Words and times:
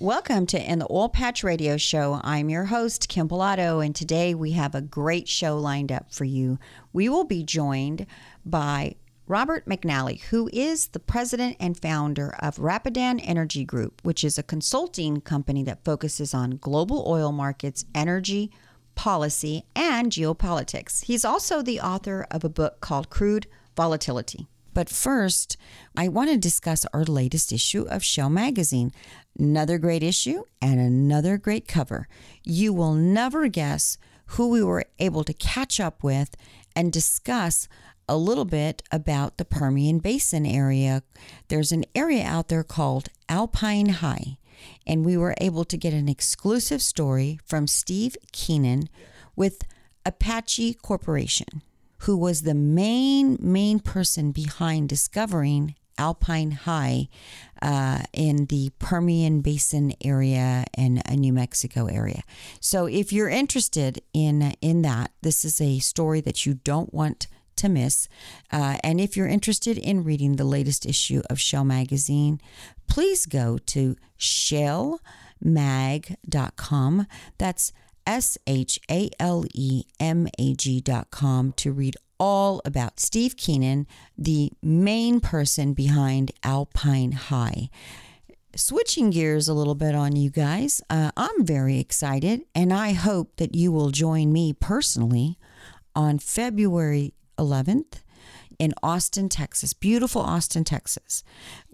Welcome 0.00 0.46
to 0.46 0.58
In 0.58 0.78
the 0.78 0.90
Oil 0.90 1.10
Patch 1.10 1.44
Radio 1.44 1.76
Show. 1.76 2.22
I'm 2.24 2.48
your 2.48 2.64
host, 2.64 3.10
Kym 3.10 3.28
Bolado, 3.28 3.84
and 3.84 3.94
today 3.94 4.34
we 4.34 4.52
have 4.52 4.74
a 4.74 4.80
great 4.80 5.28
show 5.28 5.58
lined 5.58 5.92
up 5.92 6.10
for 6.10 6.24
you. 6.24 6.58
We 6.94 7.10
will 7.10 7.24
be 7.24 7.44
joined 7.44 8.06
by 8.42 8.94
Robert 9.26 9.66
McNally, 9.66 10.22
who 10.22 10.48
is 10.54 10.86
the 10.86 11.00
president 11.00 11.58
and 11.60 11.78
founder 11.78 12.34
of 12.40 12.56
Rapidan 12.58 13.20
Energy 13.20 13.62
Group, 13.62 14.00
which 14.02 14.24
is 14.24 14.38
a 14.38 14.42
consulting 14.42 15.20
company 15.20 15.62
that 15.64 15.84
focuses 15.84 16.32
on 16.32 16.52
global 16.52 17.04
oil 17.06 17.30
markets, 17.30 17.84
energy, 17.94 18.50
policy, 18.94 19.66
and 19.76 20.10
geopolitics. 20.10 21.04
He's 21.04 21.26
also 21.26 21.60
the 21.60 21.78
author 21.78 22.26
of 22.30 22.42
a 22.42 22.48
book 22.48 22.80
called 22.80 23.10
Crude 23.10 23.48
Volatility. 23.76 24.48
But 24.72 24.88
first, 24.88 25.56
I 25.96 26.08
want 26.08 26.30
to 26.30 26.36
discuss 26.36 26.86
our 26.94 27.04
latest 27.04 27.52
issue 27.52 27.82
of 27.82 28.04
Shale 28.04 28.30
Magazine. 28.30 28.92
Another 29.38 29.78
great 29.78 30.02
issue 30.02 30.44
and 30.60 30.80
another 30.80 31.38
great 31.38 31.66
cover. 31.66 32.08
You 32.44 32.72
will 32.72 32.94
never 32.94 33.48
guess 33.48 33.98
who 34.26 34.48
we 34.48 34.62
were 34.62 34.84
able 34.98 35.24
to 35.24 35.32
catch 35.32 35.80
up 35.80 36.02
with 36.02 36.36
and 36.76 36.92
discuss 36.92 37.68
a 38.08 38.16
little 38.16 38.44
bit 38.44 38.82
about 38.90 39.38
the 39.38 39.44
Permian 39.44 39.98
Basin 39.98 40.44
area. 40.44 41.02
There's 41.48 41.72
an 41.72 41.84
area 41.94 42.24
out 42.24 42.48
there 42.48 42.64
called 42.64 43.08
Alpine 43.28 43.88
High, 43.88 44.38
and 44.86 45.04
we 45.04 45.16
were 45.16 45.34
able 45.40 45.64
to 45.64 45.76
get 45.76 45.94
an 45.94 46.08
exclusive 46.08 46.82
story 46.82 47.38
from 47.44 47.66
Steve 47.66 48.16
Keenan 48.32 48.88
with 49.36 49.62
Apache 50.04 50.74
Corporation 50.74 51.62
who 52.00 52.16
was 52.16 52.42
the 52.42 52.54
main, 52.54 53.36
main 53.40 53.78
person 53.78 54.32
behind 54.32 54.88
discovering 54.88 55.74
Alpine 56.00 56.52
High 56.52 57.08
uh, 57.60 58.02
in 58.14 58.46
the 58.46 58.70
Permian 58.78 59.42
Basin 59.42 59.92
area 60.02 60.64
and 60.74 61.02
New 61.14 61.32
Mexico 61.32 61.86
area. 61.86 62.22
So, 62.58 62.86
if 62.86 63.12
you're 63.12 63.28
interested 63.28 64.02
in 64.14 64.54
in 64.60 64.82
that, 64.82 65.12
this 65.20 65.44
is 65.44 65.60
a 65.60 65.78
story 65.78 66.20
that 66.22 66.46
you 66.46 66.54
don't 66.54 66.94
want 66.94 67.26
to 67.56 67.68
miss. 67.68 68.08
Uh, 68.50 68.78
and 68.82 69.00
if 69.00 69.16
you're 69.16 69.28
interested 69.28 69.76
in 69.76 70.02
reading 70.02 70.36
the 70.36 70.44
latest 70.44 70.86
issue 70.86 71.20
of 71.28 71.38
Shale 71.38 71.64
Magazine, 71.64 72.40
please 72.88 73.26
go 73.26 73.58
to 73.58 73.96
shalemag.com. 74.18 77.06
That's 77.36 77.72
S 78.06 78.38
H 78.46 78.80
A 78.90 79.10
L 79.20 79.44
E 79.54 79.84
M 80.00 80.26
A 80.38 80.54
G 80.54 80.80
dot 80.80 81.10
com 81.10 81.52
to 81.52 81.70
read 81.70 81.98
all 82.20 82.60
about 82.66 83.00
Steve 83.00 83.36
Keenan, 83.36 83.86
the 84.16 84.52
main 84.62 85.18
person 85.18 85.72
behind 85.72 86.30
Alpine 86.44 87.12
High. 87.12 87.70
Switching 88.54 89.10
gears 89.10 89.48
a 89.48 89.54
little 89.54 89.74
bit 89.74 89.94
on 89.94 90.14
you 90.14 90.28
guys, 90.28 90.82
uh, 90.90 91.10
I'm 91.16 91.44
very 91.44 91.78
excited, 91.78 92.42
and 92.54 92.72
I 92.72 92.92
hope 92.92 93.36
that 93.36 93.54
you 93.54 93.72
will 93.72 93.90
join 93.90 94.32
me 94.32 94.52
personally 94.52 95.38
on 95.96 96.18
February 96.18 97.14
11th 97.38 98.02
in 98.58 98.74
Austin, 98.82 99.30
Texas, 99.30 99.72
beautiful 99.72 100.20
Austin, 100.20 100.64
Texas. 100.64 101.24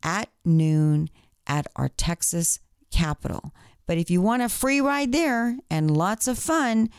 at 0.03 0.27
noon 0.43 1.09
at 1.47 1.67
our 1.75 1.87
Texas 1.89 2.59
Capitol. 2.91 3.53
But 3.85 3.97
if 3.97 4.09
you 4.09 4.21
want 4.21 4.41
a 4.41 4.49
free 4.49 4.81
ride 4.81 5.11
there 5.11 5.59
and 5.69 5.95
lots 5.95 6.27
of 6.27 6.39
fun, 6.39 6.89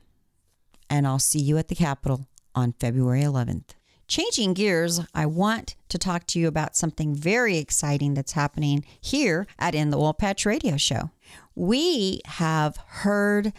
And 0.90 1.08
I'll 1.08 1.20
see 1.20 1.40
you 1.40 1.58
at 1.58 1.70
the 1.70 1.76
Capitol 1.76 2.28
on 2.54 2.74
February 2.74 3.22
11th. 3.22 3.70
Changing 4.08 4.54
gears, 4.54 5.00
I 5.16 5.26
want 5.26 5.78
to 5.88 5.98
talk 5.98 6.28
to 6.28 6.38
you 6.40 6.50
about 6.50 6.76
something 6.76 7.16
very 7.16 7.58
exciting 7.58 8.14
that's 8.14 8.34
happening 8.34 8.84
here 9.00 9.48
at 9.58 9.74
In 9.74 9.90
the 9.90 9.98
Oil 9.98 10.14
Patch 10.14 10.46
Radio 10.46 10.76
Show. 10.76 11.12
We 11.56 12.20
have 12.26 12.76
heard 12.88 13.54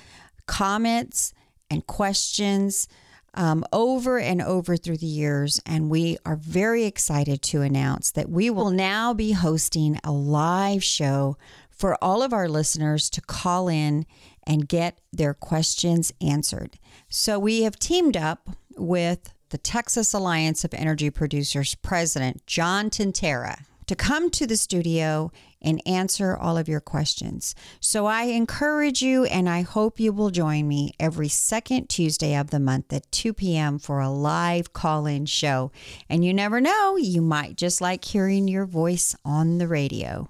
comments 0.47 1.33
and 1.71 1.87
questions 1.87 2.87
um, 3.35 3.65
over 3.73 4.19
and 4.19 4.41
over 4.41 4.77
through 4.77 4.99
the 4.99 5.07
years. 5.07 5.61
And 5.67 5.91
we 5.91 6.17
are 6.25 6.37
very 6.37 6.85
excited 6.85 7.43
to 7.43 7.63
announce 7.63 8.11
that 8.13 8.31
we 8.31 8.51
will 8.51 8.71
now 8.71 9.13
be 9.13 9.33
hosting 9.33 9.99
a 10.03 10.13
live 10.13 10.83
show 10.83 11.37
for 11.71 12.03
all 12.03 12.23
of 12.23 12.33
our 12.33 12.49
listeners 12.49 13.11
to 13.11 13.21
call 13.21 13.69
in 13.69 14.07
and 14.47 14.69
get 14.69 15.01
their 15.13 15.35
questions 15.35 16.13
answered. 16.21 16.79
So 17.09 17.39
we 17.39 17.63
have 17.63 17.79
teamed 17.79 18.17
up 18.17 18.51
with 18.77 19.35
the 19.51 19.59
Texas 19.59 20.13
Alliance 20.13 20.65
of 20.65 20.75
Energy 20.75 21.11
Producers 21.11 21.75
President, 21.77 22.47
John 22.47 22.91
Tintera, 22.91 23.65
to 23.87 23.97
come 23.97 24.31
to 24.31 24.47
the 24.47 24.57
studio 24.57 25.31
and 25.61 25.83
answer 25.87 26.37
all 26.37 26.59
of 26.59 26.69
your 26.69 26.81
questions. 26.81 27.55
So 27.81 28.07
I 28.07 28.25
encourage 28.25 29.03
you 29.03 29.25
and 29.25 29.49
I 29.49 29.63
hope 29.63 29.99
you 29.99 30.13
will 30.13 30.31
join 30.31 30.69
me 30.69 30.93
every 31.01 31.29
second 31.29 31.89
Tuesday 31.89 32.37
of 32.37 32.51
the 32.51 32.61
month 32.61 32.93
at 32.93 33.11
2 33.13 33.33
p.m. 33.33 33.79
for 33.79 34.01
a 34.01 34.11
live 34.11 34.73
call 34.73 35.07
in 35.07 35.27
show. 35.27 35.73
And 36.09 36.25
you 36.25 36.35
never 36.35 36.61
know, 36.61 36.97
you 36.97 37.23
might 37.23 37.57
just 37.57 37.81
like 37.81 38.05
hearing 38.05 38.47
your 38.47 38.67
voice 38.67 39.17
on 39.25 39.59
the 39.59 39.69
radio. 39.69 40.29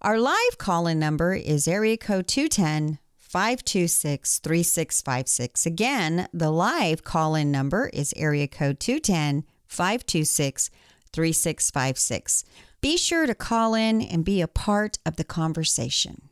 Our 0.00 0.18
live 0.18 0.58
call 0.58 0.86
in 0.86 0.98
number 0.98 1.34
is 1.34 1.66
area 1.66 1.96
code 1.96 2.28
210 2.28 2.98
526 3.18 4.38
3656. 4.38 5.66
Again, 5.66 6.28
the 6.32 6.50
live 6.50 7.02
call 7.02 7.34
in 7.34 7.50
number 7.50 7.90
is 7.92 8.14
area 8.16 8.46
code 8.46 8.78
210 8.78 9.44
526 9.66 10.70
3656. 11.12 12.44
Be 12.84 12.98
sure 12.98 13.24
to 13.24 13.34
call 13.34 13.72
in 13.72 14.02
and 14.02 14.26
be 14.26 14.42
a 14.42 14.46
part 14.46 14.98
of 15.06 15.16
the 15.16 15.24
conversation. 15.24 16.28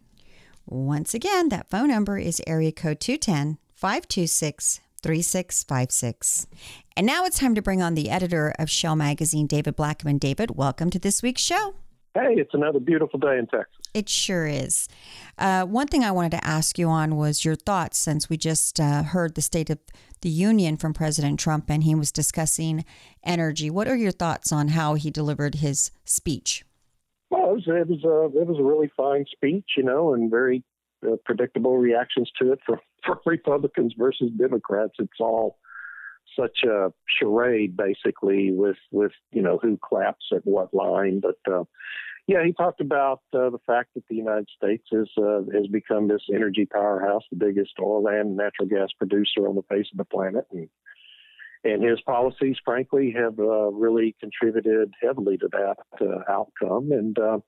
Once 0.66 1.14
again, 1.14 1.49
that 1.49 1.70
phone 1.70 1.88
number 1.88 2.19
is 2.19 2.43
area 2.46 2.70
code 2.70 3.00
210 3.00 3.56
526 3.75 4.81
3656. 5.02 6.46
And 6.94 7.06
now 7.06 7.25
it's 7.25 7.38
time 7.38 7.54
to 7.54 7.62
bring 7.62 7.81
on 7.81 7.94
the 7.94 8.10
editor 8.10 8.52
of 8.58 8.69
Shale 8.69 8.96
Magazine, 8.96 9.46
David 9.46 9.78
Blackmon. 9.78 10.20
David, 10.20 10.50
welcome 10.50 10.90
to 10.90 10.99
this 10.99 11.22
week's 11.22 11.40
show. 11.40 11.72
Hey, 12.12 12.34
it's 12.37 12.52
another 12.52 12.81
beautiful 12.81 13.19
day 13.19 13.38
in 13.38 13.46
Texas. 13.46 13.81
It 13.94 14.08
sure 14.08 14.46
is. 14.46 14.88
Uh, 15.36 15.64
one 15.64 15.86
thing 15.86 16.02
I 16.02 16.12
wanted 16.12 16.32
to 16.32 16.46
ask 16.46 16.78
you 16.78 16.88
on 16.88 17.16
was 17.16 17.44
your 17.44 17.54
thoughts 17.54 17.98
since 17.98 18.30
we 18.30 18.36
just 18.36 18.80
uh, 18.80 19.02
heard 19.02 19.34
the 19.34 19.42
State 19.42 19.68
of 19.68 19.78
the 20.22 20.30
Union 20.30 20.76
from 20.76 20.94
President 20.94 21.38
Trump 21.38 21.66
and 21.68 21.84
he 21.84 21.94
was 21.94 22.10
discussing 22.10 22.84
energy. 23.22 23.68
What 23.68 23.88
are 23.88 23.96
your 23.96 24.12
thoughts 24.12 24.50
on 24.50 24.68
how 24.68 24.94
he 24.94 25.10
delivered 25.10 25.56
his 25.56 25.90
speech? 26.04 26.64
Well, 27.30 27.50
it 27.50 27.54
was, 27.54 27.64
it 27.66 27.88
was 27.88 28.04
a 28.04 28.38
it 28.38 28.46
was 28.46 28.58
a 28.58 28.62
really 28.62 28.90
fine 28.96 29.24
speech, 29.30 29.64
you 29.76 29.82
know, 29.82 30.14
and 30.14 30.30
very 30.30 30.62
uh, 31.06 31.16
predictable 31.24 31.78
reactions 31.78 32.30
to 32.40 32.52
it 32.52 32.60
for 32.64 32.80
for 33.04 33.20
Republicans 33.26 33.94
versus 33.98 34.30
Democrats. 34.36 34.92
It's 34.98 35.20
all 35.20 35.58
such 36.38 36.58
a 36.64 36.92
charade, 37.18 37.76
basically, 37.76 38.52
with 38.52 38.76
with 38.90 39.12
you 39.32 39.42
know 39.42 39.58
who 39.60 39.78
claps 39.82 40.26
at 40.32 40.46
what 40.46 40.74
line. 40.74 41.20
But 41.20 41.52
uh, 41.52 41.64
yeah, 42.26 42.44
he 42.44 42.52
talked 42.52 42.80
about 42.80 43.20
uh, 43.32 43.50
the 43.50 43.58
fact 43.66 43.90
that 43.94 44.04
the 44.08 44.16
United 44.16 44.48
States 44.56 44.84
is 44.92 45.08
uh, 45.19 45.40
has 45.52 45.66
become 45.70 46.08
this 46.08 46.22
energy 46.32 46.66
powerhouse, 46.66 47.22
the 47.30 47.36
biggest 47.36 47.72
oil 47.80 48.06
and 48.06 48.36
natural 48.36 48.69
gas 48.69 48.88
producer 48.96 49.48
on 49.48 49.56
the 49.56 49.62
face 49.69 49.86
of 49.92 49.98
the 49.98 50.04
planet, 50.04 50.46
and 50.52 50.69
and 51.64 51.82
his 51.82 52.00
policies, 52.02 52.56
frankly, 52.64 53.14
have 53.16 53.38
uh, 53.38 53.70
really 53.70 54.16
contributed 54.20 54.92
heavily 55.00 55.38
to 55.38 55.48
that 55.52 55.76
uh, 56.00 56.32
outcome. 56.32 56.90
And 56.90 57.16
uh, 57.19 57.38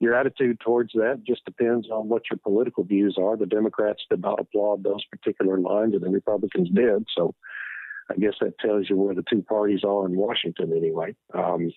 your 0.00 0.14
attitude 0.14 0.60
towards 0.60 0.92
that 0.94 1.22
just 1.26 1.44
depends 1.44 1.90
on 1.90 2.08
what 2.08 2.22
your 2.30 2.38
political 2.42 2.84
views 2.84 3.16
are. 3.20 3.36
The 3.36 3.44
Democrats 3.44 4.02
did 4.08 4.22
not 4.22 4.40
applaud 4.40 4.82
those 4.82 5.04
particular 5.10 5.58
lines, 5.58 5.94
and 5.94 6.02
the 6.02 6.08
Republicans 6.08 6.70
did. 6.70 7.06
So 7.14 7.34
I 8.10 8.16
guess 8.16 8.34
that 8.40 8.58
tells 8.58 8.88
you 8.88 8.96
where 8.96 9.14
the 9.14 9.24
two 9.30 9.42
parties 9.42 9.80
are 9.84 10.06
in 10.06 10.16
Washington, 10.16 10.72
anyway. 10.74 11.14
Um, 11.34 11.70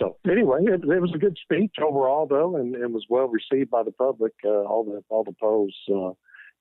so 0.00 0.16
anyway, 0.28 0.60
it, 0.62 0.82
it, 0.82 1.00
was 1.00 1.12
a 1.14 1.18
good 1.18 1.36
speech 1.42 1.74
overall, 1.80 2.26
though, 2.26 2.56
and, 2.56 2.74
it 2.74 2.90
was 2.90 3.04
well 3.08 3.28
received 3.28 3.70
by 3.70 3.82
the 3.82 3.92
public. 3.92 4.32
Uh, 4.44 4.48
all 4.48 4.84
the 4.84 5.02
all 5.10 5.24
the 5.24 5.34
polls 5.38 5.74
uh, 5.94 6.12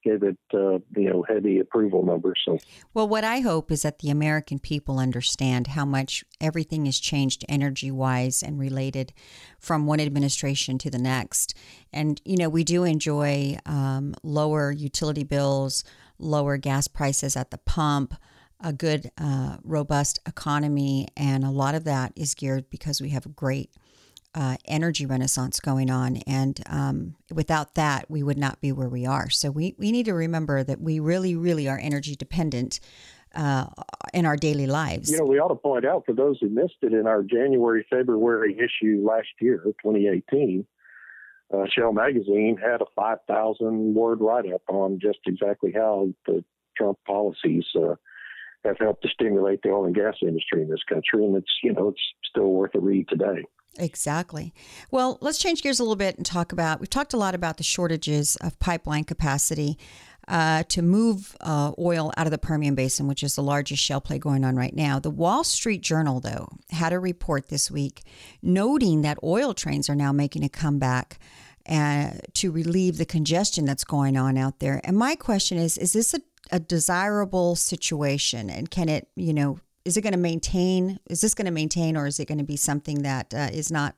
gave 0.03 0.23
it 0.23 0.37
uh, 0.53 0.79
you 0.95 1.09
know 1.09 1.23
heavy 1.27 1.59
approval 1.59 2.03
numbers. 2.05 2.41
So, 2.43 2.59
well, 2.93 3.07
what 3.07 3.23
I 3.23 3.39
hope 3.39 3.71
is 3.71 3.83
that 3.83 3.99
the 3.99 4.09
American 4.09 4.59
people 4.59 4.99
understand 4.99 5.67
how 5.67 5.85
much 5.85 6.23
everything 6.41 6.85
has 6.85 6.99
changed 6.99 7.45
energy 7.47 7.91
wise 7.91 8.43
and 8.43 8.59
related 8.59 9.13
from 9.57 9.85
one 9.85 10.01
administration 10.01 10.77
to 10.79 10.89
the 10.89 10.99
next. 10.99 11.55
And 11.93 12.21
you 12.25 12.37
know, 12.37 12.49
we 12.49 12.63
do 12.65 12.83
enjoy 12.83 13.57
um, 13.65 14.15
lower 14.21 14.71
utility 14.71 15.23
bills, 15.23 15.83
lower 16.17 16.57
gas 16.57 16.87
prices 16.87 17.37
at 17.37 17.51
the 17.51 17.57
pump. 17.57 18.15
A 18.61 18.73
good, 18.73 19.11
uh, 19.17 19.57
robust 19.63 20.19
economy, 20.27 21.07
and 21.15 21.43
a 21.45 21.49
lot 21.49 21.75
of 21.75 21.85
that 21.85 22.11
is 22.15 22.35
geared 22.35 22.69
because 22.69 22.99
we 22.99 23.09
have 23.09 23.25
a 23.25 23.29
great 23.29 23.71
uh, 24.35 24.57
energy 24.65 25.05
renaissance 25.05 25.59
going 25.59 25.89
on. 25.89 26.17
And 26.27 26.61
um, 26.67 27.15
without 27.31 27.75
that, 27.75 28.09
we 28.09 28.21
would 28.21 28.37
not 28.37 28.61
be 28.61 28.71
where 28.71 28.89
we 28.89 29.05
are. 29.05 29.29
So 29.29 29.49
we, 29.49 29.75
we 29.77 29.91
need 29.91 30.05
to 30.05 30.13
remember 30.13 30.63
that 30.63 30.81
we 30.81 30.99
really, 30.99 31.35
really 31.35 31.67
are 31.67 31.79
energy 31.79 32.15
dependent 32.15 32.79
uh, 33.33 33.67
in 34.13 34.25
our 34.25 34.35
daily 34.35 34.67
lives. 34.67 35.09
You 35.09 35.17
know, 35.17 35.25
we 35.25 35.39
ought 35.39 35.49
to 35.49 35.55
point 35.55 35.85
out 35.85 36.05
for 36.05 36.13
those 36.13 36.37
who 36.39 36.49
missed 36.49 36.77
it 36.81 36.93
in 36.93 37.07
our 37.07 37.23
January, 37.23 37.85
February 37.89 38.57
issue 38.57 39.05
last 39.07 39.27
year, 39.39 39.61
2018. 39.63 40.65
Uh, 41.51 41.65
Shale 41.75 41.93
Magazine 41.93 42.57
had 42.61 42.81
a 42.81 42.85
5,000 42.95 43.95
word 43.95 44.19
write 44.21 44.51
up 44.51 44.61
on 44.67 44.99
just 45.01 45.19
exactly 45.25 45.71
how 45.71 46.09
the 46.27 46.43
Trump 46.77 46.99
policies 47.07 47.65
uh, 47.75 47.95
have 48.65 48.77
helped 48.79 49.03
to 49.03 49.09
stimulate 49.09 49.61
the 49.63 49.69
oil 49.69 49.85
and 49.85 49.95
gas 49.95 50.15
industry 50.21 50.61
in 50.61 50.69
this 50.69 50.83
country. 50.87 51.25
And 51.25 51.35
it's, 51.35 51.51
you 51.63 51.73
know, 51.73 51.89
it's 51.89 52.01
still 52.29 52.51
worth 52.51 52.75
a 52.75 52.79
read 52.79 53.07
today. 53.07 53.45
Exactly. 53.77 54.53
Well, 54.91 55.17
let's 55.21 55.37
change 55.37 55.61
gears 55.61 55.79
a 55.79 55.83
little 55.83 55.95
bit 55.95 56.17
and 56.17 56.25
talk 56.25 56.51
about. 56.51 56.79
We've 56.79 56.89
talked 56.89 57.13
a 57.13 57.17
lot 57.17 57.35
about 57.35 57.57
the 57.57 57.63
shortages 57.63 58.35
of 58.37 58.59
pipeline 58.59 59.03
capacity 59.05 59.77
uh, 60.27 60.63
to 60.69 60.81
move 60.81 61.35
uh, 61.41 61.71
oil 61.79 62.11
out 62.15 62.27
of 62.27 62.31
the 62.31 62.37
Permian 62.37 62.75
Basin, 62.75 63.07
which 63.07 63.23
is 63.23 63.35
the 63.35 63.43
largest 63.43 63.83
shale 63.83 64.01
play 64.01 64.19
going 64.19 64.45
on 64.45 64.55
right 64.55 64.75
now. 64.75 64.99
The 64.99 65.09
Wall 65.09 65.43
Street 65.43 65.81
Journal, 65.81 66.19
though, 66.19 66.49
had 66.69 66.93
a 66.93 66.99
report 66.99 67.49
this 67.49 67.71
week 67.71 68.03
noting 68.41 69.01
that 69.01 69.17
oil 69.23 69.53
trains 69.53 69.89
are 69.89 69.95
now 69.95 70.11
making 70.11 70.43
a 70.43 70.49
comeback. 70.49 71.19
Uh, 71.69 72.13
to 72.33 72.51
relieve 72.51 72.97
the 72.97 73.05
congestion 73.05 73.63
that's 73.63 73.83
going 73.83 74.17
on 74.17 74.39
out 74.39 74.57
there. 74.57 74.81
And 74.83 74.97
my 74.97 75.13
question 75.13 75.59
is: 75.59 75.77
Is 75.77 75.93
this 75.93 76.15
a, 76.15 76.21
a 76.51 76.59
desirable 76.59 77.55
situation, 77.55 78.49
and 78.49 78.69
can 78.69 78.89
it, 78.89 79.07
you 79.15 79.33
know, 79.33 79.59
is 79.85 79.97
it 79.97 80.01
going 80.01 80.13
to 80.13 80.19
maintain? 80.19 80.99
Is 81.09 81.21
this 81.21 81.33
going 81.33 81.45
to 81.45 81.51
maintain, 81.51 81.97
or 81.97 82.07
is 82.07 82.19
it 82.19 82.27
going 82.27 82.37
to 82.37 82.43
be 82.43 82.57
something 82.57 83.03
that 83.03 83.33
uh, 83.33 83.49
is 83.51 83.71
not 83.71 83.95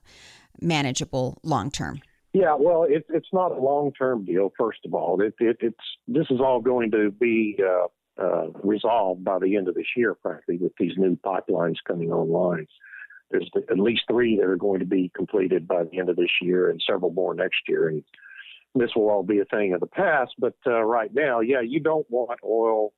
manageable 0.62 1.40
long 1.44 1.72
term? 1.72 2.02
Yeah, 2.34 2.56
well, 2.58 2.84
it, 2.84 3.06
it's 3.10 3.28
not 3.34 3.52
a 3.52 3.60
long 3.60 3.92
term 3.92 4.24
deal. 4.24 4.54
First 4.58 4.80
of 4.86 4.94
all, 4.94 5.22
it, 5.22 5.34
it, 5.40 5.58
it's 5.60 5.98
this 6.08 6.28
is 6.30 6.40
all 6.40 6.62
going 6.62 6.92
to 6.92 7.12
be 7.12 7.60
uh, 7.62 7.88
uh, 8.22 8.48
resolved 8.64 9.24
by 9.24 9.40
the 9.40 9.58
end 9.58 9.68
of 9.68 9.76
this 9.76 9.88
year, 9.98 10.16
frankly, 10.22 10.58
with 10.58 10.72
these 10.80 10.94
new 10.98 11.18
pipelines 11.18 11.76
coming 11.86 12.12
online. 12.12 12.68
There's 13.32 13.50
at 13.70 13.80
least 13.80 14.04
three 14.10 14.38
that 14.38 14.46
are 14.46 14.58
going 14.58 14.80
to 14.80 14.86
be 14.86 15.12
completed 15.16 15.68
by 15.68 15.84
the 15.84 16.00
end 16.00 16.10
of 16.10 16.16
this 16.16 16.32
year, 16.42 16.70
and 16.70 16.82
several 16.86 17.12
more 17.12 17.34
next 17.34 17.62
year. 17.68 17.88
And 17.88 18.04
this 18.76 18.92
will 18.96 19.10
all 19.10 19.24
be 19.24 19.40
a 19.40 19.46
thing 19.46 19.74
of 19.74 19.80
the 19.80 19.88
past. 19.88 20.32
But 20.38 20.56
uh, 20.66 20.82
right 20.82 21.14
now, 21.14 21.42
yeah, 21.42 21.62
you 21.62 21.80
don't 21.80 22.10
want 22.10 22.40
oil 22.44 22.94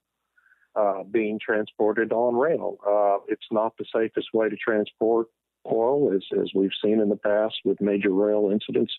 uh, 0.75 1.03
being 1.09 1.39
transported 1.43 2.11
on 2.11 2.35
rail. 2.35 2.77
Uh, 2.85 3.23
it's 3.27 3.45
not 3.51 3.73
the 3.77 3.85
safest 3.93 4.27
way 4.33 4.49
to 4.49 4.55
transport 4.55 5.27
oil, 5.71 6.13
as, 6.13 6.23
as 6.39 6.51
we've 6.55 6.71
seen 6.83 6.99
in 6.99 7.09
the 7.09 7.15
past 7.15 7.55
with 7.63 7.79
major 7.81 8.11
rail 8.11 8.49
incidents. 8.51 8.93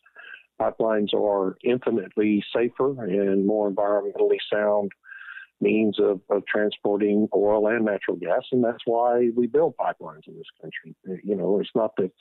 Pipelines 0.60 1.12
are 1.12 1.56
infinitely 1.64 2.44
safer 2.54 3.04
and 3.04 3.46
more 3.46 3.70
environmentally 3.70 4.38
sound 4.52 4.92
means 5.60 5.98
of, 5.98 6.20
of 6.30 6.46
transporting 6.46 7.28
oil 7.34 7.66
and 7.66 7.84
natural 7.84 8.16
gas, 8.16 8.42
and 8.52 8.62
that's 8.62 8.82
why 8.84 9.30
we 9.36 9.46
build 9.46 9.74
pipelines 9.76 10.26
in 10.28 10.36
this 10.36 10.46
country. 10.60 10.94
You 11.24 11.34
know, 11.34 11.58
it's 11.60 11.70
not 11.74 11.92
that 11.96 12.12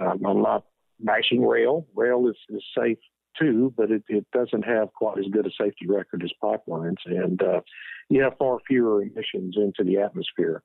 um, 0.00 0.24
I'm 0.26 0.42
not 0.42 0.64
bashing 0.98 1.46
rail. 1.46 1.86
Rail 1.94 2.28
is, 2.28 2.36
is 2.48 2.64
safe 2.76 2.98
too, 3.38 3.72
but 3.76 3.90
it, 3.90 4.02
it 4.08 4.26
doesn't 4.32 4.64
have 4.64 4.92
quite 4.92 5.18
as 5.18 5.26
good 5.30 5.46
a 5.46 5.50
safety 5.50 5.86
record 5.86 6.22
as 6.22 6.32
pipelines. 6.42 6.96
And 7.06 7.42
uh, 7.42 7.60
you 8.08 8.22
have 8.22 8.38
far 8.38 8.58
fewer 8.66 9.02
emissions 9.02 9.56
into 9.56 9.84
the 9.84 9.98
atmosphere 9.98 10.62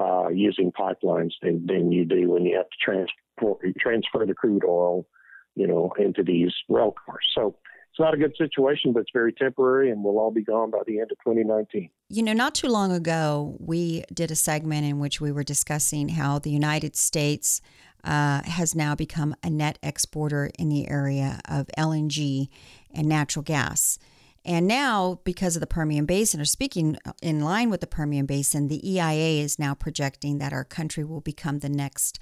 uh, 0.00 0.28
using 0.28 0.72
pipelines 0.72 1.32
than, 1.42 1.66
than 1.66 1.92
you 1.92 2.04
do 2.04 2.30
when 2.30 2.44
you 2.44 2.56
have 2.56 2.68
to 2.70 2.76
transport, 2.80 3.60
transfer 3.78 4.24
the 4.26 4.34
crude 4.34 4.64
oil, 4.64 5.06
you 5.54 5.66
know, 5.66 5.92
into 5.98 6.22
these 6.22 6.52
rail 6.68 6.94
cars. 7.06 7.24
So 7.34 7.56
it's 7.92 8.00
not 8.00 8.14
a 8.14 8.16
good 8.16 8.34
situation, 8.38 8.94
but 8.94 9.00
it's 9.00 9.10
very 9.12 9.34
temporary 9.34 9.90
and 9.90 10.02
we'll 10.02 10.18
all 10.18 10.30
be 10.30 10.42
gone 10.42 10.70
by 10.70 10.78
the 10.86 10.98
end 10.98 11.12
of 11.12 11.18
2019. 11.18 11.90
You 12.08 12.22
know, 12.22 12.32
not 12.32 12.54
too 12.54 12.68
long 12.68 12.90
ago, 12.90 13.54
we 13.60 14.04
did 14.12 14.30
a 14.30 14.34
segment 14.34 14.86
in 14.86 14.98
which 14.98 15.20
we 15.20 15.30
were 15.30 15.42
discussing 15.42 16.08
how 16.08 16.38
the 16.38 16.50
United 16.50 16.96
States 16.96 17.60
uh, 18.04 18.42
has 18.44 18.74
now 18.74 18.94
become 18.94 19.34
a 19.42 19.50
net 19.50 19.78
exporter 19.82 20.50
in 20.58 20.68
the 20.68 20.88
area 20.88 21.40
of 21.48 21.68
LNG 21.78 22.48
and 22.92 23.08
natural 23.08 23.42
gas. 23.42 23.98
And 24.44 24.66
now, 24.66 25.20
because 25.22 25.54
of 25.54 25.60
the 25.60 25.68
Permian 25.68 26.04
Basin, 26.04 26.40
or 26.40 26.44
speaking 26.44 26.96
in 27.22 27.40
line 27.40 27.70
with 27.70 27.80
the 27.80 27.86
Permian 27.86 28.26
Basin, 28.26 28.66
the 28.66 28.90
EIA 28.90 29.42
is 29.42 29.58
now 29.58 29.72
projecting 29.72 30.38
that 30.38 30.52
our 30.52 30.64
country 30.64 31.04
will 31.04 31.20
become 31.20 31.60
the 31.60 31.68
next 31.68 32.18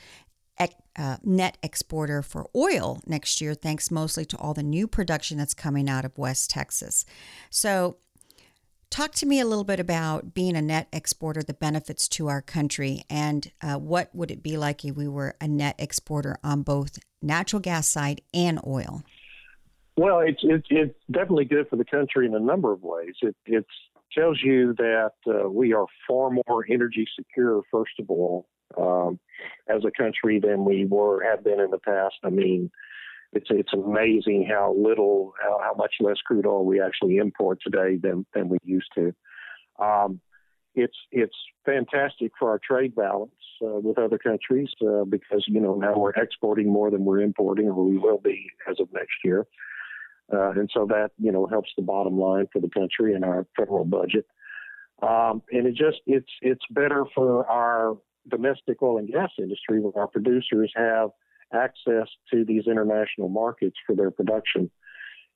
uh, 0.97 1.17
net 1.23 1.57
exporter 1.63 2.21
for 2.21 2.47
oil 2.55 3.01
next 3.07 3.41
year, 3.41 3.55
thanks 3.55 3.91
mostly 3.91 4.25
to 4.27 4.37
all 4.37 4.53
the 4.53 4.63
new 4.63 4.87
production 4.87 5.39
that's 5.39 5.55
coming 5.55 5.89
out 5.89 6.05
of 6.05 6.19
West 6.19 6.51
Texas. 6.51 7.07
So, 7.49 7.97
talk 8.91 9.13
to 9.13 9.27
me 9.27 9.41
a 9.41 9.47
little 9.47 9.65
bit 9.65 9.81
about 9.81 10.35
being 10.35 10.57
a 10.57 10.63
net 10.63 10.89
exporter, 10.93 11.43
the 11.43 11.55
benefits 11.55 12.09
to 12.09 12.29
our 12.29 12.43
country, 12.43 13.05
and 13.09 13.51
uh, 13.63 13.77
what 13.77 14.15
would 14.15 14.31
it 14.31 14.43
be 14.43 14.57
like 14.57 14.85
if 14.85 14.97
we 14.97 15.09
were 15.09 15.37
a 15.41 15.49
net 15.49 15.77
exporter 15.79 16.37
on 16.43 16.63
both 16.63 16.99
natural 17.23 17.61
gas 17.61 17.89
side 17.89 18.21
and 18.35 18.61
oil? 18.67 19.03
Well, 19.97 20.21
it's 20.21 20.41
it's, 20.43 20.67
it's 20.71 20.99
definitely 21.11 21.45
good 21.45 21.69
for 21.69 21.77
the 21.77 21.85
country 21.85 22.27
in 22.27 22.35
a 22.35 22.41
number 22.41 22.73
of 22.73 22.83
ways. 22.83 23.15
It 23.23 23.37
it 23.47 23.67
tells 24.17 24.41
you 24.43 24.75
that 24.79 25.13
uh, 25.27 25.49
we 25.49 25.73
are 25.73 25.87
far 26.09 26.31
more 26.31 26.65
energy 26.69 27.07
secure, 27.17 27.63
first 27.71 27.93
of 28.01 28.11
all, 28.11 28.49
um, 28.77 29.21
as 29.69 29.85
a 29.85 29.91
country 29.91 30.41
than 30.41 30.65
we 30.65 30.85
were 30.85 31.23
have 31.23 31.45
been 31.45 31.61
in 31.61 31.71
the 31.71 31.79
past. 31.79 32.17
I 32.25 32.31
mean, 32.31 32.71
it's 33.33 33.47
it's 33.51 33.73
amazing 33.73 34.49
how 34.51 34.75
little, 34.77 35.35
how, 35.41 35.61
how 35.63 35.75
much 35.75 35.95
less 36.01 36.17
crude 36.25 36.47
oil 36.47 36.65
we 36.65 36.81
actually 36.81 37.17
import 37.19 37.61
today 37.63 37.97
than 37.97 38.27
than 38.35 38.49
we 38.49 38.59
used 38.65 38.91
to. 38.97 39.15
Um, 39.79 40.21
it's 40.75 40.97
it's 41.11 41.37
fantastic 41.65 42.33
for 42.39 42.51
our 42.51 42.61
trade 42.65 42.95
balance 42.95 43.33
uh, 43.63 43.79
with 43.81 43.99
other 43.99 44.19
countries 44.19 44.69
uh, 44.87 45.05
because 45.05 45.45
you 45.47 45.61
know 45.61 45.75
now 45.75 45.97
we're 45.97 46.11
exporting 46.11 46.73
more 46.73 46.91
than 46.91 47.05
we're 47.05 47.21
importing, 47.21 47.69
or 47.69 47.85
we 47.85 47.99
will 47.99 48.19
be 48.19 48.47
as 48.69 48.79
of 48.81 48.89
next 48.93 49.15
year. 49.25 49.47
Uh, 50.33 50.51
and 50.51 50.71
so 50.73 50.87
that 50.87 51.11
you 51.19 51.31
know 51.31 51.47
helps 51.47 51.71
the 51.77 51.83
bottom 51.83 52.19
line 52.19 52.47
for 52.53 52.61
the 52.61 52.71
country 52.71 53.15
and 53.15 53.25
our 53.25 53.47
federal 53.57 53.85
budget. 53.85 54.27
Um, 55.03 55.43
and 55.51 55.67
it 55.67 55.75
just 55.75 56.01
it's 56.07 56.31
it's 56.43 56.65
better 56.71 57.05
for 57.15 57.47
our 57.47 57.97
domestic 58.29 58.83
oil 58.83 58.99
and 58.99 59.09
gas 59.09 59.31
industry 59.39 59.81
where 59.81 59.93
our 59.97 60.09
producers 60.09 60.73
have 60.77 61.11
access 61.53 62.09
to 62.33 62.45
these 62.45 62.67
international 62.67 63.29
markets 63.29 63.77
for 63.87 63.95
their 63.95 64.11
production, 64.11 64.71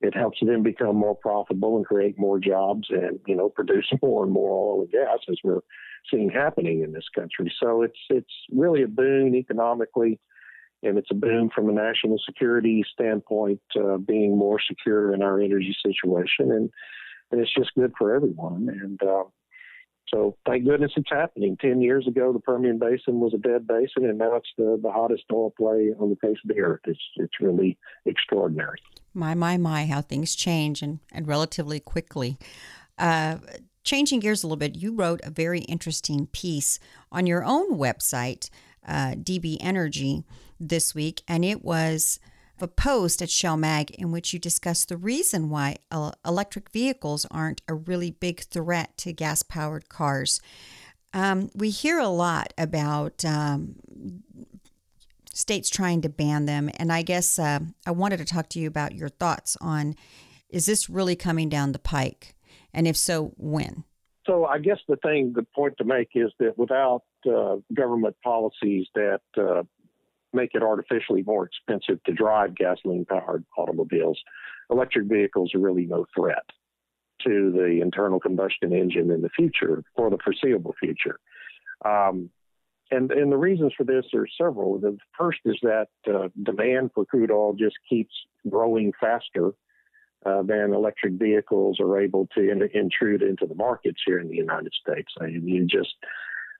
it 0.00 0.14
helps 0.14 0.38
them 0.40 0.62
become 0.62 0.96
more 0.96 1.14
profitable 1.16 1.76
and 1.76 1.86
create 1.86 2.18
more 2.18 2.38
jobs 2.38 2.88
and 2.90 3.20
you 3.26 3.36
know 3.36 3.48
produce 3.48 3.90
more 4.02 4.24
and 4.24 4.32
more 4.32 4.50
oil 4.50 4.82
and 4.82 4.90
gas 4.90 5.18
as 5.30 5.36
we're 5.42 5.60
seeing 6.10 6.30
happening 6.30 6.82
in 6.82 6.92
this 6.92 7.08
country. 7.14 7.52
So 7.62 7.82
it's 7.82 7.98
it's 8.10 8.34
really 8.52 8.82
a 8.82 8.88
boon 8.88 9.34
economically, 9.34 10.20
and 10.82 10.98
it's 10.98 11.10
a 11.10 11.14
boon 11.14 11.50
from 11.54 11.68
a 11.68 11.72
national 11.72 12.18
security 12.24 12.84
standpoint, 12.92 13.60
uh, 13.76 13.96
being 13.96 14.36
more 14.36 14.60
secure 14.60 15.14
in 15.14 15.22
our 15.22 15.40
energy 15.40 15.74
situation, 15.84 16.50
and, 16.52 16.70
and 17.30 17.40
it's 17.40 17.54
just 17.54 17.74
good 17.74 17.92
for 17.98 18.14
everyone. 18.14 18.68
And 18.68 19.02
uh, 19.02 19.24
so 20.08 20.36
thank 20.46 20.64
goodness 20.64 20.92
it's 20.96 21.10
happening. 21.10 21.56
Ten 21.60 21.80
years 21.80 22.06
ago, 22.06 22.32
the 22.32 22.40
Permian 22.40 22.78
Basin 22.78 23.20
was 23.20 23.34
a 23.34 23.38
dead 23.38 23.66
basin, 23.66 24.04
and 24.08 24.18
now 24.18 24.34
it's 24.36 24.48
the, 24.56 24.78
the 24.82 24.90
hottest 24.90 25.24
oil 25.32 25.52
play 25.56 25.92
on 25.98 26.10
the 26.10 26.16
face 26.16 26.36
of 26.44 26.54
the 26.54 26.60
earth. 26.60 26.80
It's 26.86 27.00
it's 27.16 27.40
really 27.40 27.78
extraordinary. 28.04 28.78
My 29.14 29.34
my 29.34 29.56
my, 29.56 29.86
how 29.86 30.02
things 30.02 30.34
change 30.34 30.82
and 30.82 31.00
and 31.12 31.26
relatively 31.26 31.80
quickly. 31.80 32.38
Uh, 32.98 33.38
changing 33.82 34.20
gears 34.20 34.42
a 34.42 34.46
little 34.46 34.56
bit, 34.56 34.76
you 34.76 34.94
wrote 34.94 35.20
a 35.24 35.30
very 35.30 35.60
interesting 35.60 36.26
piece 36.28 36.78
on 37.12 37.26
your 37.26 37.44
own 37.44 37.76
website, 37.76 38.48
uh, 38.86 39.12
DB 39.12 39.56
Energy, 39.60 40.24
this 40.58 40.94
week, 40.94 41.22
and 41.28 41.44
it 41.44 41.64
was 41.64 42.18
a 42.60 42.68
post 42.68 43.20
at 43.20 43.30
Shale 43.30 43.56
Mag 43.56 43.90
in 43.92 44.12
which 44.12 44.32
you 44.32 44.38
discuss 44.38 44.84
the 44.84 44.96
reason 44.96 45.50
why 45.50 45.76
electric 46.24 46.70
vehicles 46.70 47.26
aren't 47.30 47.62
a 47.68 47.74
really 47.74 48.10
big 48.12 48.40
threat 48.40 48.96
to 48.98 49.12
gas 49.12 49.42
powered 49.42 49.88
cars. 49.88 50.40
Um, 51.12 51.50
we 51.54 51.70
hear 51.70 51.98
a 51.98 52.08
lot 52.08 52.52
about 52.58 53.24
um, 53.24 53.76
states 55.32 55.70
trying 55.70 56.00
to 56.02 56.08
ban 56.08 56.46
them, 56.46 56.70
and 56.76 56.92
I 56.92 57.02
guess 57.02 57.38
uh, 57.38 57.60
I 57.86 57.90
wanted 57.90 58.18
to 58.18 58.24
talk 58.24 58.48
to 58.50 58.58
you 58.58 58.68
about 58.68 58.94
your 58.94 59.08
thoughts 59.08 59.56
on 59.60 59.94
is 60.48 60.66
this 60.66 60.88
really 60.88 61.16
coming 61.16 61.48
down 61.48 61.72
the 61.72 61.78
pike? 61.80 62.36
And 62.72 62.86
if 62.86 62.96
so, 62.96 63.32
when? 63.36 63.84
So 64.26 64.46
I 64.46 64.58
guess 64.58 64.78
the 64.88 64.96
thing, 64.96 65.32
the 65.34 65.46
point 65.54 65.74
to 65.78 65.84
make 65.84 66.10
is 66.14 66.30
that 66.38 66.56
without 66.56 67.02
uh, 67.28 67.56
government 67.74 68.16
policies 68.22 68.86
that 68.94 69.20
uh, 69.36 69.64
make 70.34 70.50
it 70.54 70.62
artificially 70.62 71.22
more 71.22 71.46
expensive 71.46 72.02
to 72.04 72.12
drive 72.12 72.54
gasoline 72.54 73.04
powered 73.04 73.44
automobiles, 73.56 74.20
electric 74.70 75.06
vehicles 75.06 75.54
are 75.54 75.60
really 75.60 75.86
no 75.86 76.06
threat 76.14 76.44
to 77.22 77.52
the 77.52 77.80
internal 77.80 78.20
combustion 78.20 78.72
engine 78.72 79.10
in 79.10 79.22
the 79.22 79.28
future 79.30 79.82
for 79.96 80.10
the 80.10 80.18
foreseeable 80.22 80.74
future. 80.78 81.18
Um, 81.84 82.30
and, 82.90 83.10
and 83.10 83.32
the 83.32 83.36
reasons 83.36 83.72
for 83.76 83.84
this 83.84 84.04
are 84.14 84.26
several. 84.38 84.78
The 84.78 84.98
first 85.18 85.40
is 85.44 85.56
that 85.62 85.88
uh, 86.06 86.28
demand 86.42 86.90
for 86.94 87.04
crude 87.04 87.30
oil 87.30 87.54
just 87.54 87.76
keeps 87.88 88.14
growing 88.48 88.92
faster 89.00 89.52
uh, 90.26 90.42
than 90.42 90.72
electric 90.72 91.14
vehicles 91.14 91.78
are 91.80 92.00
able 92.00 92.28
to 92.34 92.50
in, 92.50 92.62
intrude 92.72 93.22
into 93.22 93.46
the 93.46 93.54
markets 93.54 94.00
here 94.06 94.18
in 94.18 94.28
the 94.28 94.36
United 94.36 94.72
States. 94.72 95.12
I 95.20 95.26
mean, 95.26 95.46
you 95.46 95.66
just 95.66 95.94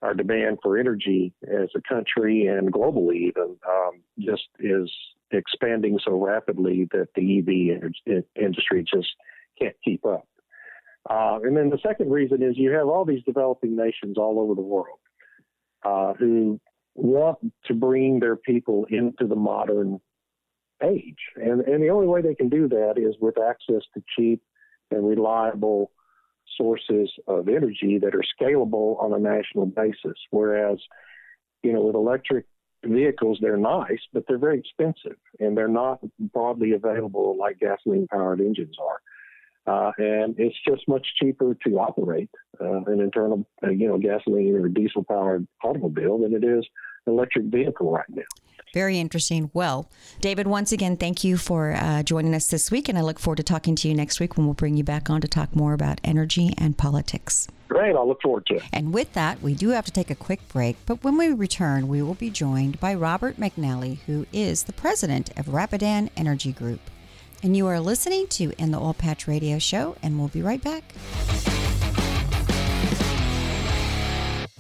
our 0.02 0.14
demand 0.14 0.58
for 0.62 0.78
energy 0.78 1.32
as 1.42 1.68
a 1.74 1.80
country 1.88 2.46
and 2.46 2.72
globally 2.72 3.28
even 3.28 3.56
um, 3.68 4.02
just 4.18 4.48
is 4.58 4.90
expanding 5.30 5.98
so 6.04 6.12
rapidly 6.12 6.88
that 6.92 7.08
the 7.14 7.38
EV 7.38 8.24
industry 8.36 8.84
just 8.84 9.08
can't 9.58 9.76
keep 9.84 10.04
up. 10.04 10.26
Uh, 11.08 11.38
and 11.42 11.56
then 11.56 11.70
the 11.70 11.78
second 11.86 12.10
reason 12.10 12.42
is 12.42 12.56
you 12.56 12.70
have 12.70 12.86
all 12.86 13.04
these 13.04 13.22
developing 13.24 13.76
nations 13.76 14.16
all 14.16 14.40
over 14.40 14.54
the 14.54 14.62
world 14.62 14.98
uh, 15.84 16.14
who 16.14 16.58
want 16.94 17.38
to 17.66 17.74
bring 17.74 18.20
their 18.20 18.36
people 18.36 18.86
into 18.88 19.26
the 19.26 19.36
modern 19.36 20.00
age. 20.82 21.18
And, 21.36 21.60
and 21.62 21.82
the 21.82 21.90
only 21.90 22.06
way 22.06 22.22
they 22.22 22.34
can 22.34 22.48
do 22.48 22.68
that 22.68 22.94
is 22.96 23.16
with 23.20 23.36
access 23.38 23.82
to 23.94 24.02
cheap 24.16 24.42
and 24.90 25.06
reliable 25.06 25.90
sources 26.56 27.10
of 27.26 27.48
energy 27.48 27.98
that 27.98 28.14
are 28.14 28.24
scalable 28.40 29.02
on 29.02 29.12
a 29.12 29.18
national 29.18 29.66
basis. 29.66 30.18
Whereas, 30.30 30.78
you 31.62 31.72
know, 31.72 31.82
with 31.82 31.94
electric 31.94 32.46
vehicles, 32.84 33.38
they're 33.40 33.56
nice, 33.56 34.00
but 34.12 34.24
they're 34.26 34.38
very 34.38 34.58
expensive 34.58 35.16
and 35.40 35.56
they're 35.56 35.68
not 35.68 36.00
broadly 36.18 36.72
available 36.72 37.36
like 37.38 37.58
gasoline 37.58 38.06
powered 38.08 38.40
engines 38.40 38.76
are. 38.80 39.00
Uh, 39.66 39.92
and 39.96 40.34
it's 40.38 40.56
just 40.68 40.86
much 40.86 41.06
cheaper 41.18 41.56
to 41.66 41.78
operate 41.78 42.28
uh, 42.60 42.84
an 42.84 43.00
internal, 43.00 43.46
uh, 43.62 43.70
you 43.70 43.88
know, 43.88 43.98
gasoline 43.98 44.54
or 44.54 44.68
diesel 44.68 45.04
powered 45.04 45.46
automobile 45.62 46.18
than 46.18 46.34
it 46.34 46.44
is 46.44 46.66
electric 47.06 47.46
vehicle 47.46 47.90
right 47.90 48.08
now. 48.08 48.22
Very 48.74 48.98
interesting. 48.98 49.50
Well, 49.54 49.88
David, 50.20 50.48
once 50.48 50.72
again, 50.72 50.96
thank 50.96 51.22
you 51.22 51.36
for 51.36 51.72
uh, 51.72 52.02
joining 52.02 52.34
us 52.34 52.48
this 52.48 52.72
week, 52.72 52.88
and 52.88 52.98
I 52.98 53.02
look 53.02 53.20
forward 53.20 53.36
to 53.36 53.44
talking 53.44 53.76
to 53.76 53.88
you 53.88 53.94
next 53.94 54.18
week 54.18 54.36
when 54.36 54.46
we'll 54.46 54.54
bring 54.54 54.76
you 54.76 54.82
back 54.82 55.08
on 55.08 55.20
to 55.20 55.28
talk 55.28 55.54
more 55.54 55.74
about 55.74 56.00
energy 56.02 56.52
and 56.58 56.76
politics. 56.76 57.46
Great, 57.68 57.94
I'll 57.94 58.06
look 58.08 58.20
forward 58.20 58.46
to 58.46 58.56
it. 58.56 58.64
And 58.72 58.92
with 58.92 59.12
that, 59.12 59.40
we 59.40 59.54
do 59.54 59.68
have 59.68 59.84
to 59.84 59.92
take 59.92 60.10
a 60.10 60.16
quick 60.16 60.48
break, 60.48 60.76
but 60.86 61.04
when 61.04 61.16
we 61.16 61.32
return, 61.32 61.86
we 61.86 62.02
will 62.02 62.14
be 62.14 62.30
joined 62.30 62.80
by 62.80 62.94
Robert 62.94 63.36
McNally, 63.36 63.98
who 64.06 64.26
is 64.32 64.64
the 64.64 64.72
president 64.72 65.30
of 65.38 65.46
Rapidan 65.54 66.10
Energy 66.16 66.52
Group. 66.52 66.80
And 67.44 67.56
you 67.56 67.68
are 67.68 67.78
listening 67.78 68.26
to 68.28 68.52
In 68.58 68.72
the 68.72 68.80
Oil 68.80 68.94
Patch 68.94 69.28
Radio 69.28 69.60
Show, 69.60 69.96
and 70.02 70.18
we'll 70.18 70.28
be 70.28 70.42
right 70.42 70.62
back. 70.62 70.82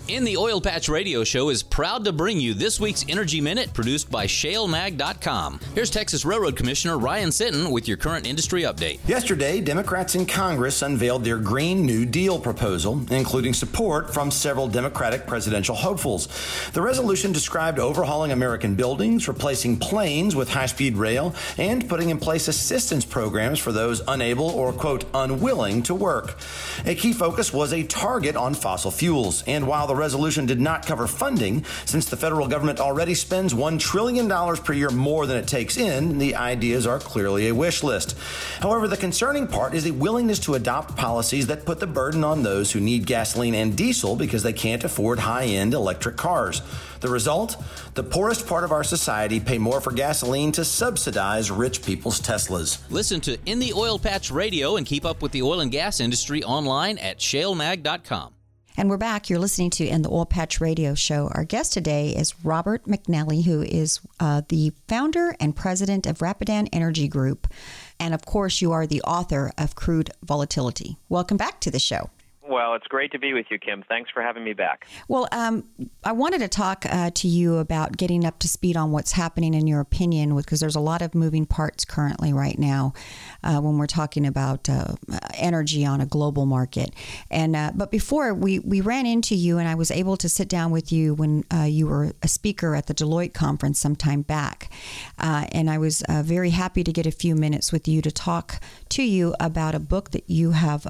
In 0.06 0.24
the 0.24 0.36
Oil 0.36 0.60
Patch 0.60 0.90
Radio 0.90 1.24
Show 1.24 1.48
is 1.48 1.62
proud 1.62 2.04
to 2.04 2.12
bring 2.12 2.38
you 2.38 2.52
this 2.52 2.78
week's 2.78 3.06
Energy 3.08 3.40
Minute 3.40 3.72
produced 3.72 4.10
by 4.10 4.26
ShaleMag.com. 4.26 5.60
Here's 5.74 5.88
Texas 5.88 6.26
Railroad 6.26 6.56
Commissioner 6.56 6.98
Ryan 6.98 7.30
Sitton 7.30 7.72
with 7.72 7.88
your 7.88 7.96
current 7.96 8.26
industry 8.26 8.64
update. 8.64 8.98
Yesterday, 9.08 9.62
Democrats 9.62 10.14
in 10.14 10.26
Congress 10.26 10.82
unveiled 10.82 11.24
their 11.24 11.38
Green 11.38 11.86
New 11.86 12.04
Deal 12.04 12.38
proposal, 12.38 13.00
including 13.10 13.54
support 13.54 14.12
from 14.12 14.30
several 14.30 14.68
Democratic 14.68 15.26
presidential 15.26 15.74
hopefuls. 15.74 16.28
The 16.74 16.82
resolution 16.82 17.32
described 17.32 17.78
overhauling 17.78 18.30
American 18.30 18.74
buildings, 18.74 19.26
replacing 19.26 19.78
planes 19.78 20.36
with 20.36 20.50
high 20.50 20.66
speed 20.66 20.98
rail, 20.98 21.34
and 21.56 21.88
putting 21.88 22.10
in 22.10 22.18
place 22.18 22.46
assistance 22.46 23.06
programs 23.06 23.58
for 23.58 23.72
those 23.72 24.02
unable 24.06 24.50
or, 24.50 24.70
quote, 24.70 25.06
unwilling 25.14 25.82
to 25.84 25.94
work. 25.94 26.36
A 26.84 26.94
key 26.94 27.14
focus 27.14 27.54
was 27.54 27.72
a 27.72 27.84
target 27.84 28.36
on 28.36 28.52
fossil 28.52 28.90
fuels, 28.90 29.42
and 29.46 29.66
while 29.66 29.86
the 29.86 29.93
resolution 29.94 30.46
did 30.46 30.60
not 30.60 30.86
cover 30.86 31.06
funding, 31.06 31.64
since 31.84 32.06
the 32.06 32.16
federal 32.16 32.48
government 32.48 32.80
already 32.80 33.14
spends 33.14 33.54
$1 33.54 33.80
trillion 33.80 34.28
per 34.28 34.72
year 34.72 34.90
more 34.90 35.26
than 35.26 35.36
it 35.36 35.48
takes 35.48 35.76
in, 35.76 36.18
the 36.18 36.34
ideas 36.34 36.86
are 36.86 36.98
clearly 36.98 37.48
a 37.48 37.54
wish 37.54 37.82
list. 37.82 38.16
However, 38.60 38.88
the 38.88 38.96
concerning 38.96 39.46
part 39.46 39.74
is 39.74 39.84
the 39.84 39.92
willingness 39.92 40.38
to 40.40 40.54
adopt 40.54 40.96
policies 40.96 41.46
that 41.46 41.64
put 41.64 41.80
the 41.80 41.86
burden 41.86 42.24
on 42.24 42.42
those 42.42 42.72
who 42.72 42.80
need 42.80 43.06
gasoline 43.06 43.54
and 43.54 43.76
diesel 43.76 44.16
because 44.16 44.42
they 44.42 44.52
can't 44.52 44.84
afford 44.84 45.18
high 45.18 45.46
end 45.46 45.74
electric 45.74 46.16
cars. 46.16 46.62
The 47.00 47.10
result? 47.10 47.62
The 47.94 48.02
poorest 48.02 48.46
part 48.46 48.64
of 48.64 48.72
our 48.72 48.84
society 48.84 49.38
pay 49.38 49.58
more 49.58 49.80
for 49.80 49.92
gasoline 49.92 50.52
to 50.52 50.64
subsidize 50.64 51.50
rich 51.50 51.84
people's 51.84 52.20
Teslas. 52.20 52.78
Listen 52.90 53.20
to 53.22 53.38
In 53.46 53.58
the 53.58 53.72
Oil 53.74 53.98
Patch 53.98 54.30
Radio 54.30 54.76
and 54.76 54.86
keep 54.86 55.04
up 55.04 55.22
with 55.22 55.32
the 55.32 55.42
oil 55.42 55.60
and 55.60 55.70
gas 55.70 56.00
industry 56.00 56.42
online 56.42 56.98
at 56.98 57.18
shalemag.com. 57.18 58.33
And 58.76 58.90
we're 58.90 58.96
back. 58.96 59.30
You're 59.30 59.38
listening 59.38 59.70
to 59.70 59.86
In 59.86 60.02
the 60.02 60.10
Oil 60.10 60.26
Patch 60.26 60.60
Radio 60.60 60.94
Show. 60.94 61.30
Our 61.32 61.44
guest 61.44 61.72
today 61.72 62.08
is 62.08 62.34
Robert 62.44 62.86
McNally, 62.86 63.44
who 63.44 63.62
is 63.62 64.00
uh, 64.18 64.42
the 64.48 64.72
founder 64.88 65.36
and 65.38 65.54
president 65.54 66.06
of 66.06 66.20
Rapidan 66.20 66.68
Energy 66.72 67.06
Group. 67.06 67.46
And 68.00 68.12
of 68.14 68.26
course, 68.26 68.60
you 68.60 68.72
are 68.72 68.84
the 68.84 69.00
author 69.02 69.52
of 69.56 69.76
Crude 69.76 70.10
Volatility. 70.24 70.96
Welcome 71.08 71.36
back 71.36 71.60
to 71.60 71.70
the 71.70 71.78
show. 71.78 72.10
Well, 72.46 72.74
it's 72.74 72.86
great 72.88 73.10
to 73.12 73.18
be 73.18 73.32
with 73.32 73.46
you, 73.50 73.58
Kim. 73.58 73.82
Thanks 73.88 74.10
for 74.10 74.20
having 74.20 74.44
me 74.44 74.52
back. 74.52 74.86
Well, 75.08 75.26
um, 75.32 75.64
I 76.04 76.12
wanted 76.12 76.40
to 76.40 76.48
talk 76.48 76.84
uh, 76.84 77.10
to 77.14 77.26
you 77.26 77.56
about 77.56 77.96
getting 77.96 78.26
up 78.26 78.38
to 78.40 78.48
speed 78.48 78.76
on 78.76 78.92
what's 78.92 79.12
happening 79.12 79.54
in 79.54 79.66
your 79.66 79.80
opinion, 79.80 80.36
because 80.36 80.60
there's 80.60 80.76
a 80.76 80.80
lot 80.80 81.00
of 81.00 81.14
moving 81.14 81.46
parts 81.46 81.86
currently 81.86 82.34
right 82.34 82.58
now 82.58 82.92
uh, 83.42 83.60
when 83.60 83.78
we're 83.78 83.86
talking 83.86 84.26
about 84.26 84.68
uh, 84.68 84.94
energy 85.32 85.86
on 85.86 86.02
a 86.02 86.06
global 86.06 86.44
market. 86.44 86.94
And 87.30 87.56
uh, 87.56 87.72
but 87.74 87.90
before 87.90 88.34
we 88.34 88.58
we 88.58 88.82
ran 88.82 89.06
into 89.06 89.34
you, 89.34 89.56
and 89.56 89.66
I 89.66 89.74
was 89.74 89.90
able 89.90 90.18
to 90.18 90.28
sit 90.28 90.48
down 90.48 90.70
with 90.70 90.92
you 90.92 91.14
when 91.14 91.44
uh, 91.50 91.62
you 91.62 91.86
were 91.86 92.12
a 92.22 92.28
speaker 92.28 92.74
at 92.74 92.88
the 92.88 92.94
Deloitte 92.94 93.32
conference 93.32 93.78
some 93.78 93.96
time 93.96 94.20
back, 94.20 94.70
uh, 95.18 95.46
and 95.50 95.70
I 95.70 95.78
was 95.78 96.02
very 96.10 96.50
happy 96.50 96.84
to 96.84 96.92
get 96.92 97.06
a 97.06 97.10
few 97.10 97.34
minutes 97.34 97.72
with 97.72 97.88
you 97.88 98.02
to 98.02 98.10
talk 98.10 98.60
to 98.90 99.02
you 99.02 99.34
about 99.40 99.74
a 99.74 99.80
book 99.80 100.10
that 100.10 100.28
you 100.28 100.50
have 100.50 100.86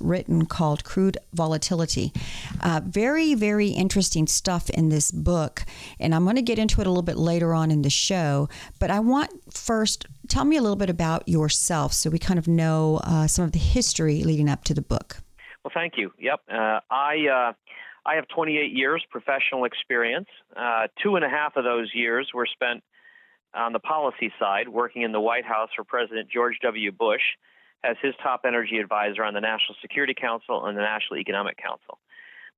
written 0.00 0.44
called 0.44 0.84
crude 0.98 1.16
volatility. 1.32 2.12
Uh, 2.60 2.80
very, 2.84 3.32
very 3.34 3.68
interesting 3.68 4.26
stuff 4.26 4.68
in 4.70 4.88
this 4.88 5.12
book. 5.12 5.64
And 6.00 6.12
I'm 6.12 6.24
going 6.24 6.34
to 6.34 6.42
get 6.42 6.58
into 6.58 6.80
it 6.80 6.88
a 6.88 6.90
little 6.90 7.04
bit 7.04 7.16
later 7.16 7.54
on 7.54 7.70
in 7.70 7.82
the 7.82 7.90
show. 7.90 8.48
But 8.80 8.90
I 8.90 8.98
want 8.98 9.30
first, 9.54 10.06
tell 10.26 10.44
me 10.44 10.56
a 10.56 10.60
little 10.60 10.74
bit 10.74 10.90
about 10.90 11.28
yourself 11.28 11.92
so 11.92 12.10
we 12.10 12.18
kind 12.18 12.36
of 12.36 12.48
know 12.48 13.00
uh, 13.04 13.28
some 13.28 13.44
of 13.44 13.52
the 13.52 13.60
history 13.60 14.24
leading 14.24 14.48
up 14.48 14.64
to 14.64 14.74
the 14.74 14.82
book. 14.82 15.18
Well, 15.62 15.70
thank 15.72 15.92
you. 15.96 16.10
Yep. 16.18 16.40
Uh, 16.50 16.80
I. 16.90 17.28
Uh, 17.32 17.52
I 18.06 18.14
have 18.14 18.26
28 18.28 18.72
years 18.72 19.04
professional 19.10 19.66
experience. 19.66 20.28
Uh, 20.56 20.86
two 21.02 21.16
and 21.16 21.24
a 21.26 21.28
half 21.28 21.56
of 21.56 21.64
those 21.64 21.90
years 21.92 22.30
were 22.32 22.46
spent 22.46 22.82
on 23.52 23.74
the 23.74 23.80
policy 23.80 24.32
side, 24.38 24.66
working 24.66 25.02
in 25.02 25.12
the 25.12 25.20
White 25.20 25.44
House 25.44 25.68
for 25.76 25.84
President 25.84 26.30
George 26.30 26.56
W. 26.62 26.90
Bush 26.90 27.20
as 27.84 27.96
his 28.02 28.14
top 28.22 28.42
energy 28.46 28.78
advisor 28.78 29.22
on 29.24 29.34
the 29.34 29.40
National 29.40 29.76
Security 29.80 30.14
Council 30.14 30.66
and 30.66 30.76
the 30.76 30.82
National 30.82 31.18
Economic 31.18 31.56
Council. 31.56 31.98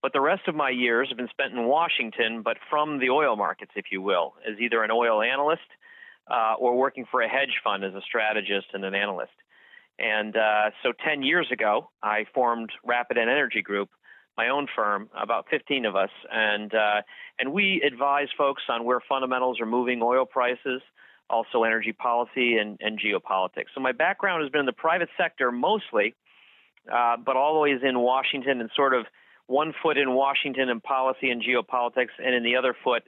But 0.03 0.13
the 0.13 0.21
rest 0.21 0.49
of 0.49 0.55
my 0.55 0.71
years 0.71 1.09
have 1.09 1.19
been 1.19 1.29
spent 1.29 1.53
in 1.53 1.65
Washington, 1.65 2.43
but 2.43 2.57
from 2.71 2.99
the 3.01 3.11
oil 3.11 3.37
markets, 3.37 3.73
if 3.77 3.87
you 3.93 4.01
will, 4.01 4.35
as 4.51 4.59
either 4.59 4.83
an 4.83 4.91
oil 4.91 5.21
analyst 5.21 5.69
uh, 6.31 6.55
or 6.59 6.77
working 6.77 7.05
for 7.11 7.21
a 7.21 7.29
hedge 7.29 7.61
fund 7.63 7.85
as 7.85 7.95
a 7.95 8.01
strategist 8.01 8.69
and 8.73 8.85
an 8.85 8.95
analyst. 8.95 9.33
And 9.99 10.35
uh, 10.37 10.71
so 10.83 10.93
10 11.05 11.23
years 11.23 11.49
ago, 11.53 11.91
I 12.03 12.25
formed 12.35 12.71
Rapidan 12.87 13.29
Energy 13.29 13.61
Group, 13.61 13.91
my 14.39 14.49
own 14.49 14.67
firm, 14.75 15.11
about 15.15 15.47
15 15.51 15.85
of 15.85 15.97
us, 15.97 16.09
and 16.33 16.75
uh, 16.75 17.03
and 17.39 17.53
we 17.53 17.83
advise 17.87 18.29
folks 18.39 18.63
on 18.71 18.85
where 18.85 19.01
fundamentals 19.07 19.61
are 19.61 19.67
moving, 19.67 20.01
oil 20.03 20.25
prices, 20.25 20.81
also 21.31 21.65
energy 21.65 21.93
policy 21.93 22.57
and, 22.57 22.79
and 22.81 22.99
geopolitics. 22.99 23.67
So 23.75 23.81
my 23.81 23.93
background 23.93 24.43
has 24.43 24.51
been 24.51 24.61
in 24.61 24.67
the 24.67 24.73
private 24.73 25.09
sector 25.17 25.51
mostly, 25.53 26.15
uh, 26.93 27.17
but 27.17 27.37
always 27.37 27.81
in 27.83 27.99
Washington 27.99 28.61
and 28.61 28.71
sort 28.75 28.95
of 28.95 29.07
one 29.47 29.75
foot 29.83 29.99
in 29.99 30.15
Washington 30.15 30.69
and 30.69 30.83
policy 30.83 31.31
and 31.31 31.43
geopolitics, 31.43 32.11
and 32.25 32.35
in 32.35 32.45
the 32.45 32.57
other 32.57 32.75
foot 32.85 33.03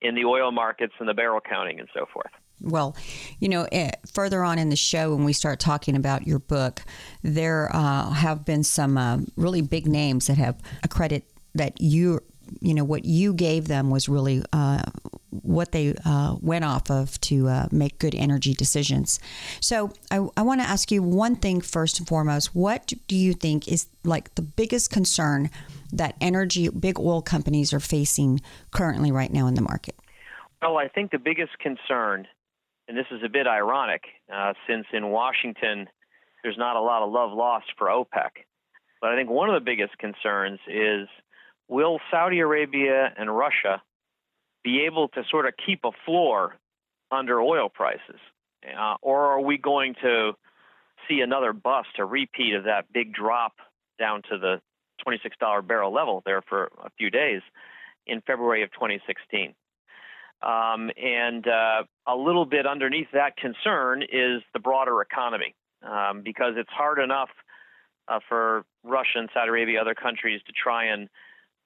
in 0.00 0.14
the 0.14 0.24
oil 0.24 0.50
markets 0.50 0.94
and 0.98 1.08
the 1.08 1.14
barrel 1.14 1.40
counting 1.40 1.78
and 1.78 1.88
so 1.94 2.06
forth. 2.12 2.30
Well, 2.60 2.96
you 3.40 3.48
know, 3.48 3.66
eh, 3.72 3.90
further 4.12 4.42
on 4.42 4.58
in 4.58 4.68
the 4.68 4.76
show, 4.76 5.14
when 5.14 5.24
we 5.24 5.32
start 5.32 5.60
talking 5.60 5.96
about 5.96 6.26
your 6.26 6.38
book, 6.38 6.82
there 7.22 7.70
uh, 7.74 8.10
have 8.10 8.44
been 8.44 8.62
some 8.62 8.96
uh, 8.96 9.18
really 9.36 9.62
big 9.62 9.86
names 9.86 10.28
that 10.28 10.38
have 10.38 10.60
a 10.82 10.88
credit 10.88 11.24
that 11.54 11.80
you, 11.80 12.20
you 12.60 12.74
know, 12.74 12.84
what 12.84 13.04
you 13.04 13.32
gave 13.32 13.68
them 13.68 13.90
was 13.90 14.08
really 14.08 14.42
uh, 14.52 14.82
what 15.30 15.72
they 15.72 15.94
uh, 16.04 16.36
went 16.40 16.64
off 16.64 16.90
of 16.90 17.20
to 17.22 17.48
uh, 17.48 17.68
make 17.70 17.98
good 17.98 18.14
energy 18.14 18.54
decisions. 18.54 19.20
So 19.60 19.92
I, 20.10 20.26
I 20.36 20.42
want 20.42 20.60
to 20.60 20.66
ask 20.66 20.90
you 20.90 21.02
one 21.02 21.36
thing 21.36 21.60
first 21.60 21.98
and 21.98 22.08
foremost. 22.08 22.54
What 22.54 22.92
do 23.08 23.16
you 23.16 23.32
think 23.32 23.68
is 23.68 23.86
like 24.04 24.34
the 24.34 24.42
biggest 24.42 24.90
concern 24.90 25.50
that 25.92 26.16
energy, 26.20 26.68
big 26.68 26.98
oil 26.98 27.22
companies 27.22 27.72
are 27.72 27.80
facing 27.80 28.40
currently 28.70 29.12
right 29.12 29.32
now 29.32 29.46
in 29.46 29.54
the 29.54 29.62
market? 29.62 29.94
Well, 30.60 30.78
I 30.78 30.88
think 30.88 31.10
the 31.10 31.18
biggest 31.18 31.58
concern 31.58 32.26
and 32.88 32.96
this 32.96 33.06
is 33.10 33.22
a 33.24 33.28
bit 33.28 33.46
ironic 33.46 34.02
uh, 34.32 34.52
since 34.68 34.86
in 34.92 35.08
Washington 35.08 35.88
there's 36.42 36.58
not 36.58 36.76
a 36.76 36.80
lot 36.80 37.02
of 37.02 37.10
love 37.10 37.32
lost 37.32 37.66
for 37.78 37.86
OPEC. 37.86 38.30
But 39.00 39.10
I 39.10 39.16
think 39.16 39.30
one 39.30 39.48
of 39.48 39.54
the 39.54 39.64
biggest 39.64 39.96
concerns 39.98 40.58
is 40.68 41.08
will 41.72 41.98
Saudi 42.10 42.40
Arabia 42.40 43.10
and 43.16 43.34
Russia 43.34 43.82
be 44.62 44.84
able 44.84 45.08
to 45.08 45.22
sort 45.30 45.46
of 45.46 45.54
keep 45.64 45.80
a 45.84 45.90
floor 46.04 46.56
under 47.10 47.40
oil 47.40 47.70
prices? 47.70 48.20
Uh, 48.62 48.96
or 49.00 49.32
are 49.32 49.40
we 49.40 49.56
going 49.56 49.94
to 50.02 50.32
see 51.08 51.20
another 51.20 51.54
bust, 51.54 51.88
a 51.98 52.04
repeat 52.04 52.54
of 52.54 52.64
that 52.64 52.92
big 52.92 53.14
drop 53.14 53.54
down 53.98 54.20
to 54.30 54.38
the 54.38 54.60
$26 55.06 55.66
barrel 55.66 55.92
level 55.92 56.22
there 56.26 56.42
for 56.42 56.70
a 56.84 56.90
few 56.98 57.10
days 57.10 57.40
in 58.06 58.20
February 58.20 58.62
of 58.62 58.70
2016? 58.72 59.54
Um, 60.42 60.90
and 61.02 61.46
uh, 61.48 61.84
a 62.06 62.16
little 62.16 62.44
bit 62.44 62.66
underneath 62.66 63.08
that 63.14 63.36
concern 63.36 64.02
is 64.02 64.42
the 64.52 64.60
broader 64.60 65.00
economy, 65.00 65.54
um, 65.82 66.20
because 66.22 66.54
it's 66.56 66.70
hard 66.70 66.98
enough 66.98 67.30
uh, 68.08 68.18
for 68.28 68.64
Russia 68.84 69.20
and 69.20 69.30
Saudi 69.32 69.48
Arabia, 69.48 69.80
other 69.80 69.94
countries, 69.94 70.40
to 70.46 70.52
try 70.52 70.86
and 70.86 71.08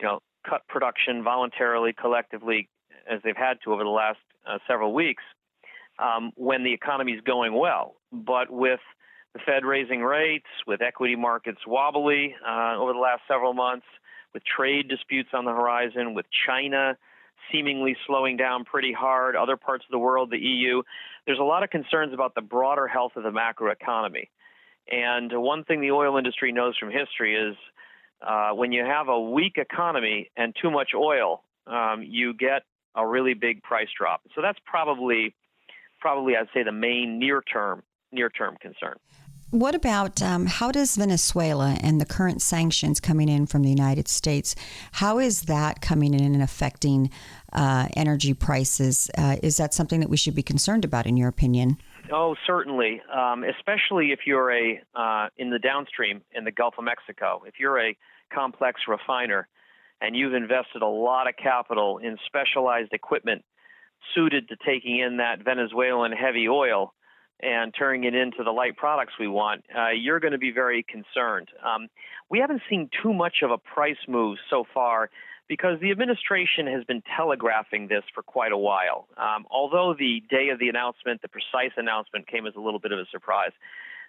you 0.00 0.06
know 0.06 0.20
cut 0.48 0.66
production 0.68 1.22
voluntarily, 1.22 1.92
collectively, 1.92 2.68
as 3.10 3.20
they've 3.24 3.36
had 3.36 3.58
to 3.64 3.72
over 3.72 3.82
the 3.82 3.90
last 3.90 4.18
uh, 4.46 4.58
several 4.66 4.94
weeks, 4.94 5.22
um, 5.98 6.32
when 6.36 6.64
the 6.64 6.72
economy 6.72 7.12
is 7.12 7.20
going 7.22 7.54
well. 7.54 7.96
But 8.12 8.50
with 8.50 8.80
the 9.32 9.40
Fed 9.44 9.64
raising 9.64 10.02
rates, 10.02 10.46
with 10.66 10.80
equity 10.80 11.16
markets 11.16 11.60
wobbly 11.66 12.34
uh, 12.46 12.76
over 12.78 12.92
the 12.92 12.98
last 12.98 13.22
several 13.28 13.54
months, 13.54 13.86
with 14.32 14.42
trade 14.44 14.88
disputes 14.88 15.30
on 15.32 15.44
the 15.44 15.50
horizon, 15.50 16.14
with 16.14 16.26
China 16.46 16.96
seemingly 17.52 17.96
slowing 18.06 18.36
down 18.36 18.64
pretty 18.64 18.92
hard, 18.92 19.36
other 19.36 19.56
parts 19.56 19.84
of 19.84 19.90
the 19.90 19.98
world, 19.98 20.30
the 20.30 20.38
EU. 20.38 20.82
There's 21.26 21.38
a 21.38 21.44
lot 21.44 21.62
of 21.62 21.70
concerns 21.70 22.12
about 22.12 22.34
the 22.34 22.40
broader 22.40 22.86
health 22.86 23.12
of 23.16 23.22
the 23.22 23.30
macroeconomy. 23.30 24.28
And 24.90 25.32
one 25.32 25.64
thing 25.64 25.80
the 25.80 25.90
oil 25.90 26.16
industry 26.16 26.52
knows 26.52 26.76
from 26.78 26.90
history 26.90 27.34
is 27.36 27.56
uh, 28.22 28.50
when 28.50 28.72
you 28.72 28.84
have 28.84 29.08
a 29.08 29.20
weak 29.20 29.56
economy 29.56 30.30
and 30.36 30.54
too 30.60 30.70
much 30.70 30.90
oil, 30.94 31.42
um, 31.66 32.02
you 32.02 32.34
get 32.34 32.62
a 32.94 33.06
really 33.06 33.34
big 33.34 33.62
price 33.62 33.88
drop. 33.96 34.22
So 34.34 34.42
that's 34.42 34.58
probably, 34.64 35.34
probably 36.00 36.36
I'd 36.36 36.48
say 36.54 36.62
the 36.62 36.72
main 36.72 37.18
near 37.18 37.42
term 37.42 37.82
near 38.12 38.30
term 38.30 38.56
concern. 38.60 38.94
What 39.50 39.76
about 39.76 40.20
um, 40.20 40.46
how 40.46 40.72
does 40.72 40.96
Venezuela 40.96 41.76
and 41.80 42.00
the 42.00 42.04
current 42.04 42.42
sanctions 42.42 42.98
coming 42.98 43.28
in 43.28 43.46
from 43.46 43.62
the 43.62 43.68
United 43.68 44.08
States, 44.08 44.56
how 44.92 45.20
is 45.20 45.42
that 45.42 45.80
coming 45.80 46.14
in 46.14 46.34
and 46.34 46.42
affecting 46.42 47.10
uh, 47.52 47.86
energy 47.96 48.34
prices? 48.34 49.08
Uh, 49.16 49.36
is 49.44 49.56
that 49.58 49.72
something 49.72 50.00
that 50.00 50.10
we 50.10 50.16
should 50.16 50.34
be 50.34 50.42
concerned 50.42 50.84
about, 50.84 51.06
in 51.06 51.16
your 51.16 51.28
opinion? 51.28 51.78
Oh, 52.12 52.36
certainly, 52.46 53.00
um, 53.12 53.44
especially 53.44 54.12
if 54.12 54.20
you're 54.26 54.52
a 54.52 54.80
uh, 54.94 55.28
in 55.36 55.50
the 55.50 55.58
downstream 55.58 56.22
in 56.32 56.44
the 56.44 56.52
Gulf 56.52 56.74
of 56.78 56.84
Mexico. 56.84 57.42
If 57.46 57.54
you're 57.58 57.80
a 57.80 57.96
complex 58.32 58.82
refiner 58.88 59.48
and 60.00 60.14
you've 60.14 60.34
invested 60.34 60.82
a 60.82 60.86
lot 60.86 61.28
of 61.28 61.34
capital 61.36 61.98
in 61.98 62.18
specialized 62.26 62.92
equipment 62.92 63.44
suited 64.14 64.48
to 64.48 64.56
taking 64.64 64.98
in 64.98 65.16
that 65.16 65.42
Venezuelan 65.44 66.12
heavy 66.12 66.48
oil, 66.48 66.92
and 67.40 67.74
turning 67.78 68.04
it 68.04 68.14
into 68.14 68.42
the 68.42 68.50
light 68.50 68.76
products 68.76 69.14
we 69.20 69.28
want, 69.28 69.64
uh, 69.76 69.90
you're 69.90 70.20
going 70.20 70.32
to 70.32 70.38
be 70.38 70.50
very 70.50 70.82
concerned. 70.82 71.48
Um, 71.62 71.88
we 72.30 72.38
haven't 72.38 72.62
seen 72.68 72.88
too 73.02 73.12
much 73.12 73.36
of 73.42 73.50
a 73.50 73.58
price 73.58 73.98
move 74.08 74.38
so 74.48 74.64
far 74.72 75.10
because 75.48 75.80
the 75.80 75.90
administration 75.90 76.66
has 76.66 76.84
been 76.84 77.02
telegraphing 77.16 77.88
this 77.88 78.02
for 78.14 78.22
quite 78.22 78.52
a 78.52 78.56
while. 78.58 79.06
Um, 79.16 79.46
although 79.50 79.94
the 79.98 80.22
day 80.28 80.48
of 80.48 80.58
the 80.58 80.68
announcement, 80.68 81.22
the 81.22 81.28
precise 81.28 81.72
announcement, 81.76 82.26
came 82.26 82.46
as 82.46 82.54
a 82.56 82.60
little 82.60 82.80
bit 82.80 82.92
of 82.92 82.98
a 82.98 83.06
surprise, 83.10 83.52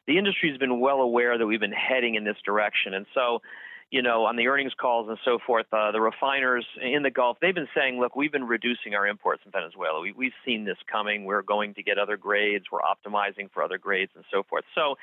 the 0.07 0.17
industry 0.17 0.49
has 0.49 0.57
been 0.57 0.79
well 0.79 1.01
aware 1.01 1.37
that 1.37 1.45
we've 1.45 1.59
been 1.59 1.71
heading 1.71 2.15
in 2.15 2.23
this 2.23 2.37
direction. 2.45 2.93
And 2.93 3.05
so 3.13 3.41
you 3.89 4.01
know, 4.01 4.25
on 4.25 4.35
the 4.35 4.47
earnings 4.47 4.73
calls 4.79 5.07
and 5.07 5.17
so 5.23 5.39
forth, 5.45 5.65
uh, 5.71 5.91
the 5.91 6.01
refiners 6.01 6.65
in 6.81 7.03
the 7.03 7.09
Gulf, 7.09 7.37
they've 7.41 7.55
been 7.55 7.69
saying, 7.73 7.99
look, 7.99 8.17
we've 8.17 8.31
been 8.31 8.43
reducing 8.43 8.95
our 8.95 9.07
imports 9.07 9.43
from 9.43 9.53
Venezuela. 9.53 10.01
We, 10.01 10.11
we've 10.11 10.33
seen 10.45 10.65
this 10.65 10.77
coming. 10.91 11.23
We're 11.23 11.41
going 11.41 11.73
to 11.75 11.83
get 11.83 11.97
other 11.97 12.17
grades. 12.17 12.65
We're 12.69 12.81
optimizing 12.81 13.49
for 13.53 13.63
other 13.63 13.77
grades 13.77 14.11
and 14.15 14.25
so 14.29 14.43
forth. 14.43 14.65
So, 14.75 14.95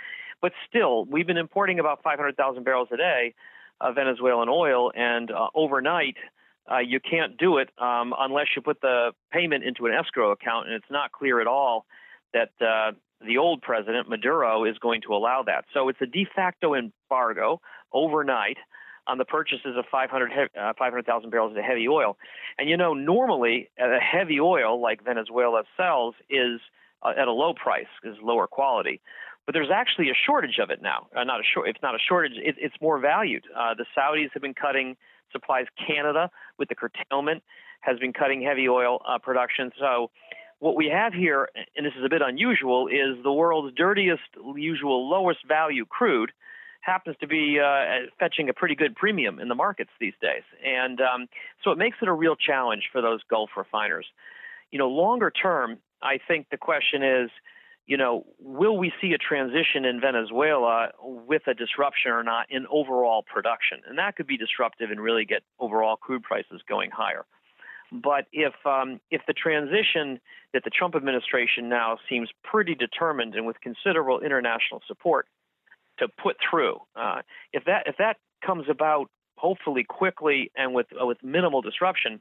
but 0.43 0.53
still, 0.69 1.07
we've 1.07 1.27
been 1.27 1.39
importing 1.39 1.79
about 1.81 2.03
500,000 2.03 2.63
barrels 2.63 2.89
a 2.93 2.99
day 2.99 3.35
Venezuelan 3.93 4.49
oil, 4.49 4.93
and 4.95 5.31
uh, 5.31 5.49
overnight, 5.55 6.17
uh, 6.71 6.79
you 6.79 7.01
can't 7.01 7.37
do 7.37 7.59
it 7.59 7.71
um, 7.79 8.15
unless 8.19 8.47
you 8.57 8.63
put 8.63 8.81
the 8.81 9.13
payment 9.33 9.65
into 9.65 9.87
an 9.87 9.93
escrow 9.93 10.31
account, 10.31 10.67
and 10.67 10.75
it's 10.75 10.91
not 10.91 11.13
clear 11.13 11.41
at 11.41 11.47
all 11.47 11.85
that 12.33 12.51
uh, 12.61 12.93
the 13.25 13.39
old 13.39 13.63
president, 13.63 14.09
Maduro, 14.09 14.65
is 14.65 14.79
going 14.79 15.03
to 15.03 15.15
allow 15.15 15.43
that. 15.47 15.65
So 15.73 15.89
it's 15.89 16.01
a 16.01 16.07
de 16.07 16.27
facto 16.35 16.75
embargo 16.75 17.61
overnight 17.93 18.57
on 19.07 19.19
the 19.19 19.25
purchases 19.25 19.77
of 19.77 19.85
500 19.91 20.51
uh, 20.59 20.73
500,000 20.79 21.31
barrels 21.31 21.57
of 21.57 21.63
heavy 21.63 21.89
oil. 21.89 22.17
And 22.59 22.69
you 22.69 22.77
know, 22.77 22.95
normally 22.95 23.71
a 23.79 23.99
heavy 23.99 24.41
oil 24.41 24.81
like 24.81 25.05
Venezuela 25.05 25.65
sells 25.77 26.15
is 26.31 26.61
uh, 27.03 27.13
at 27.17 27.29
a 27.29 27.33
low 27.33 27.55
price, 27.55 27.87
is 28.03 28.17
lower 28.23 28.47
quality. 28.47 29.01
But 29.47 29.53
there's 29.53 29.71
actually 29.73 30.09
a 30.11 30.15
shortage 30.15 30.59
of 30.63 30.71
it 30.71 30.81
now. 30.81 31.09
Uh, 31.15 31.25
not 31.25 31.41
a 31.41 31.45
short. 31.45 31.69
It's 31.69 31.83
not 31.83 31.95
a 31.95 31.99
shortage. 31.99 32.33
It, 32.37 32.57
it's 32.59 32.77
more 32.81 32.99
valued. 32.99 33.45
Uh, 33.55 33.75
the 33.75 33.85
Saudis 33.97 34.31
have 34.33 34.43
been 34.43 34.55
cutting 34.55 34.97
supplies. 35.33 35.67
Canada, 35.87 36.31
with 36.59 36.69
the 36.69 36.75
curtailment, 36.75 37.43
has 37.81 37.99
been 37.99 38.13
cutting 38.13 38.43
heavy 38.43 38.69
oil 38.69 39.03
uh, 39.07 39.19
production. 39.19 39.71
So 39.79 40.11
what 40.61 40.77
we 40.77 40.89
have 40.89 41.13
here, 41.13 41.51
and 41.77 41.85
this 41.85 41.93
is 41.99 42.05
a 42.05 42.09
bit 42.09 42.23
unusual, 42.23 42.89
is 42.89 43.23
the 43.23 43.33
world's 43.33 43.75
dirtiest, 43.77 44.23
usual 44.57 45.11
lowest 45.11 45.41
value 45.47 45.85
crude 45.85 46.33
happens 46.81 47.17
to 47.21 47.27
be 47.27 47.59
uh, 47.61 48.07
fetching 48.19 48.49
a 48.49 48.53
pretty 48.53 48.75
good 48.75 48.95
premium 48.95 49.39
in 49.39 49.49
the 49.49 49.55
markets 49.55 49.91
these 50.01 50.13
days. 50.21 50.43
And 50.65 51.01
um, 51.01 51.27
so 51.63 51.71
it 51.71 51.79
makes 51.79 51.99
it 52.03 52.09
a 52.09 52.13
real 52.13 52.37
challenge 52.37 52.89
for 52.93 53.01
those 53.01 53.21
Gulf 53.29 53.51
refiners. 53.57 54.07
You 54.71 54.79
know, 54.79 54.89
longer 54.89 55.31
term, 55.31 55.79
I 56.03 56.19
think 56.27 56.49
the 56.51 56.59
question 56.59 57.03
is, 57.03 57.31
you 57.87 57.97
know, 57.97 58.25
will 58.39 58.79
we 58.79 58.93
see 59.01 59.13
a 59.13 59.19
transition 59.19 59.85
in 59.85 60.01
Venezuela 60.01 60.89
with 61.03 61.43
a 61.47 61.55
disruption 61.55 62.13
or 62.13 62.23
not 62.23 62.47
in 62.51 62.67
overall 62.71 63.23
production? 63.23 63.81
And 63.87 63.99
that 63.99 64.17
could 64.17 64.27
be 64.27 64.39
disruptive 64.39 64.91
and 64.91 65.01
really 65.01 65.25
get 65.25 65.43
overall 65.59 65.97
crude 65.97 66.23
prices 66.23 66.63
going 66.69 66.91
higher. 66.91 67.27
But 67.93 68.27
if 68.33 68.55
um, 68.65 69.01
if 69.11 69.21
the 69.27 69.35
transition 69.35 70.19
that 70.55 70.65
the 70.65 70.71
Trump 70.71 70.95
administration 70.95 71.69
now 71.69 71.99
seems 72.09 72.31
pretty 72.43 72.75
determined 72.75 73.35
and 73.35 73.47
with 73.47 73.61
considerable 73.61 74.21
international 74.21 74.81
support 74.87 75.29
to 75.99 76.09
put 76.09 76.37
through. 76.49 76.81
Uh, 76.97 77.23
if 77.53 77.65
that 77.67 77.85
if 77.87 77.97
that 77.99 78.17
comes 78.45 78.67
about 78.71 79.11
hopefully 79.37 79.85
quickly 79.85 80.51
and 80.57 80.75
with 80.75 80.87
uh, 81.01 81.05
with 81.05 81.19
minimal 81.23 81.61
disruption, 81.61 82.21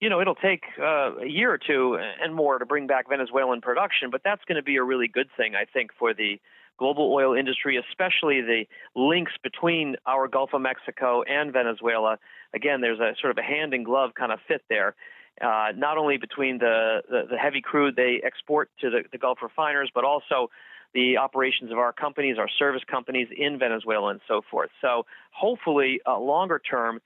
you 0.00 0.08
know, 0.08 0.20
it'll 0.20 0.34
take 0.34 0.64
uh, 0.78 1.16
a 1.16 1.26
year 1.26 1.52
or 1.52 1.58
two 1.58 1.98
and 2.22 2.34
more 2.34 2.58
to 2.58 2.66
bring 2.66 2.86
back 2.86 3.08
Venezuelan 3.08 3.60
production, 3.60 4.10
but 4.10 4.22
that's 4.24 4.42
going 4.46 4.56
to 4.56 4.62
be 4.62 4.76
a 4.76 4.82
really 4.82 5.08
good 5.08 5.28
thing, 5.36 5.54
I 5.54 5.66
think, 5.70 5.90
for 5.98 6.14
the 6.14 6.40
global 6.78 7.12
oil 7.12 7.34
industry, 7.34 7.76
especially 7.76 8.40
the 8.40 8.64
links 8.96 9.32
between 9.42 9.96
our 10.06 10.26
Gulf 10.26 10.50
of 10.54 10.62
Mexico 10.62 11.22
and 11.22 11.52
Venezuela. 11.52 12.18
Again, 12.54 12.80
there's 12.80 12.98
a 12.98 13.14
sort 13.20 13.30
of 13.30 13.38
a 13.38 13.42
hand 13.42 13.74
in 13.74 13.84
glove 13.84 14.12
kind 14.18 14.32
of 14.32 14.40
fit 14.48 14.62
there. 14.70 14.94
Uh, 15.40 15.72
not 15.76 15.98
only 15.98 16.16
between 16.16 16.58
the, 16.58 17.02
the, 17.08 17.22
the, 17.30 17.36
heavy 17.36 17.60
crude 17.60 17.96
they 17.96 18.20
export 18.24 18.70
to 18.80 18.90
the, 18.90 19.02
the 19.12 19.18
Gulf 19.18 19.38
refiners, 19.42 19.90
but 19.94 20.04
also 20.04 20.50
the 20.92 21.16
operations 21.16 21.70
of 21.70 21.78
our 21.78 21.92
companies, 21.92 22.36
our 22.38 22.48
service 22.58 22.82
companies 22.90 23.28
in 23.36 23.58
Venezuela, 23.58 24.08
and 24.08 24.20
so 24.26 24.42
forth. 24.50 24.70
So 24.80 25.06
hopefully, 25.30 26.00
uh, 26.06 26.18
longer 26.18 26.58
term, 26.58 27.00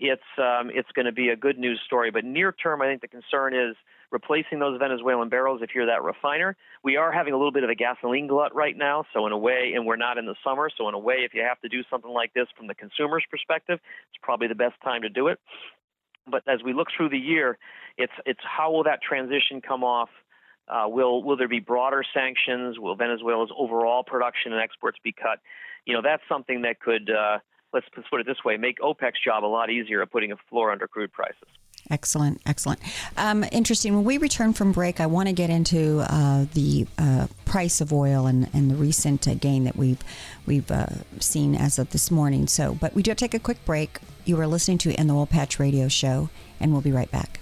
it's 0.00 0.22
um, 0.38 0.70
it's 0.72 0.90
going 0.92 1.06
to 1.06 1.12
be 1.12 1.28
a 1.28 1.36
good 1.36 1.58
news 1.58 1.80
story. 1.84 2.10
But 2.10 2.24
near 2.24 2.52
term, 2.52 2.80
I 2.80 2.86
think 2.86 3.02
the 3.02 3.08
concern 3.08 3.54
is 3.54 3.76
replacing 4.10 4.58
those 4.58 4.78
Venezuelan 4.78 5.28
barrels 5.28 5.60
if 5.62 5.70
you're 5.74 5.86
that 5.86 6.02
refiner. 6.02 6.56
We 6.82 6.96
are 6.96 7.12
having 7.12 7.34
a 7.34 7.36
little 7.36 7.52
bit 7.52 7.62
of 7.62 7.70
a 7.70 7.74
gasoline 7.74 8.26
glut 8.26 8.54
right 8.54 8.76
now, 8.76 9.04
so 9.12 9.26
in 9.26 9.32
a 9.32 9.38
way, 9.38 9.72
and 9.76 9.86
we're 9.86 9.96
not 9.96 10.18
in 10.18 10.26
the 10.26 10.34
summer, 10.42 10.68
so 10.76 10.88
in 10.88 10.94
a 10.94 10.98
way, 10.98 11.18
if 11.18 11.34
you 11.34 11.42
have 11.42 11.60
to 11.60 11.68
do 11.68 11.82
something 11.88 12.10
like 12.10 12.32
this 12.32 12.46
from 12.56 12.66
the 12.66 12.74
consumer's 12.74 13.24
perspective, 13.30 13.78
it's 14.08 14.18
probably 14.22 14.48
the 14.48 14.54
best 14.54 14.74
time 14.82 15.02
to 15.02 15.08
do 15.08 15.28
it. 15.28 15.38
But 16.28 16.42
as 16.48 16.60
we 16.64 16.72
look 16.72 16.88
through 16.96 17.10
the 17.10 17.18
year, 17.18 17.58
it's 17.98 18.12
it's 18.24 18.40
how 18.42 18.72
will 18.72 18.84
that 18.84 19.02
transition 19.02 19.60
come 19.60 19.84
off? 19.84 20.08
Uh, 20.66 20.88
will 20.88 21.22
will 21.22 21.36
there 21.36 21.48
be 21.48 21.60
broader 21.60 22.02
sanctions? 22.14 22.78
Will 22.78 22.96
Venezuela's 22.96 23.50
overall 23.56 24.02
production 24.02 24.52
and 24.52 24.62
exports 24.62 24.98
be 25.04 25.12
cut? 25.12 25.40
You 25.84 25.94
know, 25.94 26.02
that's 26.02 26.22
something 26.28 26.62
that 26.62 26.80
could 26.80 27.10
uh, 27.10 27.38
let's, 27.72 27.86
let's 27.96 28.08
put 28.08 28.20
it 28.20 28.26
this 28.26 28.44
way: 28.44 28.56
make 28.56 28.78
OPEC's 28.80 29.22
job 29.24 29.44
a 29.44 29.46
lot 29.46 29.70
easier 29.70 30.02
of 30.02 30.10
putting 30.10 30.32
a 30.32 30.36
floor 30.48 30.70
under 30.70 30.86
crude 30.86 31.12
prices. 31.12 31.48
Excellent, 31.90 32.40
excellent. 32.46 32.80
Um, 33.16 33.44
interesting. 33.50 33.94
When 33.94 34.04
we 34.04 34.18
return 34.18 34.52
from 34.52 34.70
break, 34.70 35.00
I 35.00 35.06
want 35.06 35.28
to 35.28 35.32
get 35.32 35.50
into 35.50 36.04
uh, 36.08 36.46
the 36.54 36.86
uh, 36.98 37.26
price 37.44 37.80
of 37.80 37.92
oil 37.92 38.26
and, 38.26 38.48
and 38.52 38.70
the 38.70 38.76
recent 38.76 39.26
uh, 39.26 39.34
gain 39.34 39.64
that 39.64 39.76
we've 39.76 40.02
we've 40.46 40.70
uh, 40.70 40.86
seen 41.18 41.54
as 41.54 41.78
of 41.78 41.90
this 41.90 42.10
morning. 42.10 42.46
So, 42.46 42.74
but 42.74 42.94
we 42.94 43.02
do 43.02 43.14
take 43.14 43.34
a 43.34 43.40
quick 43.40 43.64
break. 43.64 43.98
You 44.24 44.38
are 44.40 44.46
listening 44.46 44.78
to 44.78 44.92
In 44.92 45.06
the 45.06 45.14
Oil 45.14 45.26
Patch 45.26 45.58
Radio 45.58 45.88
Show, 45.88 46.28
and 46.60 46.72
we'll 46.72 46.82
be 46.82 46.92
right 46.92 47.10
back. 47.10 47.40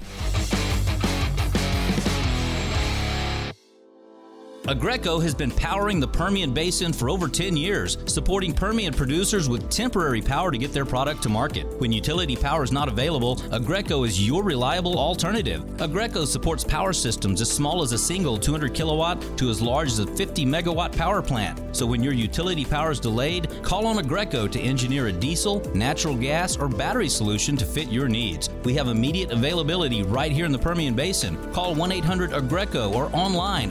Aggreko 4.69 5.23
has 5.23 5.35
been 5.35 5.51
powering 5.51 5.99
the 5.99 6.07
Permian 6.07 6.53
Basin 6.53 6.93
for 6.93 7.09
over 7.09 7.27
10 7.27 7.57
years, 7.57 7.97
supporting 8.05 8.53
Permian 8.53 8.93
producers 8.93 9.49
with 9.49 9.71
temporary 9.71 10.21
power 10.21 10.51
to 10.51 10.59
get 10.59 10.75
their 10.75 10.85
product 10.85 11.23
to 11.23 11.31
market. 11.31 11.67
When 11.81 11.91
utility 11.91 12.37
power 12.37 12.65
is 12.65 12.71
not 12.71 12.87
available, 12.87 13.37
Aggreko 13.51 14.07
is 14.07 14.27
your 14.27 14.43
reliable 14.43 14.99
alternative. 14.99 15.63
Aggreko 15.79 16.27
supports 16.27 16.65
power 16.65 16.93
systems 16.93 17.41
as 17.41 17.51
small 17.51 17.81
as 17.81 17.93
a 17.93 17.99
single 17.99 18.37
200 18.37 18.75
kilowatt 18.75 19.25
to 19.39 19.49
as 19.49 19.63
large 19.63 19.89
as 19.89 20.01
a 20.01 20.07
50 20.07 20.45
megawatt 20.45 20.95
power 20.95 21.23
plant. 21.23 21.59
So 21.75 21.87
when 21.87 22.03
your 22.03 22.13
utility 22.13 22.67
power 22.67 22.91
is 22.91 23.01
delayed, 23.01 23.49
call 23.63 23.87
on 23.87 23.97
Aggreko 23.97 24.51
to 24.51 24.61
engineer 24.61 25.07
a 25.07 25.13
diesel, 25.13 25.61
natural 25.75 26.15
gas, 26.15 26.59
or 26.59 26.69
battery 26.69 27.09
solution 27.09 27.57
to 27.57 27.65
fit 27.65 27.89
your 27.89 28.07
needs. 28.07 28.51
We 28.65 28.75
have 28.75 28.89
immediate 28.89 29.31
availability 29.31 30.03
right 30.03 30.31
here 30.31 30.45
in 30.45 30.53
the 30.53 30.59
Permian 30.59 30.93
Basin. 30.93 31.39
Call 31.55 31.75
1 31.75 31.91
800 31.91 32.33
Aggreko 32.33 32.95
or 32.95 33.09
online 33.17 33.71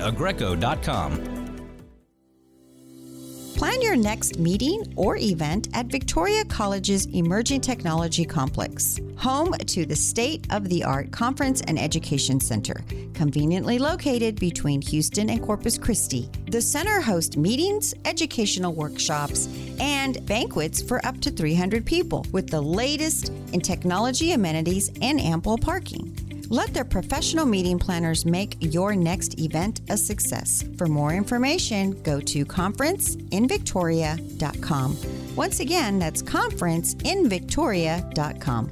Plan 3.57 3.81
your 3.81 3.97
next 3.97 4.39
meeting 4.39 4.93
or 4.95 5.17
event 5.17 5.67
at 5.73 5.87
Victoria 5.87 6.45
College's 6.45 7.07
Emerging 7.07 7.59
Technology 7.59 8.23
Complex, 8.23 8.97
home 9.17 9.51
to 9.51 9.85
the 9.85 9.95
state 9.97 10.47
of 10.49 10.69
the 10.69 10.85
art 10.85 11.11
Conference 11.11 11.59
and 11.67 11.77
Education 11.77 12.39
Center, 12.39 12.85
conveniently 13.13 13.79
located 13.79 14.39
between 14.39 14.79
Houston 14.81 15.29
and 15.29 15.41
Corpus 15.41 15.77
Christi. 15.77 16.29
The 16.51 16.61
center 16.61 17.01
hosts 17.01 17.35
meetings, 17.35 17.93
educational 18.05 18.73
workshops, 18.73 19.49
and 19.81 20.25
banquets 20.25 20.81
for 20.81 21.05
up 21.05 21.19
to 21.19 21.31
300 21.31 21.85
people 21.85 22.25
with 22.31 22.49
the 22.49 22.61
latest 22.61 23.33
in 23.51 23.59
technology 23.59 24.31
amenities 24.31 24.89
and 25.01 25.19
ample 25.19 25.57
parking. 25.57 26.26
Let 26.49 26.73
their 26.73 26.85
professional 26.85 27.45
meeting 27.45 27.77
planners 27.77 28.25
make 28.25 28.55
your 28.61 28.95
next 28.95 29.37
event 29.39 29.81
a 29.89 29.97
success. 29.97 30.63
For 30.77 30.87
more 30.87 31.13
information, 31.13 32.01
go 32.03 32.21
to 32.21 32.45
conferenceinvictoria.com. 32.45 34.97
Once 35.35 35.59
again, 35.59 35.99
that's 35.99 36.23
conferenceinvictoria.com. 36.23 38.71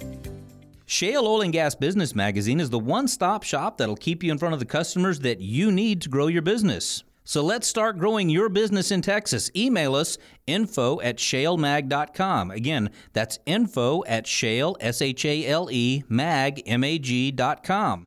Shale 0.87 1.27
Oil 1.27 1.41
and 1.41 1.51
Gas 1.51 1.73
Business 1.75 2.15
Magazine 2.15 2.59
is 2.59 2.69
the 2.69 2.77
one 2.79 3.07
stop 3.07 3.43
shop 3.43 3.77
that'll 3.77 3.95
keep 3.95 4.23
you 4.23 4.31
in 4.31 4.37
front 4.37 4.53
of 4.53 4.59
the 4.59 4.65
customers 4.65 5.19
that 5.21 5.41
you 5.41 5.71
need 5.71 5.99
to 6.01 6.09
grow 6.09 6.27
your 6.27 6.43
business. 6.43 7.04
So 7.25 7.43
let's 7.43 7.67
start 7.67 7.97
growing 7.97 8.29
your 8.29 8.49
business 8.49 8.91
in 8.91 9.01
Texas. 9.01 9.49
Email 9.55 9.95
us 9.95 10.17
info 10.45 11.01
at 11.01 11.17
shalemag.com. 11.17 12.51
Again, 12.51 12.91
that's 13.13 13.39
info 13.47 14.03
at 14.05 14.27
shale, 14.27 14.77
S 14.79 15.01
H 15.01 15.25
A 15.25 15.45
L 15.45 15.67
E, 15.71 16.03
mag, 16.07 16.61
M 16.65 16.83
A 16.83 16.99
G.com. 16.99 18.05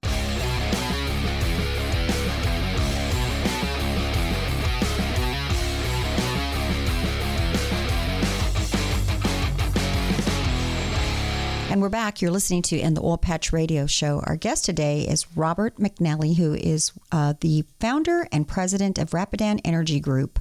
And 11.79 11.83
we're 11.85 11.91
back. 11.91 12.21
You're 12.21 12.33
listening 12.33 12.63
to 12.63 12.77
In 12.77 12.95
the 12.95 13.03
Oil 13.03 13.19
Patch 13.19 13.53
Radio 13.53 13.87
Show. 13.87 14.21
Our 14.27 14.35
guest 14.35 14.65
today 14.65 15.03
is 15.03 15.29
Robert 15.37 15.77
McNally, 15.77 16.37
who 16.37 16.53
is 16.53 16.91
uh, 17.13 17.35
the 17.41 17.67
founder 17.79 18.27
and 18.33 18.49
president 18.49 18.99
of 18.99 19.15
Rapidan 19.15 19.61
Energy 19.65 20.01
Group. 20.01 20.41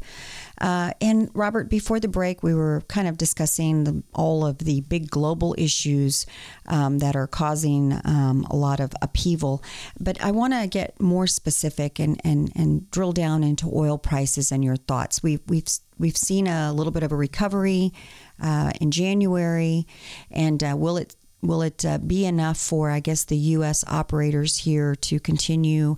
Uh, 0.59 0.93
and 0.99 1.29
Robert, 1.35 1.69
before 1.69 1.99
the 1.99 2.07
break, 2.07 2.41
we 2.41 2.55
were 2.55 2.81
kind 2.87 3.07
of 3.07 3.19
discussing 3.19 3.83
the, 3.83 4.01
all 4.15 4.47
of 4.47 4.57
the 4.57 4.81
big 4.81 5.11
global 5.11 5.53
issues 5.59 6.25
um, 6.65 6.97
that 6.97 7.15
are 7.15 7.27
causing 7.27 7.93
um, 8.03 8.47
a 8.49 8.55
lot 8.55 8.79
of 8.79 8.91
upheaval. 9.03 9.63
But 9.99 10.19
I 10.19 10.31
want 10.31 10.53
to 10.53 10.65
get 10.65 10.99
more 10.99 11.27
specific 11.27 11.99
and, 11.99 12.19
and, 12.23 12.51
and 12.55 12.89
drill 12.89 13.11
down 13.11 13.43
into 13.43 13.69
oil 13.71 13.99
prices 13.99 14.51
and 14.51 14.63
your 14.63 14.75
thoughts. 14.75 15.21
We've, 15.21 15.41
we've, 15.45 15.67
we've 15.99 16.17
seen 16.17 16.47
a 16.47 16.73
little 16.73 16.91
bit 16.91 17.03
of 17.03 17.11
a 17.11 17.15
recovery 17.15 17.93
uh, 18.41 18.71
in 18.81 18.89
January, 18.89 19.85
and 20.31 20.63
uh, 20.63 20.75
will 20.75 20.97
it 20.97 21.15
will 21.47 21.61
it 21.61 21.85
uh, 21.85 21.97
be 21.97 22.25
enough 22.25 22.57
for, 22.57 22.91
I 22.91 22.99
guess, 22.99 23.23
the 23.23 23.37
U.S. 23.37 23.83
operators 23.87 24.57
here 24.57 24.95
to 24.95 25.19
continue 25.19 25.95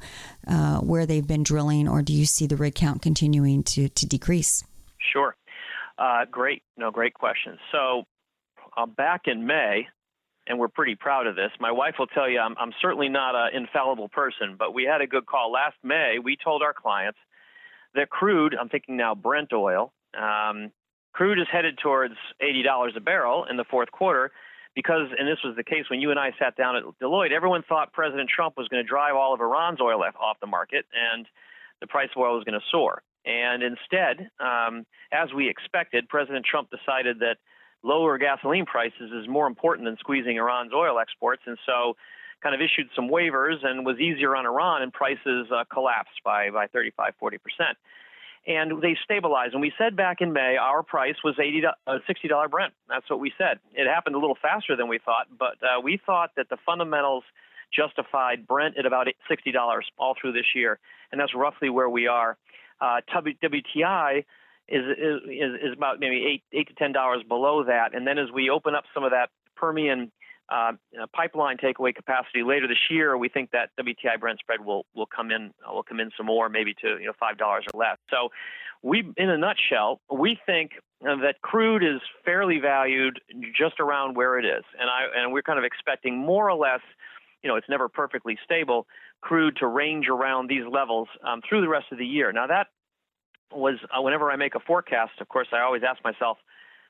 uh, 0.47 0.79
where 0.79 1.05
they've 1.05 1.25
been 1.25 1.43
drilling, 1.43 1.87
or 1.87 2.01
do 2.01 2.13
you 2.13 2.25
see 2.25 2.47
the 2.47 2.55
rig 2.55 2.75
count 2.75 3.01
continuing 3.01 3.63
to, 3.63 3.89
to 3.89 4.05
decrease? 4.05 4.63
Sure. 5.11 5.35
Uh, 5.97 6.25
great. 6.29 6.63
No, 6.77 6.91
great 6.91 7.13
question. 7.13 7.57
So 7.71 8.03
uh, 8.77 8.85
back 8.85 9.23
in 9.25 9.45
May, 9.45 9.87
and 10.47 10.57
we're 10.57 10.67
pretty 10.67 10.95
proud 10.95 11.27
of 11.27 11.35
this. 11.35 11.51
My 11.59 11.71
wife 11.71 11.95
will 11.99 12.07
tell 12.07 12.29
you 12.29 12.39
I'm, 12.39 12.55
I'm 12.57 12.71
certainly 12.81 13.09
not 13.09 13.35
an 13.35 13.55
infallible 13.55 14.09
person, 14.09 14.55
but 14.57 14.73
we 14.73 14.83
had 14.83 15.01
a 15.01 15.07
good 15.07 15.25
call. 15.25 15.51
Last 15.51 15.75
May, 15.83 16.17
we 16.23 16.37
told 16.41 16.63
our 16.63 16.73
clients 16.73 17.19
that 17.95 18.09
crude, 18.09 18.55
I'm 18.59 18.69
thinking 18.69 18.97
now 18.97 19.13
Brent 19.13 19.53
oil, 19.53 19.93
um, 20.17 20.71
crude 21.13 21.39
is 21.39 21.47
headed 21.51 21.77
towards 21.77 22.15
$80 22.41 22.95
a 22.95 22.99
barrel 22.99 23.45
in 23.49 23.57
the 23.57 23.63
fourth 23.63 23.91
quarter 23.91 24.31
because, 24.79 25.09
and 25.17 25.27
this 25.27 25.39
was 25.43 25.57
the 25.57 25.63
case 25.63 25.89
when 25.89 25.99
you 25.99 26.09
and 26.09 26.17
I 26.17 26.31
sat 26.39 26.55
down 26.55 26.77
at 26.77 26.83
Deloitte, 27.03 27.33
everyone 27.33 27.63
thought 27.67 27.91
President 27.91 28.29
Trump 28.29 28.55
was 28.55 28.69
going 28.69 28.81
to 28.81 28.87
drive 28.87 29.13
all 29.13 29.33
of 29.33 29.41
Iran's 29.41 29.81
oil 29.81 30.01
off 30.01 30.37
the 30.39 30.47
market 30.47 30.85
and 30.95 31.27
the 31.81 31.87
price 31.87 32.07
of 32.15 32.21
oil 32.21 32.35
was 32.35 32.45
going 32.45 32.57
to 32.57 32.65
soar. 32.71 33.03
And 33.25 33.61
instead, 33.61 34.29
um, 34.39 34.85
as 35.11 35.33
we 35.35 35.49
expected, 35.49 36.07
President 36.07 36.45
Trump 36.45 36.69
decided 36.71 37.19
that 37.19 37.35
lower 37.83 38.17
gasoline 38.17 38.65
prices 38.65 39.11
is 39.11 39.27
more 39.27 39.47
important 39.47 39.85
than 39.85 39.97
squeezing 39.97 40.37
Iran's 40.37 40.71
oil 40.73 40.97
exports, 40.97 41.41
and 41.45 41.57
so 41.65 41.97
kind 42.41 42.55
of 42.55 42.61
issued 42.61 42.87
some 42.95 43.09
waivers 43.09 43.65
and 43.65 43.85
was 43.85 43.99
easier 43.99 44.33
on 44.33 44.45
Iran, 44.45 44.81
and 44.81 44.93
prices 44.93 45.47
uh, 45.53 45.65
collapsed 45.69 46.23
by 46.23 46.51
by 46.51 46.67
35, 46.67 47.15
40 47.19 47.37
percent 47.37 47.77
and 48.47 48.81
they 48.81 48.97
stabilized. 49.03 49.53
And 49.53 49.61
we 49.61 49.71
said 49.77 49.95
back 49.95 50.21
in 50.21 50.33
May 50.33 50.57
our 50.57 50.83
price 50.83 51.15
was 51.23 51.35
eighty 51.39 51.61
uh, 51.65 51.97
sixty 52.07 52.27
dollar 52.27 52.47
Brent. 52.47 52.73
That's 52.87 53.09
what 53.09 53.19
we 53.19 53.31
said. 53.37 53.59
It 53.73 53.87
happened 53.87 54.15
a 54.15 54.19
little 54.19 54.37
faster 54.41 54.75
than 54.75 54.87
we 54.87 54.99
thought, 54.99 55.27
but 55.37 55.55
uh, 55.63 55.81
we 55.81 55.99
thought 56.05 56.31
that 56.37 56.49
the 56.49 56.57
fundamentals 56.65 57.23
justified 57.75 58.47
Brent 58.47 58.77
at 58.77 58.85
about 58.85 59.07
sixty 59.27 59.51
dollars 59.51 59.85
all 59.97 60.15
through 60.19 60.33
this 60.33 60.55
year, 60.55 60.79
and 61.11 61.19
that's 61.19 61.35
roughly 61.35 61.69
where 61.69 61.89
we 61.89 62.07
are. 62.07 62.37
Uh, 62.81 63.01
WTI 63.13 64.23
is, 64.67 64.83
is 64.97 65.53
is 65.61 65.73
about 65.75 65.99
maybe 65.99 66.25
eight 66.25 66.43
eight 66.57 66.67
to 66.67 66.73
ten 66.75 66.91
dollars 66.91 67.23
below 67.27 67.63
that, 67.63 67.93
and 67.93 68.07
then 68.07 68.17
as 68.17 68.31
we 68.33 68.49
open 68.49 68.75
up 68.75 68.85
some 68.93 69.03
of 69.03 69.11
that 69.11 69.29
Permian 69.55 70.11
uh, 70.51 70.71
pipeline 71.15 71.57
takeaway 71.57 71.93
capacity 71.93 72.43
later 72.43 72.67
this 72.67 72.77
year, 72.89 73.17
we 73.17 73.29
think 73.29 73.51
that 73.51 73.69
WTI 73.79 74.19
Brent 74.19 74.39
spread 74.39 74.63
will 74.63 74.85
will 74.95 75.05
come 75.05 75.31
in 75.31 75.51
uh, 75.67 75.73
will 75.73 75.83
come 75.83 75.99
in 75.99 76.11
some 76.17 76.25
more, 76.25 76.49
maybe 76.49 76.73
to 76.81 76.97
you 76.99 77.05
know 77.05 77.13
five 77.19 77.37
dollars 77.37 77.65
or 77.73 77.79
less. 77.79 77.97
So, 78.09 78.29
we, 78.81 79.03
in 79.17 79.29
a 79.29 79.37
nutshell, 79.37 80.01
we 80.11 80.37
think 80.45 80.71
that 81.01 81.35
crude 81.41 81.83
is 81.83 82.01
fairly 82.25 82.59
valued 82.59 83.19
just 83.57 83.79
around 83.79 84.15
where 84.15 84.39
it 84.39 84.45
is, 84.45 84.63
and 84.79 84.89
I 84.89 85.21
and 85.21 85.33
we're 85.33 85.43
kind 85.43 85.59
of 85.59 85.65
expecting 85.65 86.17
more 86.17 86.49
or 86.49 86.55
less 86.55 86.81
you 87.43 87.49
know, 87.49 87.55
it's 87.55 87.69
never 87.69 87.87
perfectly 87.87 88.37
stable, 88.43 88.85
crude 89.21 89.57
to 89.57 89.67
range 89.67 90.07
around 90.09 90.49
these 90.49 90.65
levels 90.69 91.07
um, 91.25 91.41
through 91.47 91.61
the 91.61 91.69
rest 91.69 91.85
of 91.91 91.97
the 91.97 92.05
year. 92.05 92.31
Now, 92.31 92.47
that 92.47 92.67
was 93.51 93.75
uh, 93.95 94.01
whenever 94.01 94.31
I 94.31 94.35
make 94.35 94.55
a 94.55 94.59
forecast, 94.59 95.13
of 95.21 95.27
course, 95.29 95.47
I 95.53 95.61
always 95.61 95.81
ask 95.87 96.03
myself, 96.03 96.37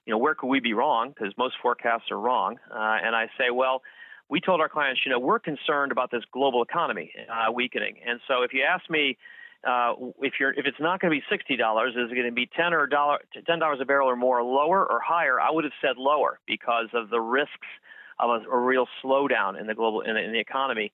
you 0.10 0.16
know, 0.16 0.18
where 0.18 0.34
could 0.34 0.48
we 0.48 0.60
be 0.60 0.74
wrong? 0.74 1.10
Because 1.10 1.32
most 1.38 1.54
forecasts 1.62 2.10
are 2.10 2.20
wrong. 2.20 2.58
Uh, 2.72 2.98
and 3.06 3.16
I 3.16 3.28
say, 3.38 3.52
well, 3.54 3.84
we 4.28 4.42
told 4.42 4.60
our 4.60 4.68
clients, 4.68 5.02
you 5.06 5.12
know, 5.12 5.20
we're 5.20 5.38
concerned 5.38 5.92
about 5.92 6.10
this 6.10 6.24
global 6.34 6.64
economy 6.64 7.12
uh, 7.32 7.52
weakening. 7.52 7.98
And 8.04 8.20
so 8.28 8.42
if 8.42 8.52
you 8.52 8.64
ask 8.64 8.90
me, 8.90 9.20
uh, 9.68 9.94
if 10.24 10.34
you're 10.40 10.52
if 10.54 10.66
it's 10.66 10.80
not 10.80 11.00
going 11.00 11.14
to 11.14 11.20
be 11.20 11.24
sixty 11.30 11.56
dollars, 11.58 11.94
is 11.96 12.10
it 12.12 12.16
going 12.16 12.26
to 12.26 12.32
be 12.32 12.50
ten 12.58 12.74
or 12.74 12.88
dollar 12.88 13.20
ten 13.46 13.60
dollars 13.60 13.78
a 13.82 13.86
barrel 13.86 14.10
or 14.10 14.16
more, 14.16 14.42
lower 14.42 14.84
or 14.84 15.00
higher? 15.00 15.40
I 15.40 15.52
would 15.52 15.64
have 15.64 15.74
said 15.80 15.98
lower 15.98 16.40
because 16.48 16.88
of 16.94 17.12
the 17.12 17.20
risks 17.20 17.68
of 18.20 18.32
a, 18.32 18.50
a 18.50 18.58
real 18.58 18.88
slowdown 19.04 19.60
in 19.62 19.68
the 19.68 19.76
global 19.76 20.02
in 20.02 20.18
in 20.18 20.32
the 20.32 20.40
economy. 20.40 20.92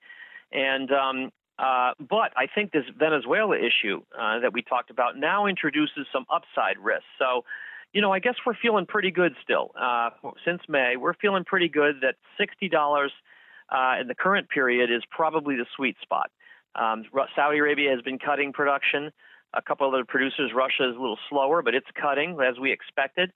And 0.52 0.92
um, 0.92 1.32
uh, 1.58 1.92
but 2.00 2.34
I 2.36 2.48
think 2.54 2.74
this 2.74 2.84
Venezuela 2.98 3.56
issue 3.56 4.02
uh, 4.20 4.40
that 4.40 4.52
we 4.52 4.62
talked 4.62 4.90
about 4.90 5.16
now 5.16 5.46
introduces 5.46 6.06
some 6.12 6.26
upside 6.30 6.78
risks. 6.80 7.06
So, 7.18 7.46
you 7.96 8.02
know, 8.02 8.12
I 8.12 8.20
guess 8.20 8.36
we're 8.46 8.58
feeling 8.62 8.86
pretty 8.86 9.10
good 9.10 9.36
still. 9.42 9.72
Uh, 9.80 10.10
since 10.44 10.62
May, 10.68 10.98
we're 10.98 11.14
feeling 11.14 11.46
pretty 11.46 11.70
good 11.70 12.02
that 12.02 12.16
$60 12.38 13.08
uh, 13.70 14.02
in 14.02 14.08
the 14.10 14.14
current 14.14 14.50
period 14.50 14.92
is 14.92 15.02
probably 15.10 15.56
the 15.56 15.66
sweet 15.78 15.96
spot. 16.02 16.30
Um, 16.76 17.06
Saudi 17.38 17.58
Arabia 17.58 17.92
has 17.92 18.02
been 18.02 18.20
cutting 18.20 18.52
production. 18.52 19.12
A 19.54 19.62
couple 19.62 19.88
other 19.88 20.04
producers, 20.04 20.52
Russia 20.54 20.90
is 20.90 20.98
a 20.98 21.00
little 21.00 21.18
slower, 21.30 21.62
but 21.62 21.74
it's 21.74 21.88
cutting 21.96 22.38
as 22.46 22.60
we 22.60 22.74
expected. 22.74 23.32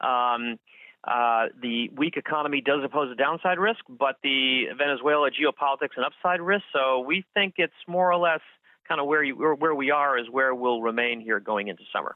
Um, 0.00 0.60
uh, 1.02 1.46
the 1.60 1.90
weak 1.96 2.16
economy 2.16 2.62
does 2.64 2.88
pose 2.92 3.10
a 3.10 3.16
downside 3.16 3.58
risk, 3.58 3.80
but 3.88 4.18
the 4.22 4.66
Venezuela 4.78 5.28
geopolitics 5.32 5.96
an 5.96 6.04
upside 6.04 6.40
risk. 6.40 6.64
So 6.72 7.00
we 7.00 7.24
think 7.34 7.54
it's 7.58 7.74
more 7.88 8.12
or 8.12 8.16
less 8.18 8.40
kind 8.86 9.00
of 9.00 9.08
where 9.08 9.24
you 9.24 9.34
where 9.34 9.74
we 9.74 9.90
are 9.90 10.16
is 10.16 10.26
where 10.30 10.54
we'll 10.54 10.82
remain 10.82 11.20
here 11.20 11.40
going 11.40 11.66
into 11.66 11.82
summer. 11.92 12.14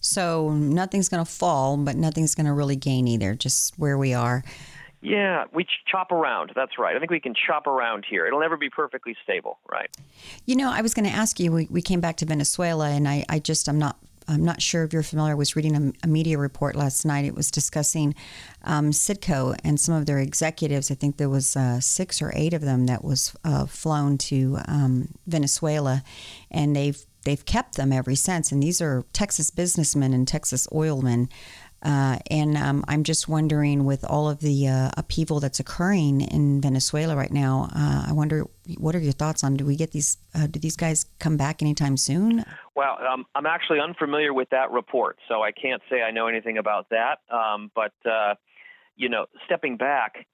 So 0.00 0.50
nothing's 0.50 1.08
going 1.08 1.24
to 1.24 1.30
fall, 1.30 1.76
but 1.76 1.96
nothing's 1.96 2.34
going 2.34 2.46
to 2.46 2.52
really 2.52 2.76
gain 2.76 3.06
either. 3.06 3.34
Just 3.34 3.78
where 3.78 3.98
we 3.98 4.14
are. 4.14 4.42
Yeah, 5.02 5.44
we 5.54 5.66
chop 5.86 6.12
around. 6.12 6.52
That's 6.54 6.78
right. 6.78 6.94
I 6.94 6.98
think 6.98 7.10
we 7.10 7.20
can 7.20 7.34
chop 7.34 7.66
around 7.66 8.04
here. 8.08 8.26
It'll 8.26 8.40
never 8.40 8.58
be 8.58 8.68
perfectly 8.68 9.16
stable, 9.22 9.58
right? 9.70 9.88
You 10.44 10.56
know, 10.56 10.70
I 10.70 10.82
was 10.82 10.92
going 10.92 11.06
to 11.06 11.14
ask 11.14 11.40
you. 11.40 11.52
We, 11.52 11.66
we 11.70 11.80
came 11.80 12.00
back 12.00 12.18
to 12.18 12.26
Venezuela, 12.26 12.90
and 12.90 13.08
I, 13.08 13.24
I 13.28 13.38
just 13.38 13.66
I'm 13.66 13.78
not 13.78 13.96
I'm 14.28 14.44
not 14.44 14.62
sure 14.62 14.84
if 14.84 14.92
you're 14.92 15.02
familiar. 15.02 15.32
I 15.32 15.36
was 15.36 15.56
reading 15.56 15.76
a, 15.76 16.06
a 16.06 16.06
media 16.06 16.38
report 16.38 16.76
last 16.76 17.04
night. 17.04 17.24
It 17.24 17.34
was 17.34 17.50
discussing 17.50 18.14
um, 18.62 18.90
Citgo 18.90 19.58
and 19.64 19.80
some 19.80 19.94
of 19.94 20.06
their 20.06 20.18
executives. 20.18 20.90
I 20.90 20.94
think 20.94 21.16
there 21.16 21.28
was 21.28 21.56
uh, 21.56 21.80
six 21.80 22.22
or 22.22 22.32
eight 22.36 22.54
of 22.54 22.60
them 22.60 22.86
that 22.86 23.02
was 23.02 23.34
uh, 23.44 23.66
flown 23.66 24.18
to 24.18 24.58
um, 24.68 25.08
Venezuela, 25.26 26.04
and 26.50 26.76
they've 26.76 27.04
they've 27.24 27.44
kept 27.44 27.76
them 27.76 27.92
ever 27.92 28.14
since. 28.14 28.52
And 28.52 28.62
these 28.62 28.80
are 28.80 29.04
Texas 29.12 29.50
businessmen 29.50 30.12
and 30.12 30.26
Texas 30.26 30.66
oilmen. 30.72 31.28
Uh, 31.82 32.18
and 32.30 32.58
um, 32.58 32.84
I'm 32.88 33.04
just 33.04 33.26
wondering, 33.26 33.86
with 33.86 34.04
all 34.04 34.28
of 34.28 34.40
the 34.40 34.68
uh, 34.68 34.90
upheaval 34.98 35.40
that's 35.40 35.60
occurring 35.60 36.20
in 36.20 36.60
Venezuela 36.60 37.16
right 37.16 37.32
now, 37.32 37.70
uh, 37.74 38.04
I 38.06 38.12
wonder 38.12 38.44
what 38.76 38.94
are 38.94 38.98
your 38.98 39.12
thoughts 39.12 39.42
on? 39.42 39.56
Do 39.56 39.64
we 39.64 39.76
get 39.76 39.92
these? 39.92 40.18
Uh, 40.34 40.46
do 40.46 40.60
these 40.60 40.76
guys 40.76 41.06
come 41.18 41.38
back 41.38 41.62
anytime 41.62 41.96
soon? 41.96 42.44
Well, 42.76 42.98
um, 43.10 43.24
I'm 43.34 43.46
actually 43.46 43.80
unfamiliar 43.80 44.34
with 44.34 44.50
that 44.50 44.70
report, 44.70 45.18
so 45.26 45.42
I 45.42 45.52
can't 45.52 45.80
say 45.90 46.02
I 46.02 46.10
know 46.10 46.26
anything 46.26 46.58
about 46.58 46.90
that. 46.90 47.20
Um, 47.34 47.70
but 47.74 47.92
uh, 48.04 48.34
you 48.96 49.08
know, 49.08 49.24
stepping 49.46 49.78
back, 49.78 50.26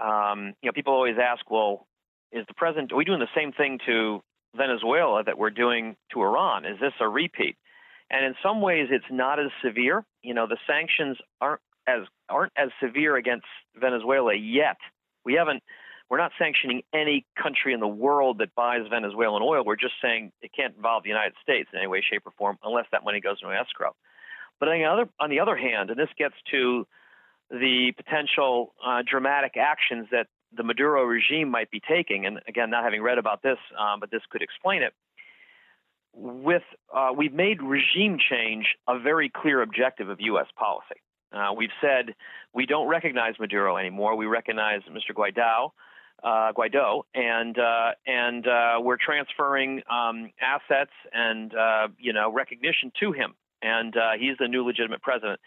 um, 0.00 0.54
you 0.60 0.68
know, 0.68 0.72
people 0.72 0.92
always 0.92 1.16
ask, 1.22 1.48
well, 1.48 1.86
is 2.32 2.44
the 2.48 2.54
president? 2.54 2.92
Are 2.92 2.96
we 2.96 3.04
doing 3.04 3.20
the 3.20 3.28
same 3.32 3.52
thing 3.52 3.78
to 3.86 4.24
Venezuela 4.54 5.22
that 5.24 5.38
we're 5.38 5.50
doing 5.50 5.96
to 6.12 6.22
Iran? 6.22 6.64
Is 6.64 6.78
this 6.80 6.92
a 7.00 7.08
repeat? 7.08 7.56
And 8.10 8.24
in 8.24 8.34
some 8.42 8.60
ways, 8.60 8.88
it's 8.90 9.04
not 9.10 9.38
as 9.38 9.50
severe. 9.64 10.04
You 10.22 10.34
know, 10.34 10.46
the 10.46 10.58
sanctions 10.66 11.16
aren't 11.40 11.60
as 11.86 12.02
aren't 12.28 12.52
as 12.56 12.70
severe 12.82 13.16
against 13.16 13.46
Venezuela 13.76 14.34
yet. 14.34 14.76
We 15.24 15.34
haven't. 15.34 15.62
We're 16.08 16.18
not 16.18 16.32
sanctioning 16.40 16.82
any 16.92 17.24
country 17.40 17.72
in 17.72 17.78
the 17.78 17.86
world 17.86 18.38
that 18.38 18.52
buys 18.56 18.80
Venezuelan 18.90 19.42
oil. 19.44 19.64
We're 19.64 19.76
just 19.76 19.94
saying 20.02 20.32
it 20.42 20.50
can't 20.54 20.74
involve 20.74 21.04
the 21.04 21.08
United 21.08 21.34
States 21.40 21.70
in 21.72 21.78
any 21.78 21.86
way, 21.86 22.02
shape, 22.02 22.22
or 22.26 22.32
form 22.36 22.58
unless 22.64 22.86
that 22.90 23.04
money 23.04 23.20
goes 23.20 23.38
into 23.40 23.54
escrow. 23.54 23.94
But 24.58 24.68
on 24.68 24.78
the 24.78 24.84
other, 24.86 25.08
on 25.20 25.30
the 25.30 25.38
other 25.38 25.56
hand, 25.56 25.90
and 25.90 25.98
this 25.98 26.08
gets 26.18 26.34
to 26.50 26.84
the 27.50 27.92
potential 27.96 28.74
uh, 28.84 29.02
dramatic 29.08 29.56
actions 29.56 30.08
that 30.10 30.26
the 30.56 30.62
Maduro 30.62 31.04
regime 31.04 31.50
might 31.50 31.70
be 31.70 31.80
taking, 31.80 32.26
and 32.26 32.40
again, 32.48 32.70
not 32.70 32.84
having 32.84 33.02
read 33.02 33.18
about 33.18 33.42
this, 33.42 33.58
um, 33.78 34.00
but 34.00 34.10
this 34.10 34.22
could 34.30 34.42
explain 34.42 34.82
it 34.82 34.92
with 36.12 36.62
uh, 36.94 37.10
we've 37.16 37.32
made 37.32 37.62
regime 37.62 38.18
change 38.18 38.76
a 38.88 38.98
very 38.98 39.30
clear 39.30 39.62
objective 39.62 40.08
of 40.08 40.20
U.S. 40.20 40.46
policy. 40.56 41.00
Uh, 41.32 41.52
we've 41.56 41.70
said 41.80 42.14
we 42.52 42.66
don't 42.66 42.88
recognize 42.88 43.34
Maduro 43.38 43.76
anymore. 43.76 44.16
We 44.16 44.26
recognize 44.26 44.80
Mr. 44.90 45.14
Guaido, 45.14 45.70
uh, 46.24 46.52
Guaido, 46.52 47.02
and 47.14 47.56
uh, 47.58 47.92
and 48.06 48.46
uh, 48.46 48.80
we're 48.80 48.96
transferring 48.96 49.82
um, 49.90 50.30
assets 50.40 50.92
and 51.12 51.54
uh, 51.54 51.88
you 51.98 52.12
know 52.12 52.32
recognition 52.32 52.90
to 53.00 53.12
him, 53.12 53.34
and 53.62 53.94
he's 54.18 54.36
the 54.38 54.48
new 54.48 54.64
legitimate 54.64 55.02
president. 55.02 55.40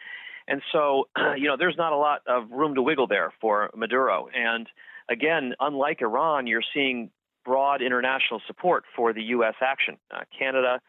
And 0.48 0.62
so, 0.72 1.08
you 1.38 1.48
know, 1.48 1.56
there's 1.58 1.78
not 1.78 1.94
a 1.94 1.98
lot 1.98 2.22
of 2.28 2.52
room 2.52 2.76
to 2.76 2.82
wiggle 2.82 3.08
there 3.08 3.34
for 3.42 3.70
Maduro. 3.76 4.28
And 4.34 4.68
again, 5.10 5.54
unlike 5.60 6.02
Iran, 6.02 6.48
you're 6.48 6.64
seeing 6.74 7.10
broad 7.46 7.82
international 7.82 8.42
support 8.48 8.86
for 8.96 9.14
the 9.14 9.24
U.S. 9.24 9.56
action. 9.62 9.98
Uh, 10.14 10.22
Canada, 10.38 10.80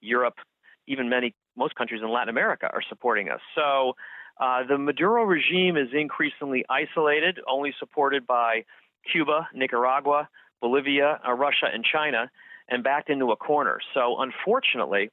Europe, 0.00 0.36
even 0.86 1.08
many 1.08 1.34
most 1.56 1.74
countries 1.74 2.00
in 2.02 2.10
Latin 2.10 2.28
America 2.28 2.68
are 2.72 2.82
supporting 2.88 3.28
us. 3.28 3.40
So 3.54 3.94
uh, 4.40 4.64
the 4.68 4.78
Maduro 4.78 5.24
regime 5.24 5.76
is 5.76 5.88
increasingly 5.92 6.64
isolated, 6.68 7.40
only 7.48 7.74
supported 7.78 8.26
by 8.26 8.64
Cuba, 9.10 9.48
Nicaragua, 9.54 10.28
Bolivia, 10.60 11.20
uh, 11.26 11.32
Russia, 11.32 11.66
and 11.72 11.84
China, 11.84 12.30
and 12.68 12.82
backed 12.82 13.10
into 13.10 13.30
a 13.30 13.36
corner. 13.36 13.78
So 13.92 14.16
unfortunately, 14.18 15.10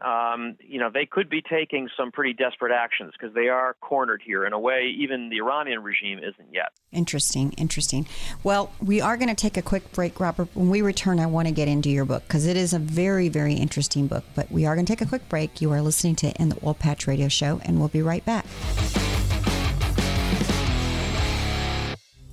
um, 0.00 0.56
you 0.60 0.78
know, 0.78 0.90
they 0.92 1.06
could 1.06 1.30
be 1.30 1.42
taking 1.42 1.88
some 1.96 2.12
pretty 2.12 2.34
desperate 2.34 2.72
actions 2.72 3.12
because 3.18 3.34
they 3.34 3.48
are 3.48 3.74
cornered 3.80 4.22
here 4.24 4.44
in 4.44 4.52
a 4.52 4.58
way 4.58 4.94
even 4.98 5.30
the 5.30 5.38
Iranian 5.38 5.82
regime 5.82 6.18
isn't 6.18 6.52
yet. 6.52 6.72
Interesting, 6.92 7.52
interesting. 7.52 8.06
Well, 8.42 8.72
we 8.80 9.00
are 9.00 9.16
going 9.16 9.28
to 9.28 9.34
take 9.34 9.56
a 9.56 9.62
quick 9.62 9.92
break, 9.92 10.20
Robert. 10.20 10.48
When 10.54 10.68
we 10.68 10.82
return, 10.82 11.18
I 11.18 11.26
want 11.26 11.48
to 11.48 11.54
get 11.54 11.68
into 11.68 11.88
your 11.88 12.04
book 12.04 12.24
because 12.26 12.46
it 12.46 12.56
is 12.56 12.72
a 12.72 12.78
very, 12.78 13.28
very 13.28 13.54
interesting 13.54 14.06
book. 14.06 14.24
But 14.34 14.50
we 14.50 14.66
are 14.66 14.74
going 14.74 14.86
to 14.86 14.92
take 14.92 15.00
a 15.00 15.08
quick 15.08 15.28
break. 15.28 15.60
You 15.60 15.72
are 15.72 15.80
listening 15.80 16.16
to 16.16 16.32
In 16.40 16.50
the 16.50 16.58
Oil 16.64 16.74
Patch 16.74 17.06
Radio 17.06 17.28
Show, 17.28 17.60
and 17.64 17.78
we'll 17.78 17.88
be 17.88 18.02
right 18.02 18.24
back. 18.24 18.46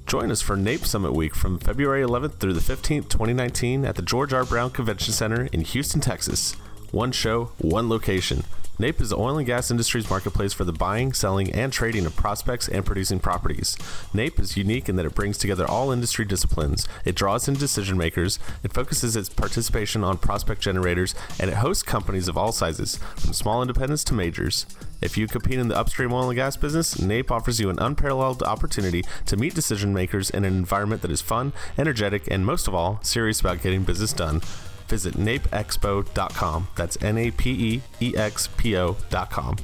Join 0.05 0.29
us 0.29 0.43
for 0.43 0.55
NAPE 0.55 0.85
Summit 0.85 1.13
Week 1.13 1.33
from 1.33 1.57
February 1.57 2.03
11th 2.03 2.35
through 2.35 2.53
the 2.53 2.59
15th, 2.59 3.09
2019, 3.09 3.83
at 3.83 3.95
the 3.95 4.03
George 4.03 4.31
R. 4.31 4.45
Brown 4.45 4.69
Convention 4.69 5.11
Center 5.11 5.47
in 5.51 5.61
Houston, 5.61 6.01
Texas. 6.01 6.55
One 6.93 7.11
show, 7.11 7.45
one 7.57 7.89
location. 7.89 8.43
NAPE 8.77 9.01
is 9.01 9.09
the 9.09 9.17
oil 9.17 9.39
and 9.39 9.47
gas 9.47 9.71
industry's 9.71 10.07
marketplace 10.07 10.53
for 10.53 10.63
the 10.63 10.71
buying, 10.71 11.11
selling, 11.11 11.51
and 11.51 11.73
trading 11.73 12.05
of 12.05 12.15
prospects 12.15 12.67
and 12.67 12.85
producing 12.85 13.19
properties. 13.19 13.75
NAPE 14.13 14.39
is 14.39 14.57
unique 14.57 14.87
in 14.87 14.95
that 14.97 15.05
it 15.07 15.15
brings 15.15 15.39
together 15.39 15.65
all 15.67 15.91
industry 15.91 16.23
disciplines, 16.23 16.87
it 17.03 17.15
draws 17.15 17.47
in 17.47 17.55
decision 17.55 17.97
makers, 17.97 18.37
it 18.61 18.73
focuses 18.73 19.15
its 19.15 19.27
participation 19.27 20.03
on 20.03 20.19
prospect 20.19 20.61
generators, 20.61 21.15
and 21.39 21.49
it 21.49 21.55
hosts 21.55 21.81
companies 21.81 22.27
of 22.27 22.37
all 22.37 22.51
sizes, 22.51 22.97
from 23.15 23.33
small 23.33 23.63
independents 23.63 24.03
to 24.03 24.13
majors. 24.13 24.67
If 25.01 25.17
you 25.17 25.25
compete 25.25 25.57
in 25.57 25.69
the 25.69 25.77
upstream 25.77 26.13
oil 26.13 26.29
and 26.29 26.35
gas 26.35 26.57
business, 26.57 27.01
NAPE 27.01 27.31
offers 27.31 27.59
you 27.59 27.71
an 27.71 27.79
unparalleled 27.79 28.43
opportunity 28.43 29.03
to 29.25 29.35
meet 29.35 29.55
decision 29.55 29.95
makers 29.95 30.29
in 30.29 30.45
an 30.45 30.55
environment 30.55 31.01
that 31.01 31.11
is 31.11 31.21
fun, 31.21 31.53
energetic, 31.75 32.27
and 32.29 32.45
most 32.45 32.67
of 32.67 32.75
all, 32.75 32.99
serious 33.01 33.39
about 33.39 33.63
getting 33.63 33.81
business 33.81 34.13
done 34.13 34.43
visit 34.93 35.15
napeexpo.com. 35.15 36.67
That's 36.75 37.01
N 37.01 37.17
A 37.17 37.31
P 37.31 37.51
E 37.51 37.81
E 37.99 38.15
X 38.15 38.47
P 38.57 38.77
O.com. 38.77 39.55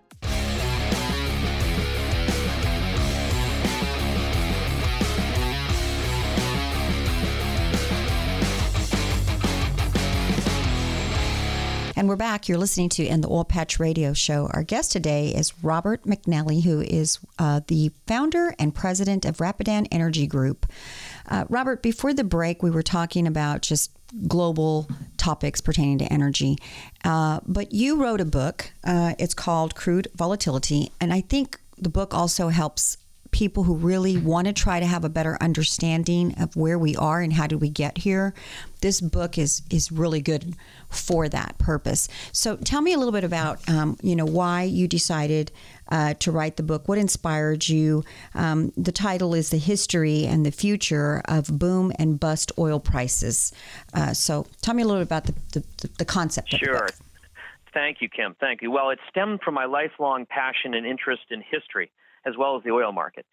And 12.03 12.09
we're 12.09 12.17
back. 12.17 12.49
You're 12.49 12.59
listening 12.59 12.89
to 12.89 13.07
In 13.07 13.21
the 13.21 13.29
Oil 13.29 13.45
Patch 13.45 13.79
Radio 13.79 14.13
Show. 14.13 14.51
Our 14.53 14.65
guest 14.65 14.91
today 14.91 15.29
is 15.29 15.53
Robert 15.63 16.03
McNally, 16.03 16.65
who 16.65 16.81
is 16.81 17.21
uh, 17.39 17.61
the 17.69 17.93
founder 18.09 18.57
and 18.59 18.75
president 18.75 19.25
of 19.25 19.41
Rapidan 19.41 19.87
Energy 19.93 20.27
Group. 20.27 20.67
Uh, 21.29 21.45
Robert, 21.49 21.81
before 21.81 22.13
the 22.13 22.25
break, 22.25 22.61
we 22.61 22.73
were 22.73 22.83
talking 22.83 23.29
about 23.29 23.63
just 23.63 23.93
global 24.27 24.89
topics 25.17 25.61
pertaining 25.61 25.99
to 25.99 26.13
energy. 26.13 26.59
Uh, 27.05 27.39
but 27.47 27.71
you 27.71 28.03
wrote 28.03 28.21
a 28.21 28.25
book. 28.25 28.73
Uh, 28.83 29.15
it's 29.21 29.33
called 29.33 29.77
Crude 29.77 30.09
Volatility. 30.17 30.91
And 31.01 31.13
I 31.13 31.21
think 31.21 31.61
the 31.79 31.89
book 31.89 32.15
also 32.15 32.49
helps 32.49 32.97
people 33.33 33.65
who 33.65 33.75
really 33.75 34.17
want 34.19 34.47
to 34.47 34.53
try 34.53 34.79
to 34.79 34.87
have 34.87 35.05
a 35.05 35.09
better 35.09 35.37
understanding 35.41 36.35
of 36.39 36.55
where 36.55 36.79
we 36.79 36.95
are 36.97 37.21
and 37.21 37.33
how 37.33 37.47
did 37.47 37.61
we 37.61 37.69
get 37.69 37.99
here. 37.99 38.35
This 38.83 39.01
book 39.01 39.39
is 39.39 39.63
is 39.71 39.91
really 39.91 40.21
good 40.21 40.55
for 40.95 41.29
that 41.29 41.59
purpose. 41.59 42.09
So 42.33 42.57
tell 42.57 42.81
me 42.81 42.93
a 42.93 42.99
little 42.99 43.13
bit 43.13 43.25
about 43.25 43.69
um, 43.69 43.97
you 44.03 44.17
know 44.17 44.25
why 44.25 44.63
you 44.63 44.89
decided 44.89 45.53
uh, 45.89 46.15
to 46.15 46.33
write 46.33 46.57
the 46.57 46.63
book. 46.63 46.89
What 46.89 46.99
inspired 46.99 47.69
you? 47.69 48.05
Um, 48.35 48.73
the 48.77 48.93
title 48.93 49.35
is 49.35 49.51
"The 49.51 49.59
History 49.59 50.27
and 50.27 50.45
the 50.45 50.53
Future 50.53 51.23
of 51.27 51.59
Boom 51.59 51.93
and 51.99 52.19
Bust 52.19 52.53
Oil 52.59 52.81
Prices." 52.81 53.53
Uh, 53.95 54.13
so 54.13 54.47
tell 54.63 54.75
me 54.75 54.83
a 54.83 54.87
little 54.87 55.01
bit 55.01 55.09
about 55.09 55.25
the 55.25 55.35
the, 55.53 55.91
the 55.99 56.05
concept. 56.05 56.51
Sure. 56.51 56.89
Thank 57.73 58.03
you, 58.03 58.09
Kym. 58.09 58.37
Thank 58.39 58.61
you. 58.61 58.71
Well, 58.71 58.91
it 58.91 58.99
stemmed 59.09 59.41
from 59.43 59.55
my 59.55 59.65
lifelong 59.65 60.27
passion 60.27 60.75
and 60.75 60.87
interest 60.87 61.23
in 61.31 61.43
history 61.43 61.91
as 62.25 62.35
well 62.37 62.57
as 62.57 62.63
the 62.65 62.71
oil 62.71 62.93
market. 62.93 63.27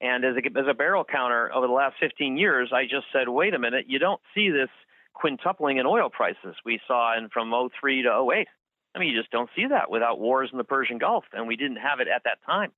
And 0.00 0.24
as 0.24 0.36
a, 0.36 0.58
as 0.58 0.66
a 0.68 0.74
barrel 0.74 1.04
counter 1.04 1.52
over 1.54 1.66
the 1.66 1.72
last 1.72 1.96
15 2.00 2.36
years, 2.36 2.70
I 2.72 2.84
just 2.84 3.06
said, 3.12 3.28
wait 3.28 3.54
a 3.54 3.58
minute, 3.58 3.86
you 3.88 3.98
don't 3.98 4.20
see 4.34 4.50
this 4.50 4.68
quintupling 5.16 5.80
in 5.80 5.86
oil 5.86 6.10
prices 6.10 6.56
we 6.64 6.80
saw 6.86 7.16
in 7.16 7.28
from 7.28 7.52
03 7.80 8.02
to 8.02 8.28
08. 8.32 8.48
I 8.94 8.98
mean, 8.98 9.08
you 9.08 9.18
just 9.18 9.30
don't 9.30 9.50
see 9.56 9.66
that 9.68 9.90
without 9.90 10.20
wars 10.20 10.50
in 10.52 10.58
the 10.58 10.64
Persian 10.64 10.98
Gulf, 10.98 11.24
and 11.32 11.48
we 11.48 11.56
didn't 11.56 11.78
have 11.78 12.00
it 12.00 12.08
at 12.08 12.22
that 12.24 12.38
time. 12.46 12.72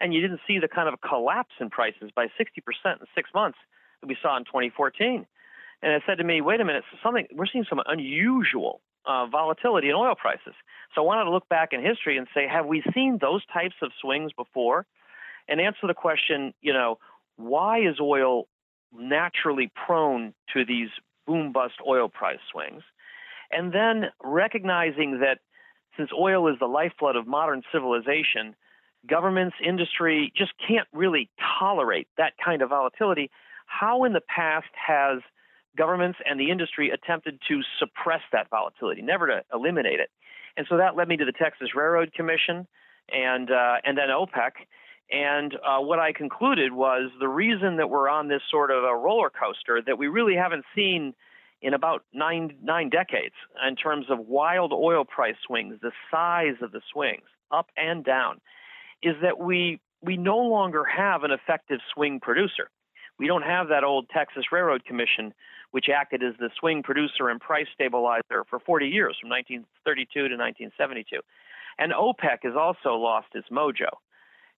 And 0.00 0.12
you 0.12 0.20
didn't 0.20 0.40
see 0.46 0.58
the 0.58 0.68
kind 0.68 0.88
of 0.88 1.00
collapse 1.00 1.54
in 1.60 1.70
prices 1.70 2.10
by 2.14 2.26
60% 2.26 2.28
in 2.38 3.06
six 3.14 3.30
months 3.34 3.58
that 4.00 4.08
we 4.08 4.16
saw 4.20 4.36
in 4.36 4.44
2014. 4.44 5.26
And 5.82 5.92
it 5.92 6.02
said 6.06 6.18
to 6.18 6.24
me, 6.24 6.40
wait 6.40 6.60
a 6.60 6.64
minute, 6.64 6.84
something 7.02 7.26
we're 7.32 7.46
seeing 7.46 7.66
some 7.68 7.80
unusual 7.86 8.80
uh, 9.06 9.26
volatility 9.26 9.88
in 9.88 9.94
oil 9.94 10.14
prices. 10.14 10.54
So 10.94 11.02
I 11.02 11.04
wanted 11.04 11.24
to 11.24 11.30
look 11.30 11.48
back 11.48 11.72
in 11.72 11.82
history 11.82 12.16
and 12.16 12.26
say, 12.34 12.48
have 12.48 12.66
we 12.66 12.82
seen 12.94 13.18
those 13.20 13.42
types 13.52 13.74
of 13.82 13.92
swings 14.00 14.32
before? 14.32 14.86
and 15.48 15.60
answer 15.60 15.86
the 15.86 15.94
question, 15.94 16.54
you 16.60 16.72
know, 16.72 16.98
why 17.36 17.80
is 17.80 18.00
oil 18.00 18.46
naturally 18.92 19.70
prone 19.86 20.34
to 20.52 20.64
these 20.64 20.88
boom 21.26 21.52
bust 21.52 21.74
oil 21.86 22.08
price 22.08 22.40
swings? 22.50 22.82
And 23.50 23.72
then 23.72 24.10
recognizing 24.22 25.20
that 25.20 25.38
since 25.96 26.10
oil 26.18 26.48
is 26.48 26.58
the 26.58 26.66
lifeblood 26.66 27.16
of 27.16 27.26
modern 27.26 27.62
civilization, 27.72 28.56
governments, 29.08 29.56
industry 29.64 30.32
just 30.36 30.52
can't 30.66 30.88
really 30.92 31.28
tolerate 31.58 32.08
that 32.16 32.32
kind 32.42 32.62
of 32.62 32.70
volatility. 32.70 33.30
How 33.66 34.04
in 34.04 34.12
the 34.12 34.22
past 34.34 34.68
has 34.74 35.20
governments 35.76 36.18
and 36.24 36.38
the 36.38 36.50
industry 36.50 36.90
attempted 36.90 37.40
to 37.48 37.60
suppress 37.78 38.20
that 38.32 38.48
volatility, 38.50 39.02
never 39.02 39.26
to 39.26 39.42
eliminate 39.52 40.00
it? 40.00 40.10
And 40.56 40.66
so 40.68 40.76
that 40.76 40.96
led 40.96 41.08
me 41.08 41.16
to 41.16 41.24
the 41.24 41.32
Texas 41.32 41.70
Railroad 41.74 42.12
Commission 42.12 42.66
and 43.10 43.50
uh, 43.50 43.76
and 43.84 43.96
then 43.96 44.08
OPEC. 44.08 44.52
And 45.12 45.54
uh, 45.56 45.78
what 45.80 45.98
I 45.98 46.12
concluded 46.12 46.72
was 46.72 47.10
the 47.20 47.28
reason 47.28 47.76
that 47.76 47.90
we're 47.90 48.08
on 48.08 48.28
this 48.28 48.40
sort 48.50 48.70
of 48.70 48.82
a 48.82 48.96
roller 48.96 49.30
coaster 49.30 49.82
that 49.86 49.98
we 49.98 50.06
really 50.08 50.34
haven't 50.34 50.64
seen 50.74 51.14
in 51.60 51.74
about 51.74 52.02
nine 52.12 52.56
nine 52.62 52.88
decades 52.88 53.34
in 53.66 53.76
terms 53.76 54.06
of 54.08 54.18
wild 54.20 54.72
oil 54.72 55.04
price 55.04 55.36
swings, 55.46 55.76
the 55.82 55.92
size 56.10 56.56
of 56.62 56.72
the 56.72 56.80
swings, 56.92 57.24
up 57.50 57.68
and 57.76 58.04
down, 58.04 58.40
is 59.02 59.14
that 59.22 59.38
we 59.38 59.80
we 60.00 60.16
no 60.16 60.38
longer 60.38 60.82
have 60.84 61.24
an 61.24 61.30
effective 61.30 61.78
swing 61.94 62.18
producer. 62.18 62.68
We 63.18 63.26
don't 63.26 63.42
have 63.42 63.68
that 63.68 63.84
old 63.84 64.08
Texas 64.08 64.46
Railroad 64.50 64.84
Commission, 64.84 65.34
which 65.70 65.88
acted 65.94 66.22
as 66.22 66.34
the 66.40 66.50
swing 66.58 66.82
producer 66.82 67.28
and 67.28 67.40
price 67.40 67.68
stabilizer 67.72 68.44
for 68.48 68.58
40 68.58 68.88
years, 68.88 69.16
from 69.20 69.30
1932 69.30 70.12
to 70.12 70.36
1972. 70.36 71.20
And 71.78 71.92
OPEC 71.92 72.38
has 72.42 72.56
also 72.56 72.94
lost 72.96 73.28
its 73.34 73.48
mojo. 73.50 73.90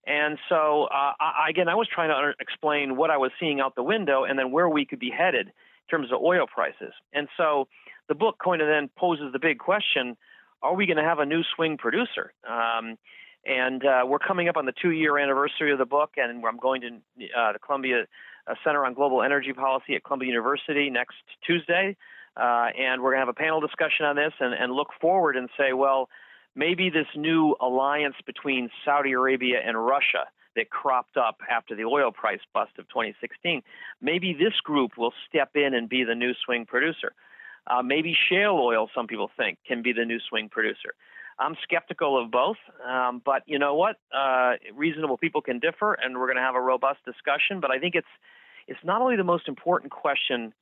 And 0.06 0.38
so, 0.48 0.84
uh, 0.84 1.12
I, 1.18 1.48
again, 1.48 1.68
I 1.68 1.74
was 1.74 1.88
trying 1.92 2.10
to 2.10 2.32
explain 2.40 2.96
what 2.96 3.10
I 3.10 3.16
was 3.16 3.30
seeing 3.40 3.60
out 3.60 3.74
the 3.74 3.82
window 3.82 4.24
and 4.24 4.38
then 4.38 4.50
where 4.50 4.68
we 4.68 4.84
could 4.84 4.98
be 4.98 5.10
headed 5.10 5.48
in 5.48 5.88
terms 5.90 6.12
of 6.12 6.20
oil 6.20 6.46
prices. 6.46 6.92
And 7.12 7.28
so, 7.36 7.68
the 8.08 8.14
book 8.14 8.36
kind 8.42 8.60
of 8.60 8.68
then 8.68 8.90
poses 8.98 9.32
the 9.32 9.38
big 9.38 9.58
question 9.58 10.16
are 10.62 10.74
we 10.74 10.86
going 10.86 10.96
to 10.96 11.04
have 11.04 11.18
a 11.18 11.26
new 11.26 11.42
swing 11.54 11.76
producer? 11.76 12.32
Um, 12.48 12.96
and 13.44 13.84
uh, 13.84 14.04
we're 14.06 14.18
coming 14.18 14.48
up 14.48 14.56
on 14.56 14.64
the 14.64 14.72
two 14.80 14.90
year 14.90 15.18
anniversary 15.18 15.70
of 15.72 15.78
the 15.78 15.84
book, 15.84 16.12
and 16.16 16.44
I'm 16.44 16.56
going 16.56 16.80
to 16.80 16.88
uh, 17.38 17.52
the 17.52 17.58
Columbia 17.58 18.06
uh, 18.46 18.54
Center 18.64 18.84
on 18.86 18.94
Global 18.94 19.22
Energy 19.22 19.52
Policy 19.52 19.94
at 19.94 20.04
Columbia 20.04 20.28
University 20.28 20.88
next 20.88 21.16
Tuesday. 21.46 21.96
Uh, 22.36 22.68
and 22.76 23.02
we're 23.02 23.10
going 23.10 23.20
to 23.20 23.26
have 23.26 23.28
a 23.28 23.34
panel 23.34 23.60
discussion 23.60 24.06
on 24.06 24.16
this 24.16 24.32
and, 24.40 24.54
and 24.54 24.72
look 24.72 24.88
forward 25.00 25.36
and 25.36 25.48
say, 25.58 25.72
well, 25.72 26.08
maybe 26.54 26.90
this 26.90 27.06
new 27.16 27.56
alliance 27.60 28.16
between 28.26 28.70
Saudi 28.84 29.12
Arabia 29.12 29.60
and 29.64 29.84
Russia 29.84 30.26
that 30.56 30.70
cropped 30.70 31.16
up 31.16 31.38
after 31.50 31.74
the 31.74 31.84
oil 31.84 32.12
price 32.12 32.40
bust 32.52 32.72
of 32.78 32.88
2016, 32.88 33.62
maybe 34.00 34.32
this 34.32 34.54
group 34.62 34.92
will 34.96 35.12
step 35.28 35.50
in 35.56 35.74
and 35.74 35.88
be 35.88 36.04
the 36.04 36.14
new 36.14 36.32
swing 36.44 36.64
producer. 36.64 37.12
Uh, 37.66 37.82
maybe 37.82 38.16
shale 38.28 38.58
oil, 38.60 38.88
some 38.94 39.06
people 39.06 39.30
think, 39.36 39.58
can 39.66 39.82
be 39.82 39.92
the 39.92 40.04
new 40.04 40.18
swing 40.28 40.48
producer. 40.48 40.94
I'm 41.38 41.56
skeptical 41.62 42.22
of 42.22 42.30
both, 42.30 42.58
um, 42.86 43.20
but 43.24 43.42
you 43.46 43.58
know 43.58 43.74
what? 43.74 43.96
Uh, 44.14 44.52
reasonable 44.74 45.16
people 45.16 45.40
can 45.40 45.58
differ, 45.58 45.94
and 45.94 46.16
we're 46.16 46.26
going 46.26 46.36
to 46.36 46.42
have 46.42 46.54
a 46.54 46.60
robust 46.60 47.04
discussion. 47.04 47.60
But 47.60 47.72
I 47.72 47.78
think 47.78 47.94
it's 47.96 48.06
it's 48.68 48.78
not 48.84 49.02
only 49.02 49.16
the 49.16 49.24
most 49.24 49.48
important 49.48 49.90
question 49.90 50.54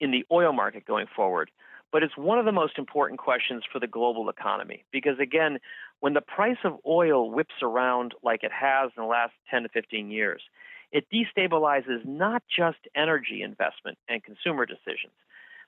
in 0.00 0.10
the 0.10 0.24
oil 0.30 0.52
market 0.52 0.86
going 0.86 1.06
forward, 1.14 1.50
but 1.92 2.02
it's 2.02 2.16
one 2.16 2.38
of 2.38 2.46
the 2.46 2.52
most 2.52 2.78
important 2.78 3.20
questions 3.20 3.62
for 3.70 3.78
the 3.78 3.86
global 3.86 4.28
economy 4.30 4.84
because, 4.90 5.18
again, 5.20 5.58
when 6.00 6.14
the 6.14 6.22
price 6.22 6.56
of 6.64 6.78
oil 6.86 7.30
whips 7.30 7.54
around 7.62 8.14
like 8.22 8.42
it 8.42 8.50
has 8.50 8.90
in 8.96 9.02
the 9.02 9.08
last 9.08 9.34
10 9.50 9.64
to 9.64 9.68
15 9.68 10.10
years, 10.10 10.42
it 10.90 11.06
destabilizes 11.12 12.04
not 12.04 12.42
just 12.54 12.78
energy 12.96 13.42
investment 13.42 13.98
and 14.08 14.24
consumer 14.24 14.66
decisions, 14.66 15.14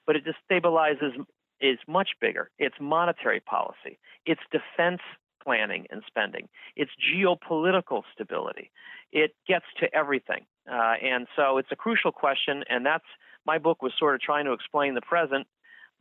but 0.07 0.17
it 0.17 0.25
destabilizes 0.25 1.25
is 1.61 1.79
much 1.87 2.11
bigger. 2.21 2.51
It's 2.59 2.75
monetary 2.81 3.41
policy, 3.41 3.99
it's 4.27 4.41
defense 4.51 5.01
planning 5.43 5.87
and 5.91 6.03
spending, 6.07 6.49
it's 6.75 6.91
geopolitical 7.15 8.03
stability. 8.13 8.71
It 9.13 9.35
gets 9.47 9.67
to 9.79 9.95
everything. 9.95 10.47
Uh, 10.69 10.95
and 11.01 11.29
so 11.37 11.59
it's 11.59 11.69
a 11.71 11.77
crucial 11.77 12.11
question, 12.11 12.65
and 12.69 12.85
that's 12.85 13.05
my 13.47 13.59
book 13.59 13.83
was 13.83 13.93
sort 13.99 14.15
of 14.15 14.21
trying 14.21 14.47
to 14.47 14.53
explain 14.53 14.95
the 14.95 15.03
present 15.03 15.47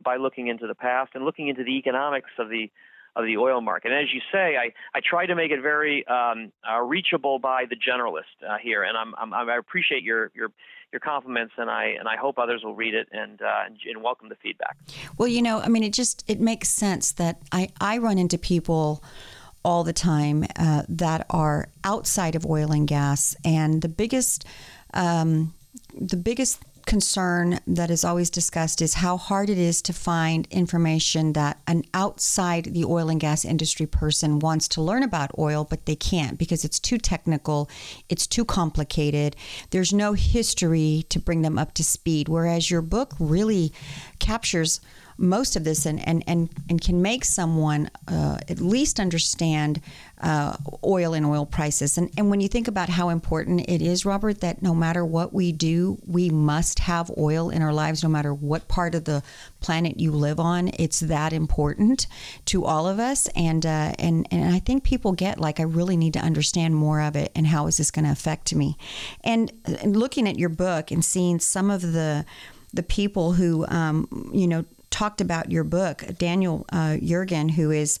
by 0.04 0.16
looking 0.16 0.48
into 0.48 0.66
the 0.66 0.74
past 0.74 1.12
and 1.14 1.24
looking 1.24 1.48
into 1.48 1.64
the 1.64 1.76
economics 1.76 2.30
of 2.38 2.48
the 2.48 2.70
of 3.16 3.24
the 3.26 3.36
oil 3.36 3.60
market. 3.60 3.92
And 3.92 4.00
as 4.00 4.12
you 4.12 4.20
say, 4.32 4.56
I, 4.56 4.72
I 4.96 5.00
try 5.00 5.26
to 5.26 5.34
make 5.34 5.52
it 5.52 5.62
very 5.62 6.06
um, 6.08 6.52
uh, 6.68 6.80
reachable 6.80 7.38
by 7.38 7.64
the 7.64 7.76
generalist 7.76 8.44
uh, 8.46 8.58
here, 8.60 8.82
and 8.82 8.96
I'm, 8.96 9.14
I'm, 9.16 9.32
i 9.32 9.56
appreciate 9.56 10.02
your 10.02 10.30
your 10.34 10.50
your 10.92 11.00
compliments, 11.00 11.54
and 11.56 11.70
I 11.70 11.86
and 11.98 12.08
I 12.08 12.16
hope 12.16 12.38
others 12.38 12.62
will 12.64 12.74
read 12.74 12.94
it 12.94 13.08
and, 13.12 13.40
uh, 13.40 13.64
and 13.66 14.02
welcome 14.02 14.28
the 14.28 14.36
feedback. 14.36 14.76
Well, 15.18 15.28
you 15.28 15.42
know, 15.42 15.60
I 15.60 15.68
mean, 15.68 15.82
it 15.82 15.92
just 15.92 16.24
it 16.28 16.40
makes 16.40 16.68
sense 16.68 17.12
that 17.12 17.40
I 17.52 17.68
I 17.80 17.98
run 17.98 18.18
into 18.18 18.38
people 18.38 19.02
all 19.64 19.82
the 19.82 19.92
time 19.92 20.44
uh, 20.58 20.82
that 20.88 21.26
are 21.30 21.68
outside 21.84 22.34
of 22.34 22.44
oil 22.44 22.72
and 22.72 22.86
gas, 22.86 23.36
and 23.44 23.80
the 23.80 23.88
biggest 23.88 24.44
um, 24.92 25.54
the 25.98 26.16
biggest 26.16 26.62
concern 26.86 27.60
that 27.66 27.90
is 27.90 28.04
always 28.04 28.30
discussed 28.30 28.82
is 28.82 28.94
how 28.94 29.16
hard 29.16 29.50
it 29.50 29.58
is 29.58 29.82
to 29.82 29.92
find 29.92 30.46
information 30.50 31.32
that 31.34 31.60
an 31.66 31.84
outside 31.92 32.64
the 32.64 32.84
oil 32.84 33.08
and 33.08 33.20
gas 33.20 33.44
industry 33.44 33.86
person 33.86 34.38
wants 34.38 34.68
to 34.68 34.82
learn 34.82 35.02
about 35.02 35.30
oil, 35.38 35.64
but 35.64 35.86
they 35.86 35.96
can't 35.96 36.38
because 36.38 36.64
it's 36.64 36.78
too 36.78 36.98
technical, 36.98 37.68
it's 38.08 38.26
too 38.26 38.44
complicated. 38.44 39.36
There's 39.70 39.92
no 39.92 40.12
history 40.12 41.04
to 41.08 41.18
bring 41.18 41.42
them 41.42 41.58
up 41.58 41.74
to 41.74 41.84
speed. 41.84 42.28
Whereas 42.28 42.70
your 42.70 42.82
book 42.82 43.14
really 43.18 43.72
captures 44.18 44.80
most 45.16 45.56
of 45.56 45.64
this 45.64 45.86
and, 45.86 46.06
and, 46.06 46.24
and, 46.26 46.50
and 46.68 46.80
can 46.80 47.00
make 47.00 47.24
someone 47.24 47.90
uh, 48.08 48.38
at 48.48 48.60
least 48.60 48.98
understand 48.98 49.80
uh, 50.20 50.56
oil 50.82 51.12
and 51.12 51.26
oil 51.26 51.44
prices. 51.44 51.98
And, 51.98 52.10
and 52.16 52.30
when 52.30 52.40
you 52.40 52.48
think 52.48 52.68
about 52.68 52.88
how 52.88 53.10
important 53.10 53.68
it 53.68 53.82
is, 53.82 54.06
Robert, 54.06 54.40
that 54.40 54.62
no 54.62 54.74
matter 54.74 55.04
what 55.04 55.32
we 55.32 55.52
do, 55.52 55.98
we 56.06 56.30
must 56.30 56.78
have 56.80 57.10
oil 57.18 57.50
in 57.50 57.62
our 57.62 57.72
lives, 57.72 58.02
no 58.02 58.08
matter 58.08 58.32
what 58.32 58.66
part 58.68 58.94
of 58.94 59.04
the 59.04 59.22
planet 59.60 60.00
you 60.00 60.12
live 60.12 60.40
on. 60.40 60.70
It's 60.78 61.00
that 61.00 61.32
important 61.32 62.06
to 62.46 62.64
all 62.64 62.88
of 62.88 62.98
us. 62.98 63.28
And, 63.36 63.66
uh, 63.66 63.92
and, 63.98 64.26
and 64.30 64.54
I 64.54 64.58
think 64.58 64.84
people 64.84 65.12
get 65.12 65.38
like, 65.38 65.60
I 65.60 65.64
really 65.64 65.96
need 65.96 66.14
to 66.14 66.20
understand 66.20 66.74
more 66.74 67.00
of 67.00 67.16
it 67.16 67.30
and 67.34 67.46
how 67.46 67.66
is 67.66 67.76
this 67.76 67.90
going 67.90 68.04
to 68.04 68.10
affect 68.10 68.54
me? 68.54 68.76
And, 69.22 69.52
and 69.66 69.96
looking 69.96 70.28
at 70.28 70.38
your 70.38 70.48
book 70.48 70.90
and 70.90 71.04
seeing 71.04 71.38
some 71.38 71.70
of 71.70 71.82
the, 71.92 72.24
the 72.72 72.82
people 72.82 73.32
who, 73.32 73.66
um, 73.68 74.30
you 74.32 74.48
know, 74.48 74.64
talked 74.94 75.20
about 75.20 75.50
your 75.50 75.64
book. 75.64 76.04
Daniel 76.18 76.64
uh, 76.72 76.96
Yergin, 77.02 77.50
who 77.50 77.72
is 77.72 77.98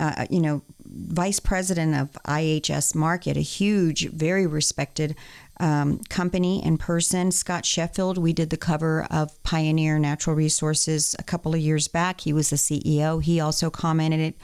uh, 0.00 0.26
you 0.30 0.40
know, 0.40 0.62
vice 0.84 1.38
president 1.38 1.94
of 1.94 2.10
IHS 2.24 2.96
Markit, 2.96 3.36
a 3.36 3.40
huge, 3.40 4.08
very 4.08 4.46
respected 4.46 5.14
um, 5.60 6.00
company 6.08 6.60
and 6.64 6.80
person. 6.80 7.30
Scott 7.30 7.64
Sheffield, 7.64 8.18
we 8.18 8.32
did 8.32 8.50
the 8.50 8.56
cover 8.56 9.06
of 9.10 9.40
Pioneer 9.44 9.98
Natural 9.98 10.34
Resources 10.34 11.14
a 11.18 11.22
couple 11.22 11.54
of 11.54 11.60
years 11.60 11.86
back. 11.86 12.22
He 12.22 12.32
was 12.32 12.50
the 12.50 12.56
CEO. 12.56 13.22
He 13.22 13.38
also 13.38 13.70
commented 13.70 14.34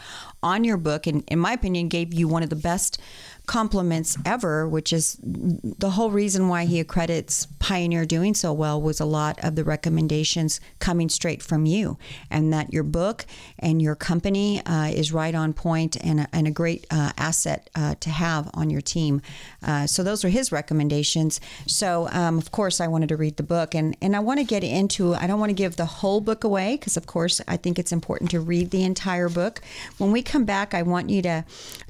on 0.42 0.62
your 0.62 0.76
book, 0.76 1.06
and 1.06 1.24
in 1.26 1.38
my 1.38 1.54
opinion, 1.54 1.88
gave 1.88 2.14
you 2.14 2.28
one 2.28 2.42
of 2.42 2.50
the 2.50 2.56
best 2.56 3.00
compliments 3.48 4.16
ever, 4.24 4.68
which 4.68 4.92
is 4.92 5.18
the 5.22 5.90
whole 5.90 6.10
reason 6.10 6.48
why 6.48 6.66
he 6.66 6.78
accredits 6.78 7.46
Pioneer 7.58 8.06
doing 8.06 8.34
so 8.34 8.52
well 8.52 8.80
was 8.80 9.00
a 9.00 9.04
lot 9.04 9.42
of 9.42 9.56
the 9.56 9.64
recommendations 9.64 10.60
coming 10.78 11.08
straight 11.08 11.42
from 11.42 11.66
you, 11.66 11.98
and 12.30 12.52
that 12.52 12.72
your 12.72 12.84
book 12.84 13.26
and 13.58 13.82
your 13.82 13.96
company 13.96 14.64
uh, 14.64 14.86
is 14.86 15.12
right 15.12 15.34
on 15.34 15.52
point 15.52 15.96
and 15.96 16.20
a, 16.20 16.28
and 16.32 16.46
a 16.46 16.50
great 16.50 16.86
uh, 16.90 17.12
asset 17.16 17.68
uh, 17.74 17.94
to 17.96 18.10
have 18.10 18.48
on 18.54 18.70
your 18.70 18.80
team. 18.80 19.20
Uh, 19.62 19.86
so 19.86 20.02
those 20.02 20.24
are 20.24 20.28
his 20.28 20.52
recommendations. 20.52 21.40
So 21.66 22.08
um, 22.12 22.38
of 22.38 22.52
course 22.52 22.80
I 22.80 22.86
wanted 22.86 23.08
to 23.08 23.16
read 23.16 23.36
the 23.36 23.42
book, 23.42 23.74
and 23.74 23.96
and 24.00 24.14
I 24.14 24.20
want 24.20 24.38
to 24.38 24.44
get 24.44 24.62
into. 24.62 25.14
I 25.14 25.26
don't 25.26 25.40
want 25.40 25.50
to 25.50 25.54
give 25.54 25.76
the 25.76 25.86
whole 25.86 26.20
book 26.20 26.44
away 26.44 26.76
because 26.76 26.96
of 26.96 27.06
course 27.06 27.40
I 27.48 27.56
think 27.56 27.78
it's 27.78 27.92
important 27.92 28.30
to 28.30 28.40
read 28.40 28.70
the 28.70 28.84
entire 28.84 29.28
book. 29.28 29.62
When 29.96 30.12
we 30.12 30.22
come 30.22 30.44
back, 30.44 30.74
I 30.74 30.82
want 30.82 31.10
you 31.10 31.22
to 31.22 31.44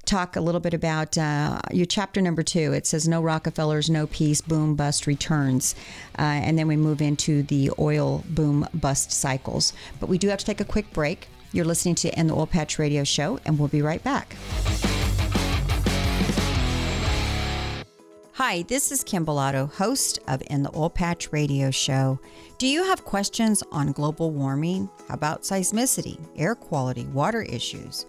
talk 0.09 0.37
a 0.37 0.41
little 0.41 0.61
bit 0.61 0.73
about 0.73 1.19
uh, 1.19 1.61
your 1.71 1.85
chapter 1.85 2.23
number 2.23 2.43
two. 2.43 2.73
It 2.73 2.87
says 2.87 3.07
no 3.07 3.21
Rockefellers, 3.21 3.91
no 3.91 4.07
peace, 4.07 4.41
boom, 4.41 4.75
bust, 4.75 5.07
returns. 5.07 5.75
Uh, 6.19 6.23
and 6.23 6.59
then 6.59 6.67
we 6.67 6.77
move 6.77 7.03
into 7.03 7.43
the 7.43 7.71
oil 7.79 8.25
boom 8.31 8.67
bust 8.73 9.13
cycles. 9.13 9.75
But 10.01 10.09
we 10.09 10.17
do 10.17 10.29
have 10.29 10.39
to 10.39 10.47
take 10.47 10.61
a 10.61 10.65
quick 10.65 10.91
break. 10.93 11.29
You're 11.53 11.67
listening 11.67 11.95
to 11.97 12.19
In 12.19 12.27
the 12.27 12.35
Oil 12.35 12.47
Patch 12.47 12.79
Radio 12.79 13.05
Show, 13.05 13.39
and 13.45 13.59
we'll 13.59 13.69
be 13.69 13.83
right 13.83 14.03
back. 14.03 14.35
Hi, 18.33 18.63
this 18.63 18.93
is 18.93 19.03
Kym 19.03 19.25
Bolado, 19.25 19.71
host 19.73 20.21
of 20.29 20.43
In 20.49 20.63
the 20.63 20.71
Oil 20.77 20.91
Patch 20.91 21.33
Radio 21.33 21.71
Show. 21.71 22.19
Do 22.57 22.67
you 22.67 22.85
have 22.85 23.05
questions 23.05 23.63
on 23.73 23.93
global 23.93 24.31
warming? 24.31 24.89
How 25.09 25.15
about 25.15 25.43
seismicity, 25.43 26.19
air 26.37 26.55
quality, 26.55 27.05
water 27.07 27.43
issues? 27.43 28.07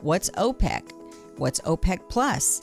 What's 0.00 0.30
OPEC? 0.30 0.95
What's 1.36 1.60
OPEC 1.60 2.08
Plus? 2.08 2.62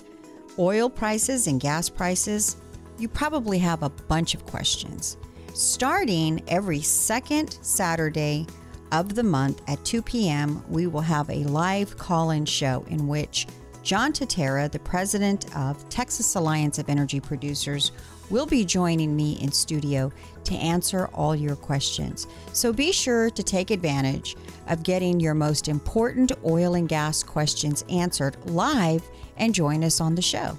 Oil 0.58 0.90
prices 0.90 1.46
and 1.46 1.60
gas 1.60 1.90
prices? 1.90 2.58
You 2.98 3.08
probably 3.08 3.60
have 3.60 3.84
a 3.84 3.90
bunch 3.90 4.34
of 4.34 4.46
questions. 4.48 5.18
Starting 5.54 6.42
every 6.48 6.82
second 6.82 7.60
Saturday 7.62 8.48
of 8.92 9.14
the 9.14 9.24
month 9.24 9.62
at 9.68 9.84
2 9.86 10.02
p.m., 10.02 10.64
we 10.70 10.88
will 10.88 11.02
have 11.02 11.30
a 11.30 11.44
live 11.44 11.98
call 11.98 12.32
in 12.32 12.46
show 12.46 12.84
in 12.90 13.08
which 13.08 13.46
John 13.84 14.12
Tintera, 14.12 14.72
the 14.72 14.80
president 14.80 15.56
of 15.56 15.88
Texas 15.90 16.34
Alliance 16.34 16.80
of 16.80 16.90
Energy 16.90 17.20
Producers, 17.20 17.92
will 18.30 18.46
be 18.46 18.66
joining 18.66 19.16
me 19.16 19.34
in 19.42 19.52
studio 19.52 20.12
to 20.46 20.56
answer 20.56 21.08
all 21.14 21.36
your 21.36 21.56
questions. 21.56 22.28
So 22.52 22.74
be 22.74 22.92
sure 22.92 23.30
to 23.30 23.44
take 23.44 23.72
advantage 23.72 24.36
of 24.68 24.84
getting 24.84 25.20
your 25.20 25.34
most 25.34 25.68
important 25.68 26.32
oil 26.46 26.76
and 26.76 26.88
gas 26.88 27.24
questions 27.24 27.84
answered 27.90 28.38
live 28.50 29.04
and 29.38 29.54
join 29.54 29.84
us 29.84 30.02
on 30.02 30.16
the 30.16 30.22
show. 30.22 30.58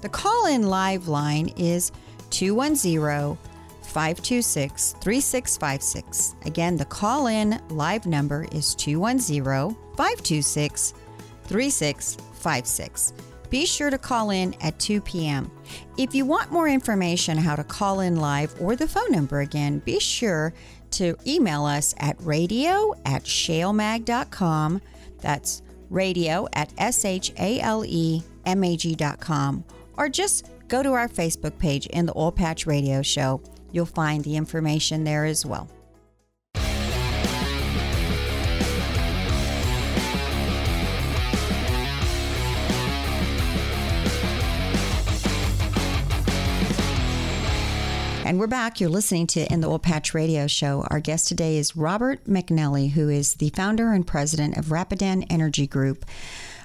The 0.00 0.08
call 0.08 0.46
in 0.46 0.68
live 0.68 1.08
line 1.08 1.48
is 1.56 1.92
210 2.30 3.38
526 3.82 4.96
3656. 5.00 6.34
Again, 6.46 6.76
the 6.76 6.84
call 6.84 7.28
in 7.28 7.60
live 7.70 8.06
number 8.06 8.46
is 8.52 8.74
210 8.74 9.76
526 9.96 10.94
3656. 11.44 13.12
Be 13.50 13.66
sure 13.66 13.90
to 13.90 13.98
call 13.98 14.30
in 14.30 14.54
at 14.60 14.78
2 14.78 15.00
p.m. 15.02 15.50
If 15.96 16.14
you 16.14 16.24
want 16.24 16.50
more 16.50 16.68
information 16.68 17.38
how 17.38 17.56
to 17.56 17.64
call 17.64 18.00
in 18.00 18.16
live 18.16 18.54
or 18.60 18.76
the 18.76 18.88
phone 18.88 19.12
number 19.12 19.40
again, 19.40 19.78
be 19.80 20.00
sure 20.00 20.52
to 20.92 21.16
email 21.26 21.64
us 21.64 21.94
at 21.98 22.16
radio 22.20 22.94
at 23.04 23.24
shalemag.com. 23.24 24.80
That's 25.20 25.62
radio 25.90 26.48
at 26.52 26.72
S 26.78 27.04
H 27.04 27.32
A 27.38 27.60
L 27.60 27.84
E 27.84 28.22
M 28.46 28.64
A 28.64 28.76
G.com. 28.76 29.64
Or 29.96 30.08
just 30.08 30.48
go 30.68 30.82
to 30.82 30.92
our 30.92 31.08
Facebook 31.08 31.58
page 31.58 31.86
in 31.86 32.06
the 32.06 32.16
Oil 32.16 32.32
Patch 32.32 32.66
Radio 32.66 33.02
Show. 33.02 33.40
You'll 33.72 33.86
find 33.86 34.22
the 34.24 34.36
information 34.36 35.04
there 35.04 35.24
as 35.24 35.44
well. 35.46 35.68
And 48.34 48.40
we're 48.40 48.48
back. 48.48 48.80
You're 48.80 48.90
listening 48.90 49.28
to 49.28 49.46
In 49.52 49.60
the 49.60 49.68
Oil 49.68 49.78
Patch 49.78 50.12
Radio 50.12 50.48
Show. 50.48 50.84
Our 50.90 50.98
guest 50.98 51.28
today 51.28 51.56
is 51.56 51.76
Robert 51.76 52.24
McNally, 52.24 52.90
who 52.90 53.08
is 53.08 53.34
the 53.34 53.50
founder 53.50 53.92
and 53.92 54.04
president 54.04 54.56
of 54.56 54.72
Rapidan 54.72 55.24
Energy 55.30 55.68
Group. 55.68 56.04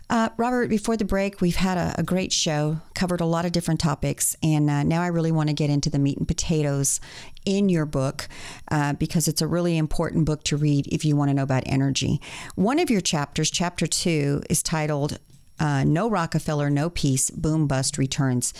Uh, 0.09 0.29
Robert, 0.37 0.67
before 0.67 0.97
the 0.97 1.05
break, 1.05 1.41
we've 1.41 1.57
had 1.57 1.77
a, 1.77 1.93
a, 1.99 2.01
great 2.01 2.33
show, 2.33 2.79
covered 2.95 3.21
a 3.21 3.25
lot 3.25 3.45
of 3.45 3.51
different 3.51 3.79
topics, 3.79 4.35
and 4.41 4.67
uh, 4.67 4.81
now 4.81 5.03
I 5.03 5.07
really 5.09 5.31
want 5.31 5.49
to 5.49 5.53
get 5.53 5.69
into 5.69 5.91
the 5.91 5.99
meat 5.99 6.17
and 6.17 6.27
potatoes 6.27 6.99
in 7.45 7.69
your 7.69 7.85
book 7.85 8.27
uh, 8.71 8.93
because 8.93 9.27
it's 9.27 9.43
a 9.43 9.47
really 9.47 9.77
important 9.77 10.25
book 10.25 10.43
to 10.45 10.57
read 10.57 10.87
if 10.87 11.05
you 11.05 11.15
want 11.15 11.29
to 11.29 11.35
know 11.35 11.43
about 11.43 11.61
energy. 11.67 12.19
One 12.55 12.79
of 12.79 12.89
your 12.89 13.01
chapters, 13.01 13.51
chapter 13.51 13.85
two, 13.85 14.41
is 14.49 14.63
titled 14.63 15.19
uh, 15.59 15.83
No 15.83 16.09
Rockefeller, 16.09 16.69
No 16.69 16.89
Peace, 16.89 17.29
Boom 17.29 17.67
Bust 17.67 17.99
Returns. 17.99 18.53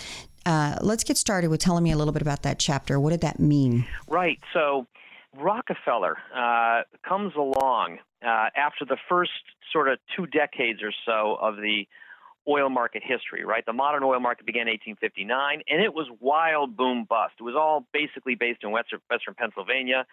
Uh, 0.46 0.76
let's 0.80 1.04
get 1.04 1.16
started 1.16 1.50
with 1.50 1.60
telling 1.60 1.84
me 1.84 1.90
a 1.90 1.96
little 1.96 2.12
bit 2.12 2.22
about 2.22 2.42
that 2.42 2.58
chapter. 2.58 2.98
What 2.98 3.10
did 3.10 3.20
that 3.20 3.38
mean? 3.38 3.86
Right. 4.08 4.38
So, 4.52 4.86
Rockefeller 5.36 6.16
uh, 6.34 6.82
comes 7.06 7.34
along 7.36 7.98
uh, 8.22 8.48
after 8.56 8.84
the 8.84 8.96
first 9.08 9.30
sort 9.72 9.88
of 9.88 9.98
two 10.16 10.26
decades 10.26 10.80
or 10.82 10.92
so 11.06 11.36
of 11.40 11.56
the 11.56 11.86
oil 12.48 12.68
market 12.68 13.02
history, 13.04 13.44
right? 13.44 13.64
The 13.64 13.72
modern 13.72 14.02
oil 14.02 14.18
market 14.18 14.46
began 14.46 14.62
in 14.62 14.72
1859, 14.72 15.62
and 15.68 15.82
it 15.82 15.94
was 15.94 16.08
wild 16.20 16.76
boom 16.76 17.06
bust. 17.08 17.34
It 17.38 17.42
was 17.42 17.54
all 17.54 17.86
basically 17.92 18.34
based 18.34 18.64
in 18.64 18.70
Western, 18.70 19.00
Western 19.10 19.34
Pennsylvania, 19.34 20.06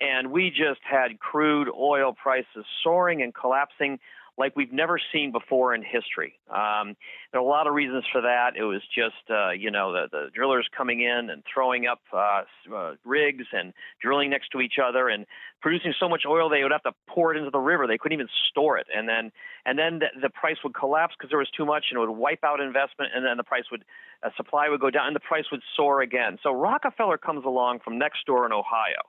and 0.00 0.30
we 0.30 0.50
just 0.50 0.80
had 0.88 1.18
crude 1.18 1.68
oil 1.68 2.12
prices 2.12 2.64
soaring 2.82 3.22
and 3.22 3.34
collapsing 3.34 3.98
like 4.40 4.56
we've 4.56 4.72
never 4.72 4.98
seen 5.12 5.30
before 5.30 5.74
in 5.74 5.82
history. 5.82 6.34
Um, 6.48 6.96
there 7.30 7.40
are 7.40 7.44
a 7.44 7.48
lot 7.48 7.66
of 7.66 7.74
reasons 7.74 8.04
for 8.10 8.22
that. 8.22 8.56
It 8.56 8.64
was 8.64 8.82
just, 8.92 9.30
uh, 9.30 9.50
you 9.50 9.70
know, 9.70 9.92
the, 9.92 10.08
the 10.10 10.30
drillers 10.34 10.66
coming 10.76 11.02
in 11.02 11.30
and 11.30 11.44
throwing 11.52 11.86
up 11.86 12.00
uh, 12.12 12.42
uh, 12.74 12.94
rigs 13.04 13.44
and 13.52 13.72
drilling 14.00 14.30
next 14.30 14.48
to 14.50 14.60
each 14.60 14.78
other 14.82 15.08
and 15.08 15.26
producing 15.60 15.94
so 16.00 16.08
much 16.08 16.22
oil 16.26 16.48
they 16.48 16.62
would 16.62 16.72
have 16.72 16.82
to 16.82 16.92
pour 17.08 17.32
it 17.34 17.38
into 17.38 17.50
the 17.50 17.58
river. 17.58 17.86
They 17.86 17.98
couldn't 17.98 18.16
even 18.16 18.28
store 18.48 18.78
it, 18.78 18.88
and 18.94 19.08
then 19.08 19.30
and 19.66 19.78
then 19.78 20.00
the, 20.00 20.08
the 20.22 20.30
price 20.30 20.56
would 20.64 20.74
collapse 20.74 21.14
because 21.16 21.30
there 21.30 21.38
was 21.38 21.50
too 21.56 21.66
much, 21.66 21.86
and 21.90 21.98
it 21.98 22.00
would 22.00 22.16
wipe 22.16 22.42
out 22.42 22.60
investment, 22.60 23.12
and 23.14 23.24
then 23.24 23.36
the 23.36 23.44
price 23.44 23.64
would 23.70 23.84
uh, 24.24 24.30
supply 24.36 24.68
would 24.68 24.80
go 24.80 24.90
down, 24.90 25.06
and 25.06 25.14
the 25.14 25.20
price 25.20 25.44
would 25.52 25.60
soar 25.76 26.00
again. 26.00 26.38
So 26.42 26.50
Rockefeller 26.52 27.18
comes 27.18 27.44
along 27.44 27.80
from 27.84 27.98
next 27.98 28.24
door 28.26 28.46
in 28.46 28.52
Ohio 28.52 29.04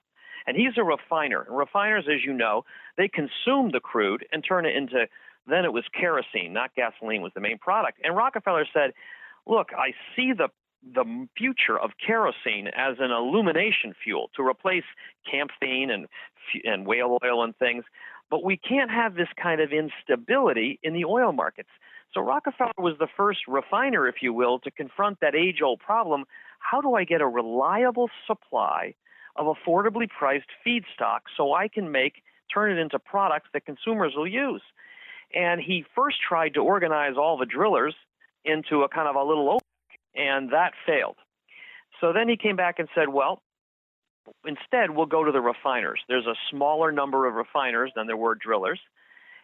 and 0.47 0.57
he's 0.57 0.77
a 0.77 0.83
refiner. 0.83 1.41
And 1.47 1.57
refiners, 1.57 2.07
as 2.07 2.23
you 2.25 2.33
know, 2.33 2.65
they 2.97 3.07
consume 3.07 3.71
the 3.71 3.79
crude 3.79 4.25
and 4.31 4.43
turn 4.43 4.65
it 4.65 4.75
into, 4.75 5.07
then 5.47 5.65
it 5.65 5.73
was 5.73 5.83
kerosene, 5.99 6.53
not 6.53 6.75
gasoline 6.75 7.21
was 7.21 7.31
the 7.33 7.41
main 7.41 7.57
product. 7.57 7.99
And 8.03 8.15
Rockefeller 8.15 8.65
said, 8.73 8.91
look, 9.47 9.69
I 9.77 9.93
see 10.15 10.33
the 10.33 10.49
the 10.95 11.27
future 11.37 11.77
of 11.77 11.91
kerosene 12.03 12.67
as 12.75 12.95
an 12.99 13.11
illumination 13.11 13.93
fuel 14.03 14.31
to 14.35 14.41
replace 14.41 14.83
camphene 15.31 15.91
and 15.91 16.07
and 16.63 16.87
whale 16.87 17.19
oil 17.23 17.43
and 17.43 17.55
things, 17.57 17.83
but 18.31 18.43
we 18.43 18.57
can't 18.57 18.89
have 18.89 19.13
this 19.13 19.27
kind 19.41 19.61
of 19.61 19.71
instability 19.71 20.79
in 20.81 20.93
the 20.93 21.05
oil 21.05 21.31
markets. 21.33 21.69
So 22.13 22.21
Rockefeller 22.21 22.71
was 22.79 22.95
the 22.97 23.07
first 23.15 23.41
refiner, 23.47 24.07
if 24.07 24.15
you 24.21 24.33
will, 24.33 24.57
to 24.59 24.71
confront 24.71 25.19
that 25.19 25.35
age-old 25.35 25.79
problem: 25.79 26.25
how 26.59 26.81
do 26.81 26.95
I 26.95 27.03
get 27.03 27.21
a 27.21 27.27
reliable 27.27 28.09
supply 28.25 28.95
of 29.35 29.55
affordably 29.55 30.09
priced 30.09 30.49
feedstock 30.65 31.21
so 31.37 31.53
I 31.53 31.67
can 31.67 31.91
make 31.91 32.23
turn 32.53 32.71
it 32.71 32.81
into 32.81 32.99
products 32.99 33.49
that 33.53 33.65
consumers 33.65 34.13
will 34.15 34.27
use. 34.27 34.61
And 35.33 35.61
he 35.61 35.85
first 35.95 36.17
tried 36.27 36.55
to 36.55 36.59
organize 36.59 37.13
all 37.17 37.37
the 37.37 37.45
drillers 37.45 37.95
into 38.43 38.83
a 38.83 38.89
kind 38.89 39.07
of 39.07 39.15
a 39.15 39.23
little 39.23 39.47
OPEC, 39.47 40.21
and 40.21 40.51
that 40.51 40.73
failed. 40.85 41.15
So 42.01 42.11
then 42.13 42.27
he 42.27 42.35
came 42.35 42.55
back 42.55 42.79
and 42.79 42.89
said, 42.93 43.09
well, 43.09 43.41
instead 44.45 44.89
we'll 44.89 45.05
go 45.05 45.23
to 45.23 45.31
the 45.31 45.39
refiners. 45.39 46.01
There's 46.09 46.25
a 46.25 46.35
smaller 46.49 46.91
number 46.91 47.27
of 47.27 47.35
refiners 47.35 47.91
than 47.95 48.07
there 48.07 48.17
were 48.17 48.35
drillers, 48.35 48.79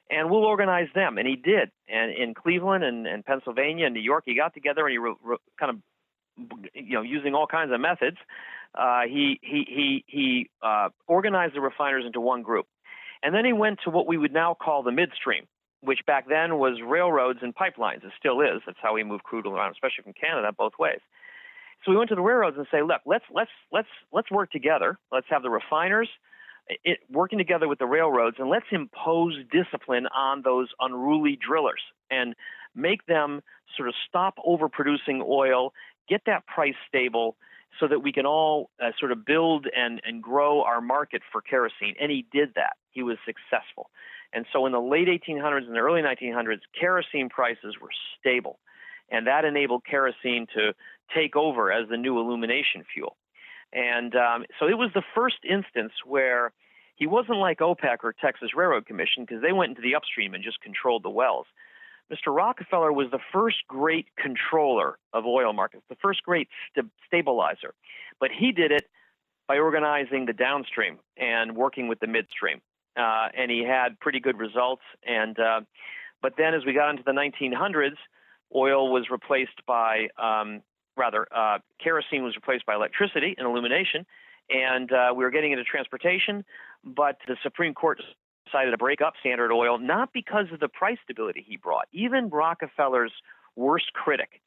and 0.10 0.30
we'll 0.30 0.46
organize 0.46 0.88
them. 0.94 1.18
And 1.18 1.28
he 1.28 1.36
did. 1.36 1.72
And 1.88 2.12
in 2.12 2.34
Cleveland 2.34 2.84
and, 2.84 3.08
and 3.08 3.24
Pennsylvania 3.24 3.86
and 3.86 3.94
New 3.94 4.02
York, 4.02 4.24
he 4.26 4.36
got 4.36 4.54
together 4.54 4.86
and 4.86 4.92
he 4.92 4.98
re, 4.98 5.14
re, 5.24 5.38
kind 5.60 5.72
of 5.72 5.78
you 6.74 6.94
know, 6.94 7.02
using 7.02 7.34
all 7.34 7.48
kinds 7.48 7.72
of 7.72 7.80
methods, 7.80 8.18
uh, 8.76 9.02
he 9.08 9.40
he 9.42 9.66
he 9.68 10.04
he 10.08 10.50
uh, 10.62 10.90
organized 11.08 11.56
the 11.56 11.62
refiners 11.62 12.06
into 12.06 12.22
one 12.22 12.42
group, 12.44 12.68
And 13.24 13.34
then 13.34 13.46
he 13.46 13.54
went 13.54 13.80
to 13.84 13.90
what 13.90 14.08
we 14.08 14.18
would 14.18 14.34
now 14.34 14.56
call 14.60 14.84
the 14.84 14.92
midstream, 14.92 15.48
which 15.82 16.00
back 16.06 16.28
then 16.28 16.58
was 16.58 16.80
railroads 16.86 17.40
and 17.42 17.56
pipelines. 17.56 18.04
It 18.04 18.12
still 18.18 18.42
is. 18.42 18.62
That's 18.66 18.78
how 18.82 18.94
we 18.94 19.04
move 19.04 19.24
crude 19.24 19.46
around, 19.48 19.72
especially 19.72 20.04
from 20.04 20.14
Canada, 20.14 20.52
both 20.56 20.74
ways. 20.80 21.00
So 21.86 21.92
we 21.92 21.98
went 21.98 22.10
to 22.10 22.16
the 22.16 22.22
railroads 22.22 22.58
and 22.58 22.68
say, 22.72 22.82
look, 22.82 23.02
let's 23.06 23.26
let's 23.34 23.52
let's 23.72 23.88
let's 24.12 24.32
work 24.32 24.52
together. 24.52 24.98
Let's 25.12 25.28
have 25.30 25.44
the 25.44 25.50
refiners 25.50 26.10
it, 26.84 27.00
working 27.10 27.38
together 27.38 27.68
with 27.68 27.80
the 27.80 27.86
railroads, 27.86 28.38
and 28.40 28.50
let's 28.50 28.66
impose 28.72 29.36
discipline 29.52 30.08
on 30.16 30.42
those 30.44 30.70
unruly 30.80 31.38
drillers 31.38 31.82
and 32.10 32.36
make 32.76 33.06
them 33.06 33.42
sort 33.76 33.90
of 33.90 33.96
stop 34.08 34.36
overproducing 34.46 35.22
oil, 35.24 35.74
get 36.10 36.22
that 36.26 36.46
price 36.46 36.76
stable, 36.88 37.36
so 37.80 37.88
that 37.88 38.00
we 38.00 38.12
can 38.12 38.26
all 38.26 38.70
uh, 38.82 38.92
sort 39.00 39.12
of 39.12 39.26
build 39.26 39.68
and, 39.76 40.02
and 40.06 40.22
grow 40.22 40.64
our 40.64 40.82
market 40.82 41.22
for 41.32 41.42
kerosene. 41.42 41.96
And 42.00 42.12
he 42.12 42.26
did 42.32 42.56
that. 42.56 42.74
He 42.92 43.04
was 43.04 43.18
successful. 43.26 43.90
And 44.34 44.46
so 44.52 44.66
in 44.66 44.72
the 44.72 44.82
late 44.82 45.08
1800s 45.08 45.66
and 45.68 45.76
the 45.76 45.80
early 45.80 46.02
1900s, 46.02 46.60
kerosene 46.80 47.30
prices 47.30 47.76
were 47.82 47.90
stable. 48.20 48.60
And 49.10 49.28
that 49.28 49.46
enabled 49.46 49.84
kerosene 49.90 50.48
to 50.56 50.74
take 51.16 51.36
over 51.36 51.72
as 51.72 51.88
the 51.90 51.98
new 51.98 52.20
illumination 52.20 52.84
fuel. 52.94 53.16
And 53.74 54.16
um, 54.16 54.46
so 54.60 54.68
it 54.68 54.78
was 54.78 54.92
the 54.94 55.04
first 55.16 55.38
instance 55.50 55.94
where 56.06 56.52
he 56.96 57.06
wasn't 57.06 57.38
like 57.38 57.60
OPEC 57.60 57.98
or 58.04 58.14
Texas 58.14 58.50
Railroad 58.56 58.86
Commission 58.86 59.24
because 59.24 59.42
they 59.42 59.52
went 59.52 59.70
into 59.70 59.82
the 59.82 59.96
upstream 59.96 60.34
and 60.34 60.44
just 60.44 60.62
controlled 60.62 61.04
the 61.04 61.10
wells. 61.10 61.46
Mr. 62.12 62.34
Rockefeller 62.34 62.92
was 62.92 63.08
the 63.12 63.20
first 63.34 63.58
great 63.68 64.08
controller 64.18 64.98
of 65.14 65.26
oil 65.26 65.54
markets, 65.54 65.84
the 65.90 65.98
first 66.02 66.24
great 66.24 66.48
st- 66.74 66.90
stabilizer. 67.06 67.74
But 68.20 68.32
he 68.38 68.52
did 68.52 68.72
it 68.72 68.86
by 69.48 69.58
organizing 69.58 70.26
the 70.26 70.34
downstream 70.34 71.00
and 71.18 71.56
working 71.56 71.88
with 71.88 72.00
the 72.00 72.08
midstream. 72.08 72.62
Uh, 72.98 73.28
and 73.38 73.52
he 73.52 73.64
had 73.64 74.00
pretty 74.00 74.20
good 74.20 74.38
results. 74.38 74.82
And 75.06 75.38
uh, 75.40 75.62
but 76.22 76.34
then, 76.38 76.54
as 76.54 76.66
we 76.66 76.74
got 76.74 76.90
into 76.90 77.04
the 77.04 77.12
1900s, 77.12 77.98
oil 78.56 78.92
was 78.92 79.10
replaced 79.12 79.66
by 79.68 80.08
um, 80.18 80.62
rather 80.96 81.28
uh, 81.34 81.60
kerosene 81.84 82.24
was 82.24 82.36
replaced 82.36 82.66
by 82.66 82.74
electricity 82.74 83.36
and 83.38 83.48
illumination, 83.48 84.06
and 84.50 84.92
uh, 84.92 85.14
we 85.16 85.24
were 85.24 85.30
getting 85.30 85.52
into 85.52 85.64
transportation. 85.64 86.44
But 86.84 87.18
the 87.28 87.38
Supreme 87.44 87.74
Court 87.74 88.02
decided 88.48 88.72
to 88.72 88.78
break 88.78 89.02
up 89.02 89.14
Standard 89.20 89.52
Oil, 89.52 89.78
not 89.78 90.14
because 90.14 90.46
of 90.52 90.60
the 90.60 90.68
price 90.68 90.98
stability 91.04 91.44
he 91.48 91.58
brought. 91.58 91.88
Even 91.92 92.30
Rockefeller's 92.30 93.12
worst 93.56 93.94
critic, 93.94 94.42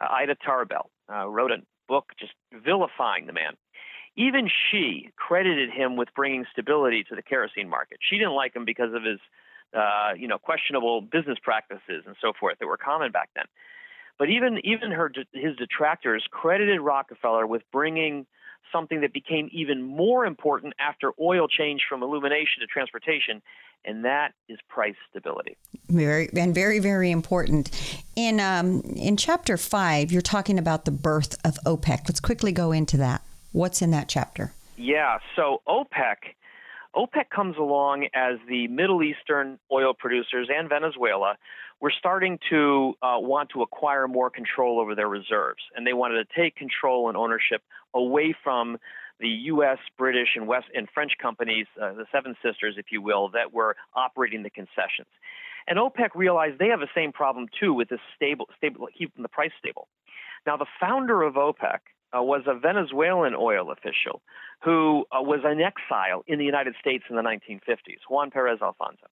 uh, 0.00 0.06
Ida 0.10 0.36
Tarbell, 0.44 0.90
uh, 1.12 1.26
wrote 1.28 1.52
a 1.52 1.58
book 1.88 2.12
just 2.18 2.32
vilifying 2.52 3.26
the 3.26 3.32
man. 3.32 3.56
Even 4.16 4.48
she 4.70 5.10
credited 5.16 5.70
him 5.70 5.96
with 5.96 6.08
bringing 6.14 6.44
stability 6.52 7.04
to 7.04 7.16
the 7.16 7.22
kerosene 7.22 7.68
market. 7.68 7.98
She 8.00 8.16
didn't 8.16 8.34
like 8.34 8.54
him 8.54 8.64
because 8.64 8.94
of 8.94 9.02
his, 9.02 9.18
uh, 9.76 10.12
you 10.16 10.28
know, 10.28 10.38
questionable 10.38 11.00
business 11.00 11.38
practices 11.42 12.04
and 12.06 12.14
so 12.20 12.32
forth 12.38 12.58
that 12.60 12.66
were 12.66 12.76
common 12.76 13.10
back 13.10 13.30
then. 13.34 13.46
But 14.18 14.30
even 14.30 14.60
even 14.64 14.92
her 14.92 15.10
his 15.32 15.56
detractors 15.56 16.24
credited 16.30 16.80
Rockefeller 16.80 17.46
with 17.46 17.62
bringing 17.72 18.26
something 18.72 19.00
that 19.00 19.12
became 19.12 19.48
even 19.52 19.82
more 19.82 20.26
important 20.26 20.74
after 20.78 21.12
oil 21.20 21.48
changed 21.48 21.84
from 21.88 22.02
illumination 22.02 22.60
to 22.60 22.66
transportation, 22.66 23.42
and 23.84 24.04
that 24.04 24.32
is 24.48 24.58
price 24.68 24.94
stability. 25.10 25.56
Very 25.88 26.28
and 26.36 26.54
very 26.54 26.78
very 26.78 27.10
important. 27.10 27.70
In 28.16 28.40
um, 28.40 28.80
in 28.96 29.16
chapter 29.16 29.56
five, 29.56 30.10
you're 30.10 30.22
talking 30.22 30.58
about 30.58 30.84
the 30.84 30.90
birth 30.90 31.36
of 31.44 31.58
OPEC. 31.66 32.08
Let's 32.08 32.20
quickly 32.20 32.52
go 32.52 32.72
into 32.72 32.96
that. 32.98 33.22
What's 33.52 33.82
in 33.82 33.90
that 33.90 34.08
chapter? 34.08 34.52
Yeah, 34.76 35.18
so 35.36 35.62
OPEC. 35.68 36.16
OPEC 36.96 37.28
comes 37.30 37.56
along 37.56 38.08
as 38.14 38.38
the 38.48 38.68
Middle 38.68 39.02
Eastern 39.02 39.58
oil 39.72 39.94
producers 39.94 40.48
and 40.52 40.68
Venezuela 40.68 41.36
were 41.80 41.92
starting 41.96 42.38
to 42.50 42.94
uh, 43.02 43.16
want 43.18 43.50
to 43.50 43.62
acquire 43.62 44.08
more 44.08 44.30
control 44.30 44.80
over 44.80 44.94
their 44.94 45.08
reserves, 45.08 45.62
and 45.74 45.86
they 45.86 45.92
wanted 45.92 46.26
to 46.26 46.34
take 46.34 46.56
control 46.56 47.08
and 47.08 47.16
ownership 47.16 47.62
away 47.94 48.34
from 48.42 48.78
the 49.20 49.28
U.S., 49.28 49.78
British, 49.96 50.30
and 50.34 50.46
West 50.48 50.66
and 50.74 50.88
French 50.92 51.12
companies, 51.20 51.66
uh, 51.80 51.92
the 51.92 52.06
Seven 52.10 52.34
Sisters, 52.42 52.74
if 52.76 52.86
you 52.90 53.00
will, 53.00 53.28
that 53.30 53.52
were 53.52 53.76
operating 53.94 54.42
the 54.42 54.50
concessions. 54.50 55.08
And 55.66 55.78
OPEC 55.78 56.10
realized 56.14 56.58
they 56.58 56.68
have 56.68 56.80
the 56.80 56.88
same 56.94 57.12
problem 57.12 57.46
too 57.58 57.72
with 57.72 57.88
this 57.88 58.00
stable, 58.14 58.48
stable, 58.56 58.88
keeping 58.96 59.22
the 59.22 59.28
price 59.28 59.52
stable. 59.58 59.88
Now, 60.46 60.56
the 60.56 60.66
founder 60.78 61.22
of 61.22 61.34
OPEC 61.34 61.78
uh, 62.16 62.22
was 62.22 62.42
a 62.46 62.58
Venezuelan 62.58 63.34
oil 63.34 63.70
official 63.70 64.20
who 64.62 65.04
uh, 65.10 65.22
was 65.22 65.40
in 65.44 65.60
exile 65.60 66.22
in 66.26 66.38
the 66.38 66.44
United 66.44 66.74
States 66.80 67.04
in 67.08 67.16
the 67.16 67.22
1950s, 67.22 68.00
Juan 68.08 68.30
Perez 68.30 68.58
Alfonzo. 68.62 69.06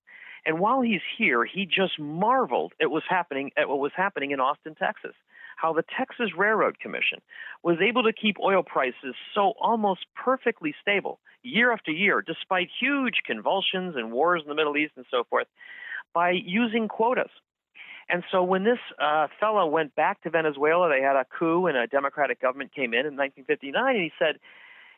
And 0.45 0.59
while 0.59 0.81
he's 0.81 1.01
here, 1.17 1.45
he 1.45 1.65
just 1.65 1.99
marveled 1.99 2.73
at 2.81 2.91
was 2.91 3.03
happening 3.07 3.51
at 3.57 3.69
what 3.69 3.79
was 3.79 3.91
happening 3.95 4.31
in 4.31 4.39
Austin, 4.39 4.75
Texas. 4.75 5.15
How 5.55 5.73
the 5.73 5.83
Texas 5.97 6.31
Railroad 6.37 6.79
Commission 6.79 7.19
was 7.63 7.77
able 7.81 8.03
to 8.03 8.13
keep 8.13 8.37
oil 8.43 8.63
prices 8.63 9.15
so 9.33 9.53
almost 9.59 10.05
perfectly 10.15 10.73
stable 10.81 11.19
year 11.43 11.71
after 11.71 11.91
year, 11.91 12.23
despite 12.25 12.69
huge 12.79 13.21
convulsions 13.25 13.95
and 13.95 14.11
wars 14.11 14.41
in 14.43 14.49
the 14.49 14.55
Middle 14.55 14.77
East 14.77 14.93
and 14.95 15.05
so 15.11 15.23
forth, 15.29 15.47
by 16.13 16.31
using 16.31 16.87
quotas. 16.87 17.31
And 18.09 18.23
so 18.31 18.43
when 18.43 18.63
this 18.63 18.79
uh, 19.01 19.27
fellow 19.39 19.65
went 19.65 19.95
back 19.95 20.21
to 20.23 20.29
Venezuela, 20.29 20.89
they 20.89 21.01
had 21.01 21.15
a 21.15 21.25
coup 21.37 21.67
and 21.67 21.77
a 21.77 21.87
democratic 21.87 22.41
government 22.41 22.73
came 22.73 22.93
in 22.93 23.05
in 23.05 23.15
1959, 23.15 23.95
and 23.95 24.03
he 24.03 24.11
said, 24.19 24.39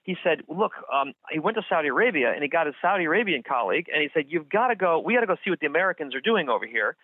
he 0.04 0.16
said, 0.24 0.42
look, 0.48 0.74
um, 0.94 1.14
he 1.32 1.40
went 1.40 1.58
to 1.58 1.64
Saudi 1.68 1.88
Arabia 1.88 2.32
and 2.32 2.44
he 2.44 2.48
got 2.48 2.68
his 2.68 2.76
Saudi 2.80 3.06
Arabian 3.06 3.42
colleague 3.42 3.88
and 3.92 4.04
he 4.04 4.10
said, 4.14 4.26
you've 4.30 4.48
got 4.48 4.68
to 4.68 4.76
go, 4.76 5.00
we 5.00 5.16
got 5.16 5.22
to 5.22 5.28
go 5.28 5.36
see 5.44 5.50
what 5.50 5.60
the 5.60 5.66
Americans 5.66 6.14
are 6.14 6.22
doing 6.22 6.48
over 6.48 6.68
here 6.68 6.96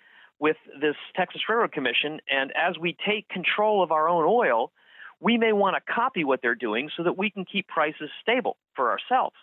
with 0.41 0.57
this 0.81 0.95
Texas 1.15 1.41
Railroad 1.47 1.71
Commission. 1.71 2.19
And 2.27 2.51
as 2.57 2.77
we 2.77 2.97
take 3.07 3.29
control 3.29 3.83
of 3.83 3.91
our 3.91 4.09
own 4.09 4.25
oil, 4.25 4.71
we 5.21 5.37
may 5.37 5.53
want 5.53 5.75
to 5.77 5.93
copy 5.93 6.23
what 6.23 6.41
they're 6.41 6.55
doing 6.55 6.89
so 6.97 7.03
that 7.03 7.17
we 7.17 7.29
can 7.29 7.45
keep 7.45 7.67
prices 7.67 8.09
stable 8.21 8.57
for 8.75 8.89
ourselves. 8.89 9.35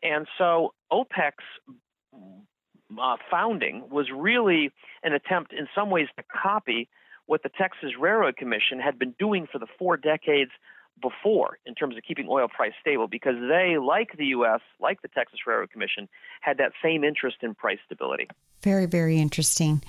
And 0.00 0.28
so 0.38 0.74
OPEC's 0.92 1.44
uh, 2.14 3.16
founding 3.28 3.88
was 3.90 4.06
really 4.14 4.70
an 5.02 5.12
attempt, 5.12 5.52
in 5.52 5.66
some 5.74 5.90
ways, 5.90 6.06
to 6.16 6.24
copy 6.42 6.88
what 7.26 7.42
the 7.42 7.50
Texas 7.50 7.90
Railroad 8.00 8.36
Commission 8.36 8.78
had 8.78 8.96
been 8.96 9.14
doing 9.18 9.48
for 9.50 9.58
the 9.58 9.66
four 9.76 9.96
decades 9.96 10.52
before 11.00 11.58
in 11.66 11.74
terms 11.74 11.96
of 11.96 12.02
keeping 12.02 12.26
oil 12.28 12.48
price 12.48 12.72
stable 12.80 13.08
because 13.08 13.34
they, 13.48 13.76
like 13.78 14.16
the 14.16 14.26
U.S., 14.26 14.60
like 14.80 15.02
the 15.02 15.08
Texas 15.08 15.40
Railroad 15.46 15.70
Commission, 15.70 16.08
had 16.40 16.58
that 16.58 16.72
same 16.82 17.04
interest 17.04 17.38
in 17.42 17.54
price 17.54 17.78
stability. 17.84 18.28
Very, 18.62 18.86
very 18.86 19.18
interesting. 19.18 19.82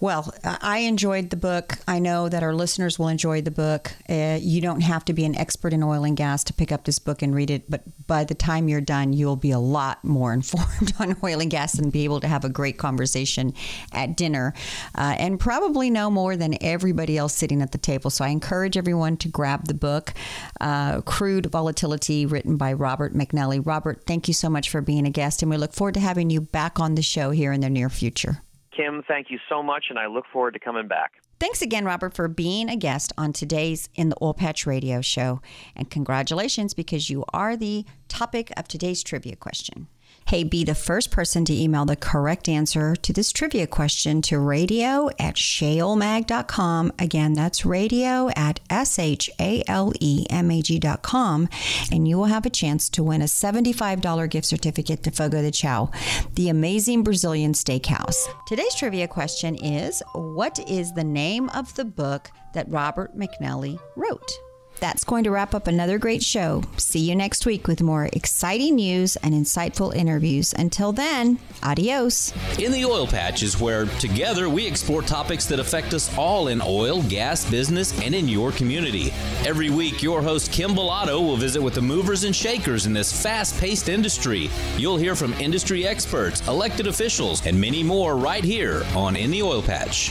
Well, 0.00 0.34
I 0.42 0.78
enjoyed 0.78 1.30
the 1.30 1.36
book. 1.36 1.78
I 1.86 2.00
know 2.00 2.28
that 2.28 2.42
our 2.42 2.52
listeners 2.52 2.98
will 2.98 3.08
enjoy 3.08 3.42
the 3.42 3.52
book. 3.52 3.92
Uh, 4.08 4.38
you 4.40 4.60
don't 4.60 4.80
have 4.80 5.04
to 5.06 5.12
be 5.12 5.24
an 5.24 5.36
expert 5.36 5.72
in 5.72 5.84
oil 5.84 6.04
and 6.04 6.16
gas 6.16 6.42
to 6.44 6.52
pick 6.52 6.72
up 6.72 6.84
this 6.84 6.98
book 6.98 7.22
and 7.22 7.32
read 7.32 7.48
it, 7.48 7.70
but 7.70 7.84
by 8.06 8.24
the 8.24 8.34
time 8.34 8.68
you're 8.68 8.80
done, 8.80 9.12
you'll 9.12 9.36
be 9.36 9.52
a 9.52 9.58
lot 9.58 10.04
more 10.04 10.32
informed 10.34 10.92
on 10.98 11.16
oil 11.22 11.40
and 11.40 11.50
gas 11.50 11.78
and 11.78 11.92
be 11.92 12.04
able 12.04 12.20
to 12.20 12.28
have 12.28 12.44
a 12.44 12.48
great 12.48 12.76
conversation 12.76 13.54
at 13.92 14.16
dinner 14.16 14.52
uh, 14.96 15.14
and 15.16 15.38
probably 15.38 15.90
know 15.90 16.10
more 16.10 16.36
than 16.36 16.58
everybody 16.60 17.16
else 17.16 17.32
sitting 17.32 17.62
at 17.62 17.70
the 17.70 17.78
table. 17.78 18.10
So 18.10 18.24
I 18.24 18.28
encourage 18.28 18.76
everyone 18.76 19.16
to 19.18 19.28
grab 19.28 19.68
the 19.68 19.74
book, 19.74 20.12
uh, 20.60 21.02
Crude 21.02 21.46
Volatility, 21.46 22.26
written 22.26 22.56
by 22.56 22.72
Robert 22.72 23.14
McNally. 23.14 23.64
Robert, 23.64 24.02
thank 24.06 24.26
you 24.26 24.34
so 24.34 24.50
much 24.50 24.68
for 24.68 24.80
being 24.80 25.06
a 25.06 25.10
guest, 25.10 25.40
and 25.40 25.50
we 25.50 25.56
look 25.56 25.72
forward 25.72 25.94
to 25.94 26.00
having 26.00 26.30
you 26.30 26.40
back 26.40 26.80
on 26.80 26.96
the 26.96 27.02
show 27.02 27.30
here 27.30 27.52
in 27.52 27.60
the 27.60 27.70
near 27.70 27.88
future. 27.88 28.43
Kym, 28.78 29.04
thank 29.06 29.30
you 29.30 29.38
so 29.48 29.62
much, 29.62 29.86
and 29.90 29.98
I 29.98 30.06
look 30.06 30.24
forward 30.32 30.54
to 30.54 30.58
coming 30.58 30.88
back. 30.88 31.12
Thanks 31.40 31.62
again, 31.62 31.84
Robert, 31.84 32.14
for 32.14 32.28
being 32.28 32.68
a 32.68 32.76
guest 32.76 33.12
on 33.18 33.32
today's 33.32 33.88
In 33.94 34.08
the 34.08 34.16
Oil 34.22 34.34
Patch 34.34 34.66
Radio 34.66 35.00
Show. 35.00 35.40
And 35.76 35.90
congratulations 35.90 36.74
because 36.74 37.10
you 37.10 37.24
are 37.32 37.56
the 37.56 37.84
topic 38.08 38.52
of 38.56 38.68
today's 38.68 39.02
trivia 39.02 39.36
question. 39.36 39.88
Hey, 40.26 40.42
be 40.42 40.64
the 40.64 40.74
first 40.74 41.10
person 41.10 41.44
to 41.44 41.54
email 41.54 41.84
the 41.84 41.96
correct 41.96 42.48
answer 42.48 42.96
to 42.96 43.12
this 43.12 43.30
trivia 43.30 43.66
question 43.66 44.22
to 44.22 44.38
radio 44.38 45.10
at 45.18 45.34
shalemag.com. 45.34 46.92
Again, 46.98 47.34
that's 47.34 47.66
radio 47.66 48.30
at 48.34 48.58
S 48.70 48.98
H 48.98 49.28
A 49.38 49.62
L 49.68 49.92
E 50.00 50.24
M 50.30 50.50
A 50.50 50.62
G.com. 50.62 51.48
And 51.92 52.08
you 52.08 52.16
will 52.16 52.24
have 52.24 52.46
a 52.46 52.50
chance 52.50 52.88
to 52.90 53.02
win 53.02 53.20
a 53.20 53.26
$75 53.26 54.30
gift 54.30 54.46
certificate 54.46 55.02
to 55.02 55.10
Fogo 55.10 55.42
de 55.42 55.50
Chao, 55.50 55.90
the 56.34 56.48
amazing 56.48 57.02
Brazilian 57.02 57.52
steakhouse. 57.52 58.26
Today's 58.46 58.74
trivia 58.74 59.06
question 59.06 59.54
is 59.56 60.02
What 60.14 60.58
is 60.70 60.92
the 60.92 61.04
name 61.04 61.50
of 61.50 61.74
the 61.74 61.84
book 61.84 62.30
that 62.54 62.68
Robert 62.70 63.14
McNally 63.14 63.78
wrote? 63.94 64.32
That's 64.80 65.04
going 65.04 65.24
to 65.24 65.30
wrap 65.30 65.54
up 65.54 65.66
another 65.66 65.98
great 65.98 66.22
show. 66.22 66.62
See 66.76 67.00
you 67.00 67.14
next 67.14 67.46
week 67.46 67.66
with 67.66 67.80
more 67.80 68.08
exciting 68.12 68.76
news 68.76 69.16
and 69.16 69.32
insightful 69.34 69.94
interviews. 69.94 70.52
Until 70.52 70.92
then, 70.92 71.38
adios. 71.62 72.32
In 72.58 72.72
the 72.72 72.84
Oil 72.84 73.06
Patch 73.06 73.42
is 73.42 73.60
where 73.60 73.86
together 73.86 74.48
we 74.48 74.66
explore 74.66 75.02
topics 75.02 75.46
that 75.46 75.58
affect 75.58 75.94
us 75.94 76.16
all 76.18 76.48
in 76.48 76.60
oil, 76.60 77.02
gas, 77.02 77.48
business, 77.50 77.98
and 78.02 78.14
in 78.14 78.28
your 78.28 78.52
community. 78.52 79.12
Every 79.46 79.70
week, 79.70 80.02
your 80.02 80.22
host 80.22 80.50
Kym 80.50 80.74
Bolado 80.74 81.20
will 81.20 81.36
visit 81.36 81.62
with 81.62 81.74
the 81.74 81.82
movers 81.82 82.24
and 82.24 82.34
shakers 82.34 82.86
in 82.86 82.92
this 82.92 83.22
fast 83.22 83.58
paced 83.60 83.88
industry. 83.88 84.50
You'll 84.76 84.96
hear 84.96 85.14
from 85.14 85.32
industry 85.34 85.86
experts, 85.86 86.46
elected 86.48 86.86
officials, 86.86 87.46
and 87.46 87.60
many 87.60 87.82
more 87.82 88.16
right 88.16 88.44
here 88.44 88.84
on 88.94 89.16
In 89.16 89.30
the 89.30 89.42
Oil 89.42 89.62
Patch. 89.62 90.10